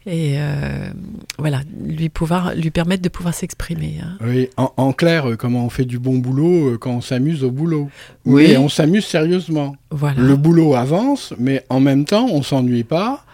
et 0.06 0.34
euh, 0.36 0.90
voilà, 1.38 1.62
lui 1.82 2.10
pouvoir, 2.10 2.54
lui 2.54 2.70
permettre 2.70 3.02
de 3.02 3.08
pouvoir 3.08 3.34
s'exprimer. 3.34 3.96
Hein. 4.02 4.18
Oui, 4.24 4.50
en, 4.56 4.92
clair, 4.92 5.36
comment 5.38 5.64
on 5.64 5.70
fait 5.70 5.86
du 5.86 5.98
bon 5.98 6.18
boulot 6.18 6.76
quand 6.78 6.92
on 6.92 7.00
s'amuse 7.00 7.42
au 7.42 7.50
boulot. 7.50 7.88
Oui, 8.26 8.48
mais 8.48 8.56
on 8.58 8.68
s'amuse 8.68 9.06
sérieusement. 9.06 9.74
Voilà. 9.90 10.20
Le 10.20 10.36
boulot 10.36 10.74
avance, 10.74 11.32
mais 11.38 11.64
en 11.70 11.80
même 11.80 12.04
temps, 12.04 12.26
on 12.30 12.42
s'ennuie 12.42 12.84
pas. 12.84 13.24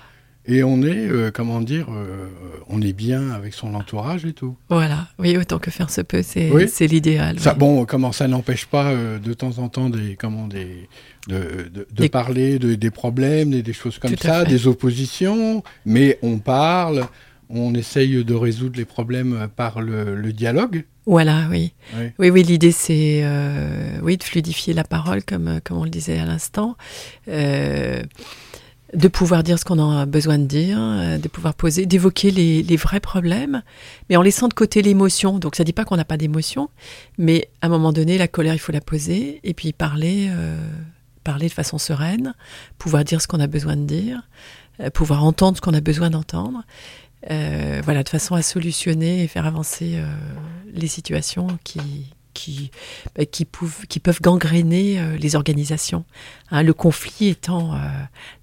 Et 0.51 0.65
on 0.65 0.83
est, 0.83 1.09
euh, 1.09 1.31
comment 1.33 1.61
dire, 1.61 1.87
euh, 1.91 2.27
on 2.69 2.83
est 2.83 2.93
bien 2.93 3.31
avec 3.31 3.55
son 3.55 3.73
entourage 3.75 4.25
et 4.25 4.33
tout. 4.33 4.57
Voilà, 4.69 5.07
oui, 5.21 5.37
autant 5.37 5.61
que 5.61 5.71
faire 5.71 5.91
se 5.91 6.01
peut, 6.01 6.23
c'est 6.25 6.87
l'idéal. 6.89 7.39
Ça, 7.39 7.55
Bon, 7.55 7.85
comment 7.85 8.11
ça 8.11 8.27
n'empêche 8.27 8.67
pas 8.67 8.87
euh, 8.87 9.21
de 9.21 9.33
temps 9.33 9.59
en 9.59 9.69
temps 9.69 9.91
des, 9.91 10.17
comment, 10.17 10.49
des, 10.49 10.89
de, 11.29 11.71
de, 11.93 12.09
parler 12.09 12.59
de, 12.59 12.75
des 12.75 12.91
problèmes, 12.91 13.51
des, 13.51 13.63
des 13.63 13.73
choses 13.73 14.01
comme 14.01 14.17
ça, 14.17 14.45
des 14.45 14.67
oppositions, 14.67 15.63
mais 15.87 16.19
on 16.21 16.39
parle, 16.39 17.07
on 17.49 17.73
essaye 17.75 18.25
de 18.25 18.35
résoudre 18.35 18.77
les 18.77 18.85
problèmes 18.85 19.47
par 19.55 19.81
le, 19.81 20.17
le 20.17 20.33
dialogue. 20.33 20.85
Voilà, 21.07 21.47
oui. 21.49 21.75
Oui, 22.19 22.31
oui, 22.31 22.43
l'idée 22.43 22.73
c'est 22.73 23.25
oui, 24.03 24.17
de 24.17 24.25
fluidifier 24.25 24.75
la 24.75 24.85
parole, 24.85 25.23
comme, 25.23 25.61
comme 25.63 25.79
on 25.79 25.85
le 25.85 25.91
disait 25.91 26.19
à 26.19 26.25
l'instant 26.25 26.77
de 28.95 29.09
pouvoir 29.09 29.43
dire 29.43 29.59
ce 29.59 29.65
qu'on 29.65 29.79
a 29.79 30.07
besoin 30.07 30.39
de 30.39 30.45
dire, 30.45 30.79
euh, 30.81 31.19
de 31.19 31.29
pouvoir 31.29 31.55
poser, 31.55 31.87
d'évoquer 31.87 32.31
les, 32.31 32.77
vrais 32.77 33.01
problèmes, 33.01 33.63
mais 34.09 34.17
en 34.17 34.23
laissant 34.23 34.49
de 34.49 34.55
côté 34.55 34.83
l'émotion. 34.83 35.39
Donc 35.39 35.57
ça 35.57 35.63
ne 35.63 35.67
dit 35.67 35.73
pas 35.73 35.85
qu'on 35.85 35.97
n'a 35.97 36.05
pas 36.05 36.17
d'émotion, 36.17 36.71
mais 37.19 37.49
à 37.61 37.67
un 37.67 37.69
moment 37.69 37.93
donné, 37.93 38.19
la 38.19 38.29
colère, 38.29 38.55
il 38.55 38.59
faut 38.59 38.73
la 38.73 38.81
poser 38.81 39.41
et 39.45 39.55
puis 39.55 39.73
parler, 39.73 40.29
euh, 40.31 40.57
parler 41.25 41.49
de 41.49 41.53
façon 41.53 41.79
sereine, 41.79 42.35
pouvoir 42.79 43.05
dire 43.05 43.21
ce 43.21 43.29
qu'on 43.29 43.41
a 43.41 43.47
besoin 43.47 43.77
de 43.77 43.85
dire, 43.85 44.23
euh, 44.81 44.91
pouvoir 44.91 45.25
entendre 45.25 45.57
ce 45.57 45.63
qu'on 45.63 45.75
a 45.75 45.81
besoin 45.81 46.11
d'entendre. 46.11 46.63
voilà, 47.29 48.03
de 48.03 48.09
façon 48.09 48.35
à 48.35 48.43
solutionner 48.43 49.23
et 49.23 49.29
faire 49.29 49.47
avancer 49.47 50.01
les 50.73 50.89
situations 50.89 51.49
qui, 51.65 51.81
qui, 52.35 52.71
bah, 53.17 53.25
qui, 53.25 53.47
qui 53.89 54.01
peuvent 54.01 54.21
gangréner 54.21 55.01
euh, 55.01 55.17
les 55.17 55.37
organisations. 55.37 56.05
Hein, 56.51 56.63
le 56.63 56.73
conflit 56.73 57.29
étant 57.29 57.75
euh, 57.75 57.79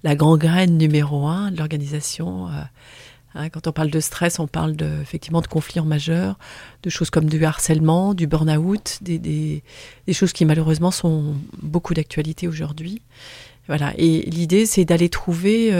la 0.02 0.14
gangrène 0.14 0.76
numéro 0.76 1.26
un 1.26 1.50
de 1.50 1.58
l'organisation. 1.58 2.48
Euh, 2.48 2.52
hein, 3.34 3.48
quand 3.50 3.66
on 3.66 3.72
parle 3.72 3.90
de 3.90 4.00
stress, 4.00 4.38
on 4.38 4.46
parle 4.46 4.76
de, 4.76 5.00
effectivement 5.00 5.40
de 5.40 5.46
conflits 5.46 5.80
en 5.80 5.84
majeur, 5.84 6.38
de 6.82 6.90
choses 6.90 7.10
comme 7.10 7.26
du 7.26 7.44
harcèlement, 7.44 8.14
du 8.14 8.26
burn-out, 8.26 8.98
des, 9.00 9.18
des, 9.18 9.62
des, 10.06 10.12
choses 10.12 10.32
qui 10.32 10.44
malheureusement 10.44 10.90
sont 10.90 11.34
beaucoup 11.62 11.94
d'actualité 11.94 12.48
aujourd'hui. 12.48 13.02
Voilà. 13.66 13.92
Et 13.98 14.22
l'idée, 14.22 14.64
c'est 14.64 14.84
d'aller 14.84 15.10
trouver 15.10 15.72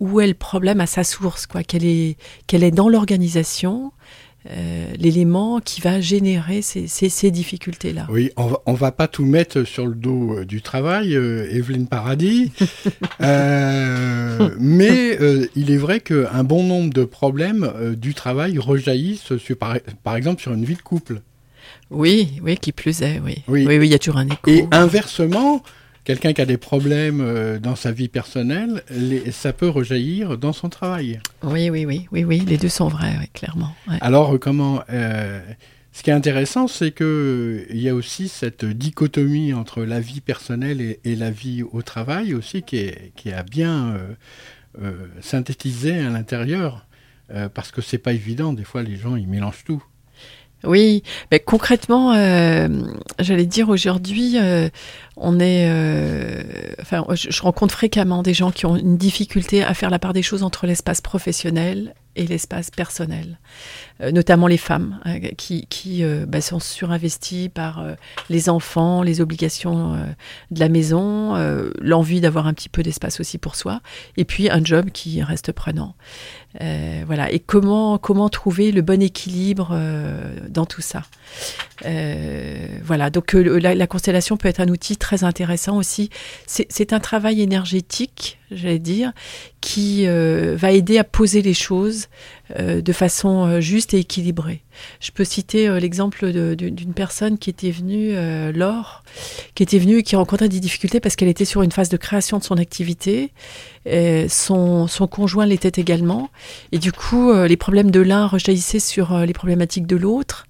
où 0.00 0.20
est 0.20 0.26
le 0.26 0.34
problème 0.34 0.80
à 0.80 0.86
sa 0.86 1.04
source, 1.04 1.46
quoi, 1.46 1.62
qu'elle 1.62 1.84
est, 1.84 2.16
qu'elle 2.46 2.64
est 2.64 2.70
dans 2.70 2.88
l'organisation, 2.88 3.92
euh, 4.50 4.92
l'élément 4.98 5.58
qui 5.60 5.80
va 5.80 6.02
générer 6.02 6.60
ces, 6.60 6.86
ces, 6.86 7.30
difficultés-là. 7.30 8.06
Oui, 8.10 8.30
on 8.36 8.46
va, 8.46 8.60
va 8.66 8.92
pas 8.92 9.08
tout 9.08 9.24
mettre 9.24 9.64
sur 9.64 9.86
le 9.86 9.94
dos 9.94 10.36
euh, 10.36 10.44
du 10.44 10.60
travail, 10.60 11.16
euh, 11.16 11.48
Evelyne 11.50 11.86
Paradis, 11.86 12.52
mais 13.20 15.18
il 15.56 15.70
est 15.70 15.78
vrai 15.78 16.00
qu'un 16.00 16.44
bon 16.44 16.62
nombre 16.62 16.92
de 16.92 17.04
problèmes 17.04 17.72
du 17.96 18.12
travail 18.12 18.58
rejaillissent, 18.58 19.38
sur, 19.38 19.56
par, 19.56 19.78
par, 20.02 20.16
exemple, 20.16 20.42
sur 20.42 20.52
une 20.52 20.66
vie 20.66 20.76
de 20.76 20.82
couple. 20.82 21.22
Oui, 21.90 22.40
oui, 22.42 22.58
qui 22.58 22.72
plus 22.72 23.00
est, 23.00 23.20
oui. 23.24 23.42
Oui, 23.48 23.64
oui, 23.66 23.76
il 23.76 23.90
y 23.90 23.94
a 23.94 23.98
toujours 23.98 24.18
un 24.18 24.26
écho. 24.26 24.50
Et 24.50 24.66
inversement, 24.72 25.62
quelqu'un 26.04 26.32
qui 26.32 26.40
a 26.40 26.46
des 26.46 26.58
problèmes 26.58 27.20
euh, 27.20 27.58
dans 27.58 27.76
sa 27.76 27.90
vie 27.90 28.08
personnelle, 28.08 28.82
ça 29.32 29.52
peut 29.52 29.68
rejaillir 29.68 30.38
dans 30.38 30.52
son 30.52 30.68
travail. 30.68 31.20
Oui, 31.42 31.70
oui, 31.70 31.84
oui, 31.84 32.06
oui, 32.12 32.24
oui, 32.24 32.40
les 32.46 32.58
deux 32.58 32.68
sont 32.68 32.88
vrais, 32.88 33.28
clairement. 33.32 33.74
Alors, 34.00 34.38
comment 34.38 34.82
euh, 34.90 35.40
Ce 35.92 36.02
qui 36.02 36.10
est 36.10 36.14
intéressant, 36.14 36.68
c'est 36.68 36.92
que 36.92 37.66
il 37.70 37.80
y 37.80 37.88
a 37.88 37.94
aussi 37.94 38.28
cette 38.28 38.64
dichotomie 38.64 39.54
entre 39.54 39.82
la 39.84 40.00
vie 40.00 40.20
personnelle 40.20 40.98
et, 41.02 41.16
la 41.16 41.30
vie 41.30 41.62
au 41.62 41.82
travail 41.82 42.34
aussi 42.34 42.62
qui 42.62 42.76
est 42.76 43.12
qui 43.16 43.32
a 43.32 43.42
bien 43.42 43.96
euh, 44.80 45.06
synthétisé 45.20 45.98
à 45.98 46.10
l'intérieur, 46.10 46.86
parce 47.54 47.72
que 47.72 47.80
c'est 47.80 47.98
pas 47.98 48.12
évident. 48.12 48.52
Des 48.52 48.64
fois, 48.64 48.82
les 48.82 48.96
gens 48.96 49.16
ils 49.16 49.26
mélangent 49.26 49.64
tout. 49.64 49.82
Oui, 50.66 51.02
mais 51.30 51.40
concrètement, 51.40 52.12
euh, 52.14 52.68
j'allais 53.18 53.46
dire 53.46 53.68
aujourd'hui, 53.68 54.38
euh, 54.38 54.68
on 55.16 55.38
est, 55.38 55.68
euh, 55.68 56.42
enfin, 56.80 57.04
je, 57.14 57.42
rencontre 57.42 57.74
fréquemment 57.74 58.22
des 58.22 58.34
gens 58.34 58.50
qui 58.50 58.66
ont 58.66 58.76
une 58.76 58.96
difficulté 58.96 59.62
à 59.62 59.74
faire 59.74 59.90
la 59.90 59.98
part 59.98 60.12
des 60.12 60.22
choses 60.22 60.42
entre 60.42 60.66
l'espace 60.66 61.00
professionnel 61.00 61.94
et 62.16 62.28
l'espace 62.28 62.70
personnel, 62.70 63.40
notamment 64.12 64.46
les 64.46 64.56
femmes 64.56 65.00
qui, 65.36 65.66
qui 65.66 66.04
bah, 66.28 66.40
sont 66.40 66.60
surinvesties 66.60 67.48
par 67.48 67.84
les 68.30 68.48
enfants, 68.48 69.02
les 69.02 69.20
obligations 69.20 69.96
de 70.52 70.60
la 70.60 70.68
maison, 70.68 71.34
l'envie 71.80 72.20
d'avoir 72.20 72.46
un 72.46 72.54
petit 72.54 72.68
peu 72.68 72.84
d'espace 72.84 73.18
aussi 73.18 73.36
pour 73.36 73.56
soi, 73.56 73.80
et 74.16 74.24
puis 74.24 74.48
un 74.48 74.64
job 74.64 74.90
qui 74.92 75.24
reste 75.24 75.50
prenant. 75.50 75.96
Euh, 76.60 77.02
voilà. 77.06 77.32
Et 77.32 77.40
comment, 77.40 77.98
comment 77.98 78.28
trouver 78.28 78.70
le 78.72 78.82
bon 78.82 79.02
équilibre 79.02 79.70
euh, 79.72 80.36
dans 80.48 80.66
tout 80.66 80.80
ça? 80.80 81.02
Euh, 81.84 82.66
Voilà. 82.84 83.10
Donc 83.10 83.32
la, 83.32 83.86
constellation 83.86 84.36
peut 84.36 84.48
être 84.48 84.60
un 84.60 84.68
outil 84.68 84.96
très 85.04 85.22
intéressant 85.22 85.76
aussi. 85.76 86.08
C'est 86.46 86.94
un 86.94 87.00
travail 87.00 87.42
énergétique, 87.42 88.38
j'allais 88.54 88.78
dire, 88.78 89.12
qui 89.60 90.06
va 90.06 90.72
aider 90.72 90.98
à 90.98 91.04
poser 91.04 91.42
les 91.42 91.54
choses 91.54 92.08
de 92.58 92.92
façon 92.92 93.60
juste 93.60 93.94
et 93.94 93.98
équilibrée. 93.98 94.62
Je 95.00 95.10
peux 95.10 95.24
citer 95.24 95.68
l'exemple 95.80 96.32
d'une 96.54 96.94
personne 96.94 97.38
qui 97.38 97.48
était 97.48 97.70
venue, 97.70 98.12
Laure, 98.52 99.02
qui 99.54 99.62
était 99.62 99.78
venue 99.78 99.98
et 99.98 100.02
qui 100.02 100.16
rencontrait 100.16 100.48
des 100.48 100.60
difficultés 100.60 101.00
parce 101.00 101.16
qu'elle 101.16 101.28
était 101.28 101.46
sur 101.46 101.62
une 101.62 101.72
phase 101.72 101.88
de 101.88 101.96
création 101.96 102.38
de 102.38 102.44
son 102.44 102.56
activité. 102.58 103.32
son, 104.28 104.86
son 104.86 105.06
conjoint 105.06 105.46
l'était 105.46 105.80
également. 105.80 106.28
Et 106.72 106.78
du 106.78 106.92
coup, 106.92 107.30
euh, 107.30 107.46
les 107.46 107.56
problèmes 107.56 107.90
de 107.90 108.00
l'un 108.00 108.26
rejaillissaient 108.26 108.78
sur 108.78 109.12
euh, 109.12 109.24
les 109.24 109.32
problématiques 109.32 109.86
de 109.86 109.96
l'autre. 109.96 110.46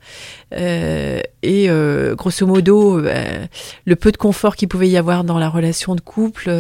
Euh, 0.52 1.20
et 1.42 1.68
grosso 2.16 2.46
modo, 2.46 3.00
le 3.00 3.96
peu 3.96 4.12
de 4.12 4.16
confort 4.16 4.56
qu'il 4.56 4.68
pouvait 4.68 4.88
y 4.88 4.96
avoir 4.96 5.24
dans 5.24 5.38
la 5.38 5.50
relation 5.50 5.94
de 5.94 6.00
couple 6.00 6.50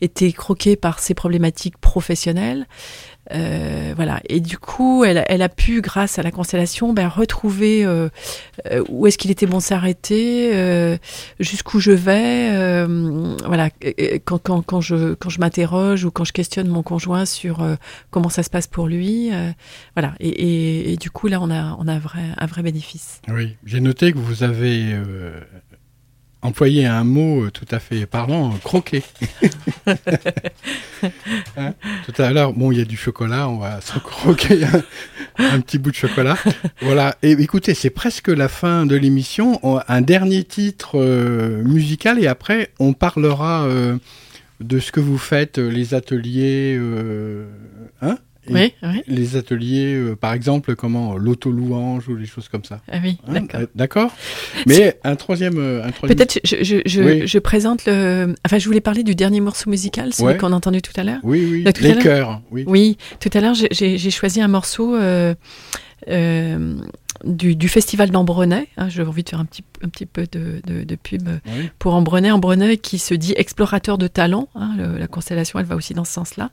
était 0.00 0.32
croqué 0.32 0.71
par 0.76 0.98
ces 0.98 1.14
problématiques 1.14 1.78
professionnelles. 1.78 2.66
Euh, 3.30 3.92
voilà. 3.94 4.20
Et 4.28 4.40
du 4.40 4.58
coup, 4.58 5.04
elle, 5.04 5.42
a 5.42 5.48
pu, 5.48 5.80
grâce 5.80 6.18
à 6.18 6.22
la 6.22 6.30
constellation, 6.30 6.92
ben, 6.92 7.08
retrouver 7.08 7.84
euh, 7.84 8.08
euh 8.70 8.82
où 8.88 9.06
est-ce 9.06 9.16
qu'il 9.16 9.30
était 9.30 9.46
bon 9.46 9.60
s'arrêter, 9.60 10.52
jusqu'où 11.38 11.80
je 11.80 11.92
vais. 11.92 12.84
Voilà. 13.46 13.70
Quand, 14.24 14.62
quand, 14.62 14.80
je, 14.80 15.14
quand 15.14 15.30
je 15.30 15.40
m'interroge 15.40 16.04
ou 16.04 16.10
quand 16.10 16.24
je 16.24 16.32
questionne 16.32 16.68
mon 16.68 16.82
conjoint 16.82 17.24
sur 17.24 17.64
comment 18.10 18.28
ça 18.28 18.42
se 18.42 18.50
passe 18.50 18.66
pour 18.66 18.88
lui. 18.88 19.30
voilà. 19.94 20.14
Et, 20.20 20.96
du 21.00 21.10
coup, 21.10 21.28
là, 21.28 21.40
on 21.40 21.50
a, 21.50 21.76
un 21.86 22.46
vrai 22.46 22.62
bénéfice. 22.62 23.20
Oui. 23.28 23.56
J'ai 23.64 23.80
noté 23.80 24.12
que 24.12 24.18
vous 24.18 24.42
avez 24.42 24.96
employer 26.42 26.86
un 26.86 27.04
mot 27.04 27.50
tout 27.50 27.66
à 27.70 27.78
fait 27.78 28.06
parlant, 28.06 28.50
croquer. 28.62 29.02
Hein, 31.56 31.74
tout 32.06 32.22
à 32.22 32.30
l'heure, 32.30 32.52
bon, 32.52 32.70
il 32.70 32.78
y 32.78 32.80
a 32.80 32.84
du 32.84 32.96
chocolat, 32.96 33.48
on 33.48 33.58
va 33.58 33.80
se 33.80 33.98
croquer 33.98 34.60
un, 35.36 35.60
petit 35.60 35.78
bout 35.78 35.90
de 35.90 35.96
chocolat. 35.96 36.38
Voilà. 36.80 37.16
Et 37.22 37.32
écoutez, 37.32 37.74
c'est 37.74 37.90
presque 37.90 38.28
la 38.28 38.48
fin 38.48 38.86
de 38.86 38.94
l'émission. 38.94 39.60
Un 39.88 40.00
dernier 40.00 40.44
titre 40.44 41.00
euh, 41.00 41.62
musical 41.64 42.22
et 42.22 42.28
après, 42.28 42.70
on 42.78 42.92
parlera 42.92 43.64
euh, 43.64 43.96
de 44.60 44.78
ce 44.78 44.92
que 44.92 45.00
vous 45.00 45.18
faites, 45.18 45.58
les 45.58 45.94
ateliers. 45.94 46.76
Euh, 46.78 47.46
hein? 48.00 48.16
Oui, 48.54 49.02
Les 49.06 49.36
ateliers, 49.36 49.94
euh, 49.94 50.16
par 50.16 50.32
exemple, 50.32 50.74
comment 50.76 51.16
l'auto-louange 51.16 52.08
ou 52.08 52.16
les 52.16 52.26
choses 52.26 52.48
comme 52.48 52.64
ça. 52.64 52.80
Ah 52.90 52.98
oui, 53.02 53.18
hein, 53.26 53.32
d'accord. 53.32 53.60
d'accord. 53.74 54.10
Mais 54.66 54.98
un 55.04 55.16
troisième, 55.16 55.58
euh, 55.58 55.84
un 55.84 55.90
troisième... 55.90 56.16
Peut-être 56.16 56.40
je, 56.44 56.56
je, 56.62 56.76
je, 56.86 57.26
je, 57.26 57.38
présente 57.38 57.84
le. 57.86 58.34
Enfin, 58.44 58.58
je 58.58 58.66
voulais 58.66 58.80
parler 58.80 59.02
du 59.02 59.14
dernier 59.14 59.40
morceau 59.40 59.70
musical, 59.70 60.12
celui 60.12 60.38
qu'on 60.38 60.52
a 60.52 60.56
entendu 60.56 60.82
tout 60.82 60.92
à 60.96 61.04
l'heure. 61.04 61.20
Oui, 61.22 61.46
oui. 61.50 61.64
les 61.80 61.96
chœurs. 61.96 62.42
Oui. 62.50 62.64
oui. 62.66 62.98
Tout 63.20 63.30
à 63.34 63.40
l'heure, 63.40 63.54
j'ai 63.54 64.10
choisi 64.10 64.40
un 64.40 64.48
morceau. 64.48 64.94
Euh, 64.94 65.34
euh, 66.08 66.76
du, 67.24 67.68
festival 67.68 68.10
d'Ambrenay. 68.10 68.68
Hein, 68.76 68.88
J'ai 68.88 69.02
envie 69.02 69.22
de 69.22 69.28
faire 69.28 69.40
un 69.40 69.44
petit, 69.44 69.64
un 69.82 69.88
petit 69.88 70.06
peu 70.06 70.26
de, 70.30 70.60
de, 70.64 70.96
pub 70.96 71.28
pour 71.78 71.94
Ambrenay. 71.94 72.30
Ambrenay 72.30 72.76
qui 72.76 72.98
se 72.98 73.14
dit 73.14 73.34
explorateur 73.36 73.98
de 73.98 74.08
talent. 74.08 74.48
Hein, 74.54 74.76
la 74.98 75.06
constellation, 75.06 75.58
elle 75.58 75.66
va 75.66 75.76
aussi 75.76 75.94
dans 75.94 76.04
ce 76.04 76.12
sens-là. 76.12 76.50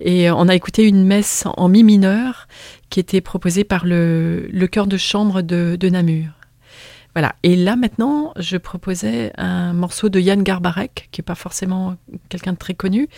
Et 0.00 0.28
euh, 0.28 0.34
on 0.36 0.48
a 0.48 0.54
écouté 0.54 0.86
une 0.86 1.04
messe 1.04 1.44
en 1.56 1.68
mi 1.68 1.82
mineur 1.82 2.48
qui 2.90 3.00
était 3.00 3.20
proposée 3.20 3.64
par 3.64 3.86
le, 3.86 4.48
le 4.52 4.66
chœur 4.66 4.86
de 4.86 4.96
chambre 4.96 5.42
de, 5.42 5.76
de 5.78 5.88
Namur. 5.88 6.28
Voilà. 7.14 7.36
Et 7.44 7.54
là, 7.54 7.76
maintenant, 7.76 8.32
je 8.36 8.56
proposais 8.56 9.32
un 9.38 9.72
morceau 9.72 10.08
de 10.08 10.18
Yann 10.18 10.42
Garbarek, 10.42 11.08
qui 11.12 11.20
n'est 11.20 11.24
pas 11.24 11.36
forcément 11.36 11.96
quelqu'un 12.28 12.52
de 12.52 12.58
très 12.58 12.74
connu. 12.74 13.08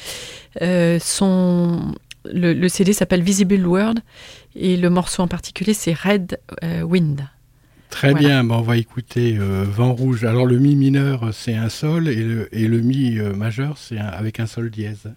Euh, 0.61 0.99
son, 1.01 1.95
le, 2.33 2.69
CD 2.69 2.93
s'appelle 2.93 3.23
Visible 3.23 3.67
World 3.67 4.01
et 4.55 4.77
le 4.77 4.91
morceau 4.91 5.23
en 5.23 5.29
particulier 5.29 5.75
c'est 5.75 5.95
Red 5.95 6.39
euh, 6.63 6.83
Wind. 6.83 7.29
Très 7.91 8.15
bien, 8.15 8.49
on 8.51 8.63
va 8.63 8.77
écouter 8.77 9.37
euh, 9.39 9.65
Vent 9.67 9.95
Rouge. 9.95 10.25
Alors 10.25 10.45
le 10.45 10.59
Mi 10.59 10.75
mineur 10.75 11.31
c'est 11.33 11.55
un 11.55 11.69
sol 11.69 12.09
et 12.09 12.17
le, 12.17 12.55
et 12.55 12.67
le 12.67 12.81
Mi 12.81 13.19
euh, 13.19 13.35
majeur 13.35 13.79
c'est 13.79 13.99
avec 13.99 14.41
un 14.41 14.47
sol 14.47 14.71
dièse. 14.71 15.11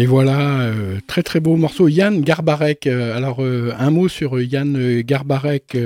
Et 0.00 0.06
voilà, 0.06 0.72
très 1.06 1.22
très 1.22 1.40
beau 1.40 1.56
morceau. 1.56 1.86
Yann 1.86 2.22
Garbarek, 2.22 2.86
alors 2.86 3.40
un 3.42 3.90
mot 3.90 4.08
sur 4.08 4.40
Yann 4.40 5.02
Garbarek. 5.02 5.76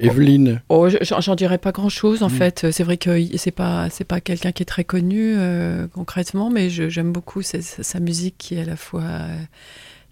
Evelyne 0.00 0.60
oh, 0.68 0.88
J'en 1.00 1.34
dirais 1.34 1.58
pas 1.58 1.72
grand-chose 1.72 2.22
en 2.22 2.28
mm. 2.28 2.30
fait. 2.30 2.66
C'est 2.72 2.82
vrai 2.82 2.96
que 2.96 3.36
c'est 3.36 3.50
pas 3.50 3.88
c'est 3.90 4.04
pas 4.04 4.20
quelqu'un 4.20 4.52
qui 4.52 4.62
est 4.62 4.66
très 4.66 4.84
connu 4.84 5.34
euh, 5.36 5.86
concrètement, 5.88 6.50
mais 6.50 6.68
j'aime 6.70 7.12
beaucoup 7.12 7.42
sa, 7.42 7.62
sa, 7.62 8.00
musique 8.00 8.34
qui 8.38 8.56
est 8.56 8.62
à 8.62 8.64
la 8.64 8.76
fois 8.76 9.02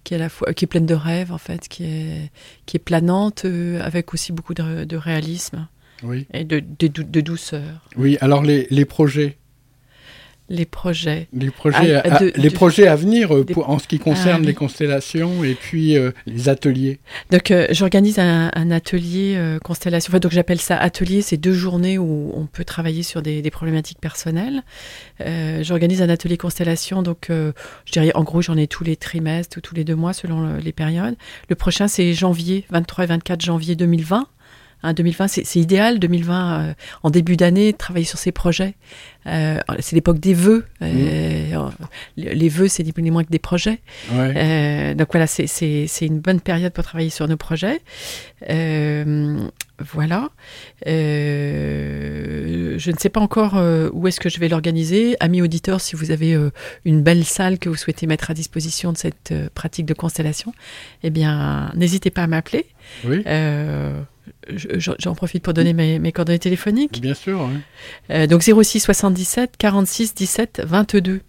qui 0.05 0.15
est 0.15 0.17
à 0.17 0.21
la 0.21 0.29
fois 0.29 0.53
qui 0.53 0.65
est 0.65 0.69
pleine 0.69 0.87
de 0.87 0.95
rêves 0.95 1.33
en 1.33 1.39
fait, 1.39 1.69
qui 1.69 1.85
est 1.85 2.31
qui 2.67 2.77
est 2.77 2.81
planante 2.81 3.45
euh, 3.45 3.81
avec 3.83 4.15
aussi 4.15 4.33
beaucoup 4.33 4.55
de, 4.55 4.97
réalisme 4.97 5.67
oui. 6.05 6.27
et 6.33 6.45
de, 6.45 6.61
de, 6.61 6.87
de, 6.87 7.21
douceur. 7.21 7.89
Oui. 7.97 8.19
Alors 8.21 8.43
les, 8.43 8.67
les 8.71 8.85
projets 8.85 9.37
les 10.53 10.67
projets. 10.67 11.29
Les 11.33 11.51
projets, 11.51 11.95
à, 11.95 12.21
les 12.21 12.51
projets 12.51 12.87
à 12.87 12.95
venir 12.95 13.35
euh, 13.35 13.45
en 13.65 13.79
ce 13.79 13.89
qui 13.89 13.99
concerne 13.99 14.43
ah, 14.45 14.47
les 14.47 14.55
constellations 14.55 15.43
et 15.45 15.55
puis 15.55 15.97
euh, 15.97 16.13
les 16.27 16.51
ateliers. 16.51 17.01
Donc, 17.31 17.51
euh, 17.51 17.67
j'organise 17.71 18.19
un, 18.19 18.71
atelier 18.71 19.59
constellation. 19.65 20.11
Enfin, 20.11 20.19
donc, 20.19 20.33
j'appelle 20.33 20.61
ça 20.61 20.77
atelier. 20.77 21.23
C'est 21.23 21.39
deux 21.39 21.55
journées 21.55 21.99
où 21.99 22.33
on 22.35 22.47
peut 22.47 22.65
travailler 22.65 23.03
sur 23.03 23.23
des, 23.23 23.43
problématiques 23.51 24.01
personnelles. 24.01 24.63
j'organise 25.63 26.03
un 26.03 26.09
atelier 26.09 26.37
constellation. 26.37 27.03
Donc, 27.03 27.29
je 27.29 27.93
dirais, 27.93 28.13
en 28.15 28.23
gros, 28.23 28.43
j'en 28.43 28.57
ai 28.57 28.67
tous 28.67 28.85
les 28.85 28.97
trimestres 28.97 29.59
ou 29.59 29.61
tous 29.61 29.75
les 29.75 29.85
deux 29.85 29.97
mois 29.97 30.13
selon 30.13 30.57
les 30.57 30.73
périodes. 30.73 31.17
Le 31.49 31.55
prochain, 31.55 31.89
c'est 31.89 32.13
janvier, 32.13 32.67
23 32.71 33.05
et 33.05 33.07
24 33.09 33.41
janvier 33.41 33.75
2020. 33.75 34.27
2020, 34.93 35.28
c'est 35.28 35.57
idéal, 35.57 36.01
2020, 36.01 36.61
euh, 36.61 36.74
en 37.03 37.11
début 37.11 37.37
d'année, 37.37 37.72
travailler 37.72 38.05
sur 38.05 38.18
ces 38.18 38.33
projets. 38.33 38.74
Euh, 39.26 39.61
c'est 39.78 39.95
l'époque 39.95 40.18
des 40.18 40.35
vœux. 40.35 40.64
Euh, 40.83 41.57
mmh. 41.57 41.70
les 42.16 42.49
vœux, 42.49 42.66
c'est 42.66 42.83
ni 42.83 42.91
plus 42.93 43.05
ni 43.05 43.12
moins 43.12 43.22
que 43.22 43.30
des 43.30 43.39
projets. 43.39 43.78
donc 44.11 45.09
voilà, 45.12 45.26
c'est 45.26 45.87
une 46.01 46.18
bonne 46.18 46.41
période 46.41 46.72
pour 46.72 46.83
travailler 46.83 47.11
sur 47.11 47.28
nos 47.28 47.37
projets. 47.37 47.80
voilà. 49.95 50.30
je 50.85 50.91
ne 52.91 52.97
sais 52.99 53.09
pas 53.09 53.20
encore 53.20 53.55
où 53.93 54.09
est-ce 54.09 54.18
que 54.18 54.28
je 54.28 54.41
vais 54.41 54.49
l'organiser. 54.49 55.16
Amis 55.20 55.43
auditeurs, 55.43 55.80
si 55.80 55.95
vous 55.95 56.11
avez 56.11 56.37
une 56.85 57.03
belle 57.03 57.24
salle 57.24 57.61
que 57.61 57.68
vous 57.68 57.76
souhaitez 57.76 58.09
mettre 58.09 58.33
à 58.33 58.35
disposition 58.35 58.93
de 58.93 58.99
cette 58.99 59.33
pratique 59.55 59.87
de 59.87 59.95
constellation, 59.95 60.53
eh 61.05 61.11
bien, 61.11 61.70
n'hésitez 61.76 62.11
pas 62.11 62.24
à 62.24 62.26
m'appeler. 62.26 62.66
Oui. 63.05 63.22
J'en 64.49 65.14
profite 65.14 65.43
pour 65.43 65.55
donner 65.55 65.73
mes, 65.73 66.12
coordonnées 66.12 66.39
téléphoniques. 66.39 67.01
Bien 67.01 67.14
sûr. 67.14 67.49
Euh, 68.11 68.27
donc 68.27 68.43
06 68.43 68.81
77 68.81 69.57
46 69.57 70.14
17 70.14 70.62
22. 70.64 71.20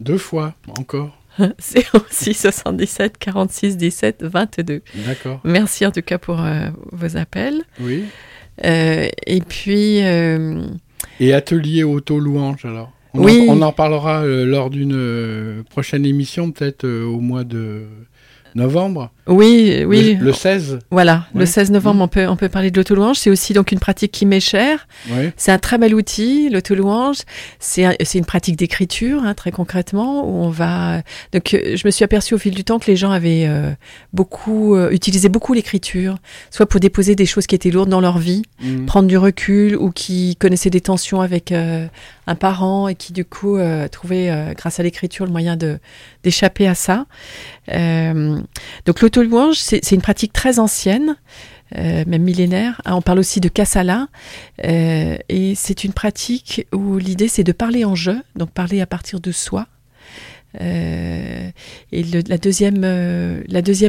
Deux 0.00 0.18
fois, 0.18 0.54
encore. 0.78 1.18
06 1.58 2.34
77 2.34 3.18
46 3.18 3.76
17 3.76 4.22
22. 4.24 4.82
D'accord. 5.06 5.40
Merci 5.44 5.86
en 5.86 5.90
tout 5.90 6.02
cas 6.02 6.18
pour 6.18 6.40
euh, 6.40 6.68
vos 6.92 7.16
appels. 7.16 7.62
Oui. 7.80 8.04
Euh, 8.64 9.08
et 9.26 9.40
puis. 9.40 9.98
Et 11.20 11.32
atelier 11.32 11.84
auto-louange 11.84 12.64
alors 12.64 12.92
on 13.14 13.24
oui. 13.24 13.46
En, 13.48 13.58
on 13.58 13.62
en 13.62 13.72
parlera 13.72 14.24
lors 14.24 14.70
d'une 14.70 15.62
prochaine 15.68 16.06
émission, 16.06 16.50
peut-être 16.50 16.88
au 16.88 17.20
mois 17.20 17.44
de 17.44 17.86
novembre. 18.54 19.10
Oui, 19.28 19.84
oui. 19.86 20.16
Le, 20.20 20.32
16. 20.32 20.80
Voilà, 20.90 21.26
le 21.34 21.46
16 21.46 21.70
novembre, 21.70 22.00
mm. 22.00 22.02
on, 22.02 22.08
peut, 22.08 22.28
on 22.28 22.36
peut 22.36 22.48
parler 22.48 22.70
de 22.70 22.76
l'auto-louange. 22.76 23.16
C'est 23.16 23.30
aussi 23.30 23.52
donc 23.52 23.70
une 23.70 23.78
pratique 23.78 24.10
qui 24.10 24.26
m'est 24.26 24.40
chère. 24.40 24.88
C'est 25.36 25.52
un 25.52 25.58
très 25.58 25.78
bel 25.78 25.94
outil, 25.94 26.48
l'auto-louange. 26.50 27.18
C'est 27.60 27.94
une 28.14 28.24
pratique 28.24 28.56
d'écriture, 28.56 29.22
hein, 29.22 29.34
très 29.34 29.52
concrètement, 29.52 30.28
où 30.28 30.44
on 30.44 30.50
va. 30.50 31.02
Donc, 31.32 31.54
euh, 31.54 31.76
je 31.76 31.86
me 31.86 31.90
suis 31.90 32.04
aperçue 32.04 32.34
au 32.34 32.38
fil 32.38 32.54
du 32.54 32.64
temps 32.64 32.78
que 32.78 32.86
les 32.86 32.96
gens 32.96 33.10
avaient 33.10 33.46
euh, 33.46 33.70
beaucoup 34.12 34.74
euh, 34.74 34.90
utilisé 34.90 35.28
beaucoup 35.28 35.52
l'écriture, 35.52 36.16
soit 36.50 36.66
pour 36.66 36.80
déposer 36.80 37.14
des 37.14 37.26
choses 37.26 37.46
qui 37.46 37.54
étaient 37.54 37.70
lourdes 37.70 37.88
dans 37.90 38.00
leur 38.00 38.18
vie, 38.18 38.42
mm. 38.60 38.86
prendre 38.86 39.08
du 39.08 39.18
recul, 39.18 39.76
ou 39.76 39.90
qui 39.90 40.36
connaissaient 40.36 40.70
des 40.70 40.80
tensions 40.80 41.20
avec 41.20 41.54
un 42.26 42.34
parent 42.34 42.88
et 42.88 42.94
qui 42.94 43.12
du 43.12 43.24
coup 43.24 43.58
trouvaient, 43.90 44.54
grâce 44.56 44.78
à 44.78 44.82
l'écriture, 44.82 45.26
le 45.26 45.32
moyen 45.32 45.56
d'échapper 46.22 46.68
à 46.68 46.74
ça. 46.74 47.06
donc 47.68 49.00
l'auto-louange, 49.00 49.56
c'est 49.56 49.90
une 49.92 50.02
pratique 50.02 50.32
très 50.32 50.58
ancienne, 50.58 51.16
euh, 51.78 52.04
même 52.06 52.22
millénaire. 52.22 52.80
Ah, 52.84 52.96
on 52.96 53.02
parle 53.02 53.18
aussi 53.18 53.40
de 53.40 53.48
Kassala, 53.48 54.08
euh, 54.64 55.16
et 55.28 55.54
c'est 55.54 55.84
une 55.84 55.92
pratique 55.92 56.66
où 56.72 56.98
l'idée 56.98 57.28
c'est 57.28 57.44
de 57.44 57.52
parler 57.52 57.84
en 57.84 57.94
jeu, 57.94 58.20
donc 58.36 58.50
parler 58.50 58.80
à 58.82 58.86
partir 58.86 59.20
de 59.20 59.32
soi. 59.32 59.66
Euh, 60.60 61.48
et 61.92 62.02
la, 62.02 62.36
deuxième, 62.36 62.84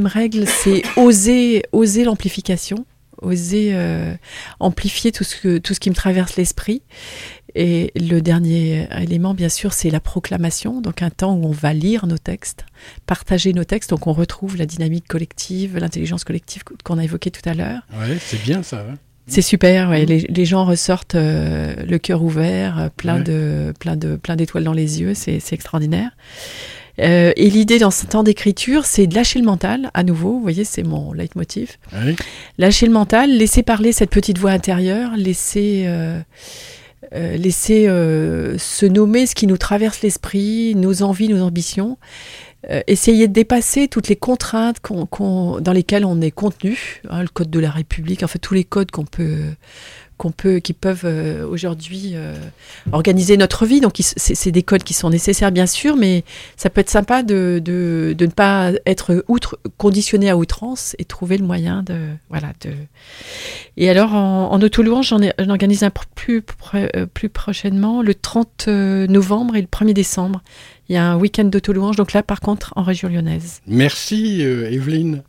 règle, 0.05 0.47
c'est 0.47 0.83
oser, 0.95 1.63
oser 1.71 2.05
l'amplification 2.05 2.85
oser 3.21 3.73
amplifier 4.59 5.13
tout 5.13 5.23
ce, 5.23 5.57
tout 5.57 5.73
ce 5.73 5.79
qui 5.79 5.89
me 5.89 5.95
traverse 5.95 6.35
l'esprit. 6.35 6.81
Et 7.55 7.91
le 7.95 8.19
dernier 8.19 8.87
élément, 8.99 9.33
bien 9.33 9.49
sûr, 9.49 9.73
c'est 9.73 9.89
la 9.89 9.99
proclamation, 9.99 10.81
donc 10.81 11.01
un 11.01 11.09
temps 11.09 11.33
où 11.33 11.45
on 11.45 11.51
va 11.51 11.73
lire 11.73 12.07
nos 12.07 12.17
textes, 12.17 12.65
partager 13.05 13.53
nos 13.53 13.63
textes, 13.63 13.91
donc 13.91 14.07
on 14.07 14.13
retrouve 14.13 14.57
la 14.57 14.65
dynamique 14.65 15.07
collective, 15.07 15.77
l'intelligence 15.77 16.23
collective 16.23 16.63
qu'on 16.83 16.97
a 16.97 17.03
évoquée 17.03 17.31
tout 17.31 17.47
à 17.47 17.53
l'heure. 17.53 17.81
Ouais, 17.93 18.17
c'est 18.19 18.41
bien 18.41 18.63
ça. 18.63 18.85
Hein. 18.89 18.95
c'est 19.27 19.41
super, 19.41 19.89
ouais. 19.89 20.05
Mm. 20.05 20.25
les, 20.29 20.45
gens 20.45 20.65
ressortent 20.65 21.15
euh, 21.15 21.75
le 21.87 21.97
cœur 21.99 22.23
ouvert, 22.23 22.79
euh, 22.79 22.89
plein 22.95 23.19
de 23.19 23.73
plein 23.79 23.95
de 23.95 24.15
plein 24.15 24.35
d'étoiles 24.35 24.63
dans 24.63 24.73
les 24.73 25.01
yeux, 25.01 25.13
c'est 25.13 25.41
extraordinaire. 25.51 26.11
Euh, 26.99 27.33
et 27.35 27.49
l'idée 27.49 27.79
dans 27.79 27.91
ce 27.91 28.05
temps 28.05 28.23
d'écriture, 28.23 28.85
c'est 28.85 29.07
de 29.07 29.15
lâcher 29.15 29.39
le 29.39 29.45
mental, 29.45 29.89
à 29.93 30.03
nouveau, 30.03 30.33
vous 30.33 30.41
voyez, 30.41 30.63
c'est 30.63 30.83
mon 30.83 31.13
leitmotiv. 31.13 31.77
Oui. 31.93 32.15
Lâcher 32.57 32.85
le 32.85 32.93
mental, 32.93 33.31
laisser 33.31 33.63
parler 33.63 33.91
cette 33.91 34.11
petite 34.11 34.37
voix 34.37 34.51
intérieure, 34.51 35.11
laisser 35.17 35.83
euh, 35.87 36.19
laisser 37.13 37.87
euh, 37.87 38.57
se 38.57 38.85
nommer 38.85 39.25
ce 39.25 39.35
qui 39.35 39.47
nous 39.47 39.57
traverse 39.57 40.01
l'esprit, 40.01 40.75
nos 40.75 41.03
envies, 41.03 41.29
nos 41.29 41.43
ambitions, 41.43 41.97
euh, 42.69 42.81
essayer 42.87 43.27
de 43.27 43.33
dépasser 43.33 43.87
toutes 43.87 44.07
les 44.07 44.15
contraintes 44.15 44.77
dans 44.81 45.73
lesquelles 45.73 46.05
on 46.05 46.21
est 46.21 46.31
contenu, 46.31 47.01
hein, 47.09 47.21
le 47.21 47.27
code 47.27 47.49
de 47.49 47.59
la 47.59 47.69
République, 47.69 48.23
en 48.23 48.27
fait 48.27 48.39
tous 48.39 48.53
les 48.53 48.63
codes 48.63 48.89
qu'on 48.89 49.05
peut 49.05 49.51
qu'on 50.23 50.31
peut, 50.31 50.59
qui 50.59 50.71
peuvent 50.71 51.03
euh, 51.03 51.45
aujourd'hui 51.45 52.11
euh, 52.13 52.33
organiser 52.93 53.35
notre 53.35 53.65
vie. 53.65 53.81
Donc, 53.81 53.95
c'est 53.97 54.51
des 54.51 54.63
codes 54.63 54.83
qui 54.83 54.93
sont 54.93 55.09
nécessaires, 55.09 55.51
bien 55.51 55.65
sûr, 55.65 55.97
mais 55.97 56.23
ça 56.55 56.69
peut 56.69 56.79
être 56.79 56.89
sympa 56.89 57.23
de, 57.23 57.61
de, 57.63 58.15
ne 58.17 58.27
pas 58.27 58.71
être 58.85 59.25
outre, 59.27 59.59
conditionné 59.77 60.29
à 60.29 60.37
outrance 60.37 60.95
et 60.97 61.03
trouver 61.03 61.37
le 61.37 61.45
moyen 61.45 61.83
de. 61.83 61.97
Voilà, 62.29 62.53
de... 62.61 62.71
Et 63.75 63.89
alors, 63.89 64.13
en, 64.13 64.49
en 64.53 64.61
auto-louange, 64.61 65.09
j'en 65.09 65.19
organise 65.49 65.83
un 65.83 65.91
plus, 66.15 66.41
euh, 66.73 67.05
plus 67.05 67.27
prochainement, 67.27 68.01
le 68.01 68.15
30 68.15 68.67
novembre 69.09 69.57
et 69.57 69.61
le 69.61 69.67
1er 69.67 69.93
décembre. 69.93 70.41
Il 70.87 70.95
y 70.95 70.97
a 70.97 71.05
un 71.05 71.17
week-end 71.17 71.45
d'auto-louange, 71.45 71.97
donc 71.97 72.13
là, 72.13 72.23
par 72.23 72.39
contre, 72.39 72.71
en 72.77 72.83
région 72.83 73.09
lyonnaise. 73.09 73.59
Merci, 73.67 74.41
Evelyne. 74.41 75.21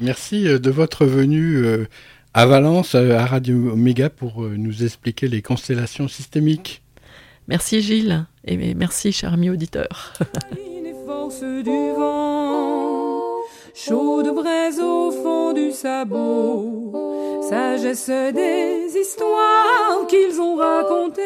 Merci 0.00 0.44
de 0.44 0.70
votre 0.70 1.06
venue 1.06 1.86
à 2.34 2.46
Valence, 2.46 2.94
euh, 2.94 3.18
à 3.18 3.26
Radio 3.26 3.72
Omega, 3.72 4.08
pour 4.08 4.44
euh, 4.44 4.54
nous 4.56 4.84
expliquer 4.84 5.28
les 5.28 5.42
constellations 5.42 6.08
systémiques. 6.08 6.82
Merci 7.48 7.82
Gilles, 7.82 8.26
et 8.44 8.74
merci 8.74 9.12
cher 9.12 9.34
ami 9.34 9.50
auditeur. 9.50 10.14
force 11.06 11.42
du 11.42 11.92
vent, 11.96 13.20
chaude 13.74 14.34
braise 14.34 14.80
au 14.80 15.10
fond 15.10 15.52
du 15.52 15.72
sabot, 15.72 17.42
sagesse 17.48 18.08
des 18.08 18.86
histoires 18.98 20.06
qu'ils 20.08 20.40
ont 20.40 20.56
racontées, 20.56 21.22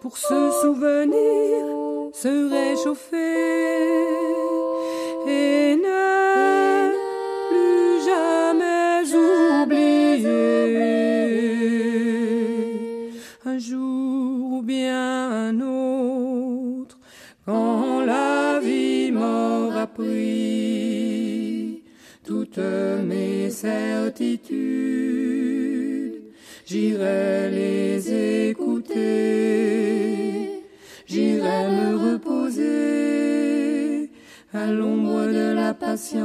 pour 0.00 0.16
se 0.16 0.50
souvenir, 0.62 1.66
se 2.12 2.50
réchauffer 2.50 3.16
et 5.26 5.76
ne 5.76 6.27
un 13.48 13.58
jour 13.58 14.52
ou 14.58 14.62
bien 14.62 15.48
un 15.48 15.60
autre, 15.60 16.98
quand 17.46 18.04
la 18.04 18.60
vie 18.60 19.10
m'aura 19.10 19.86
pris 19.86 21.82
toutes 22.26 22.58
mes 22.58 23.48
certitudes, 23.48 24.48
j'irai 26.66 27.50
les 27.50 28.50
écouter, 28.50 28.98
j'irai 31.06 31.68
me 31.78 31.96
reposer 32.12 34.10
à 34.52 34.66
l'ombre 34.66 35.26
de 35.28 35.54
la 35.54 35.72
patience 35.72 36.18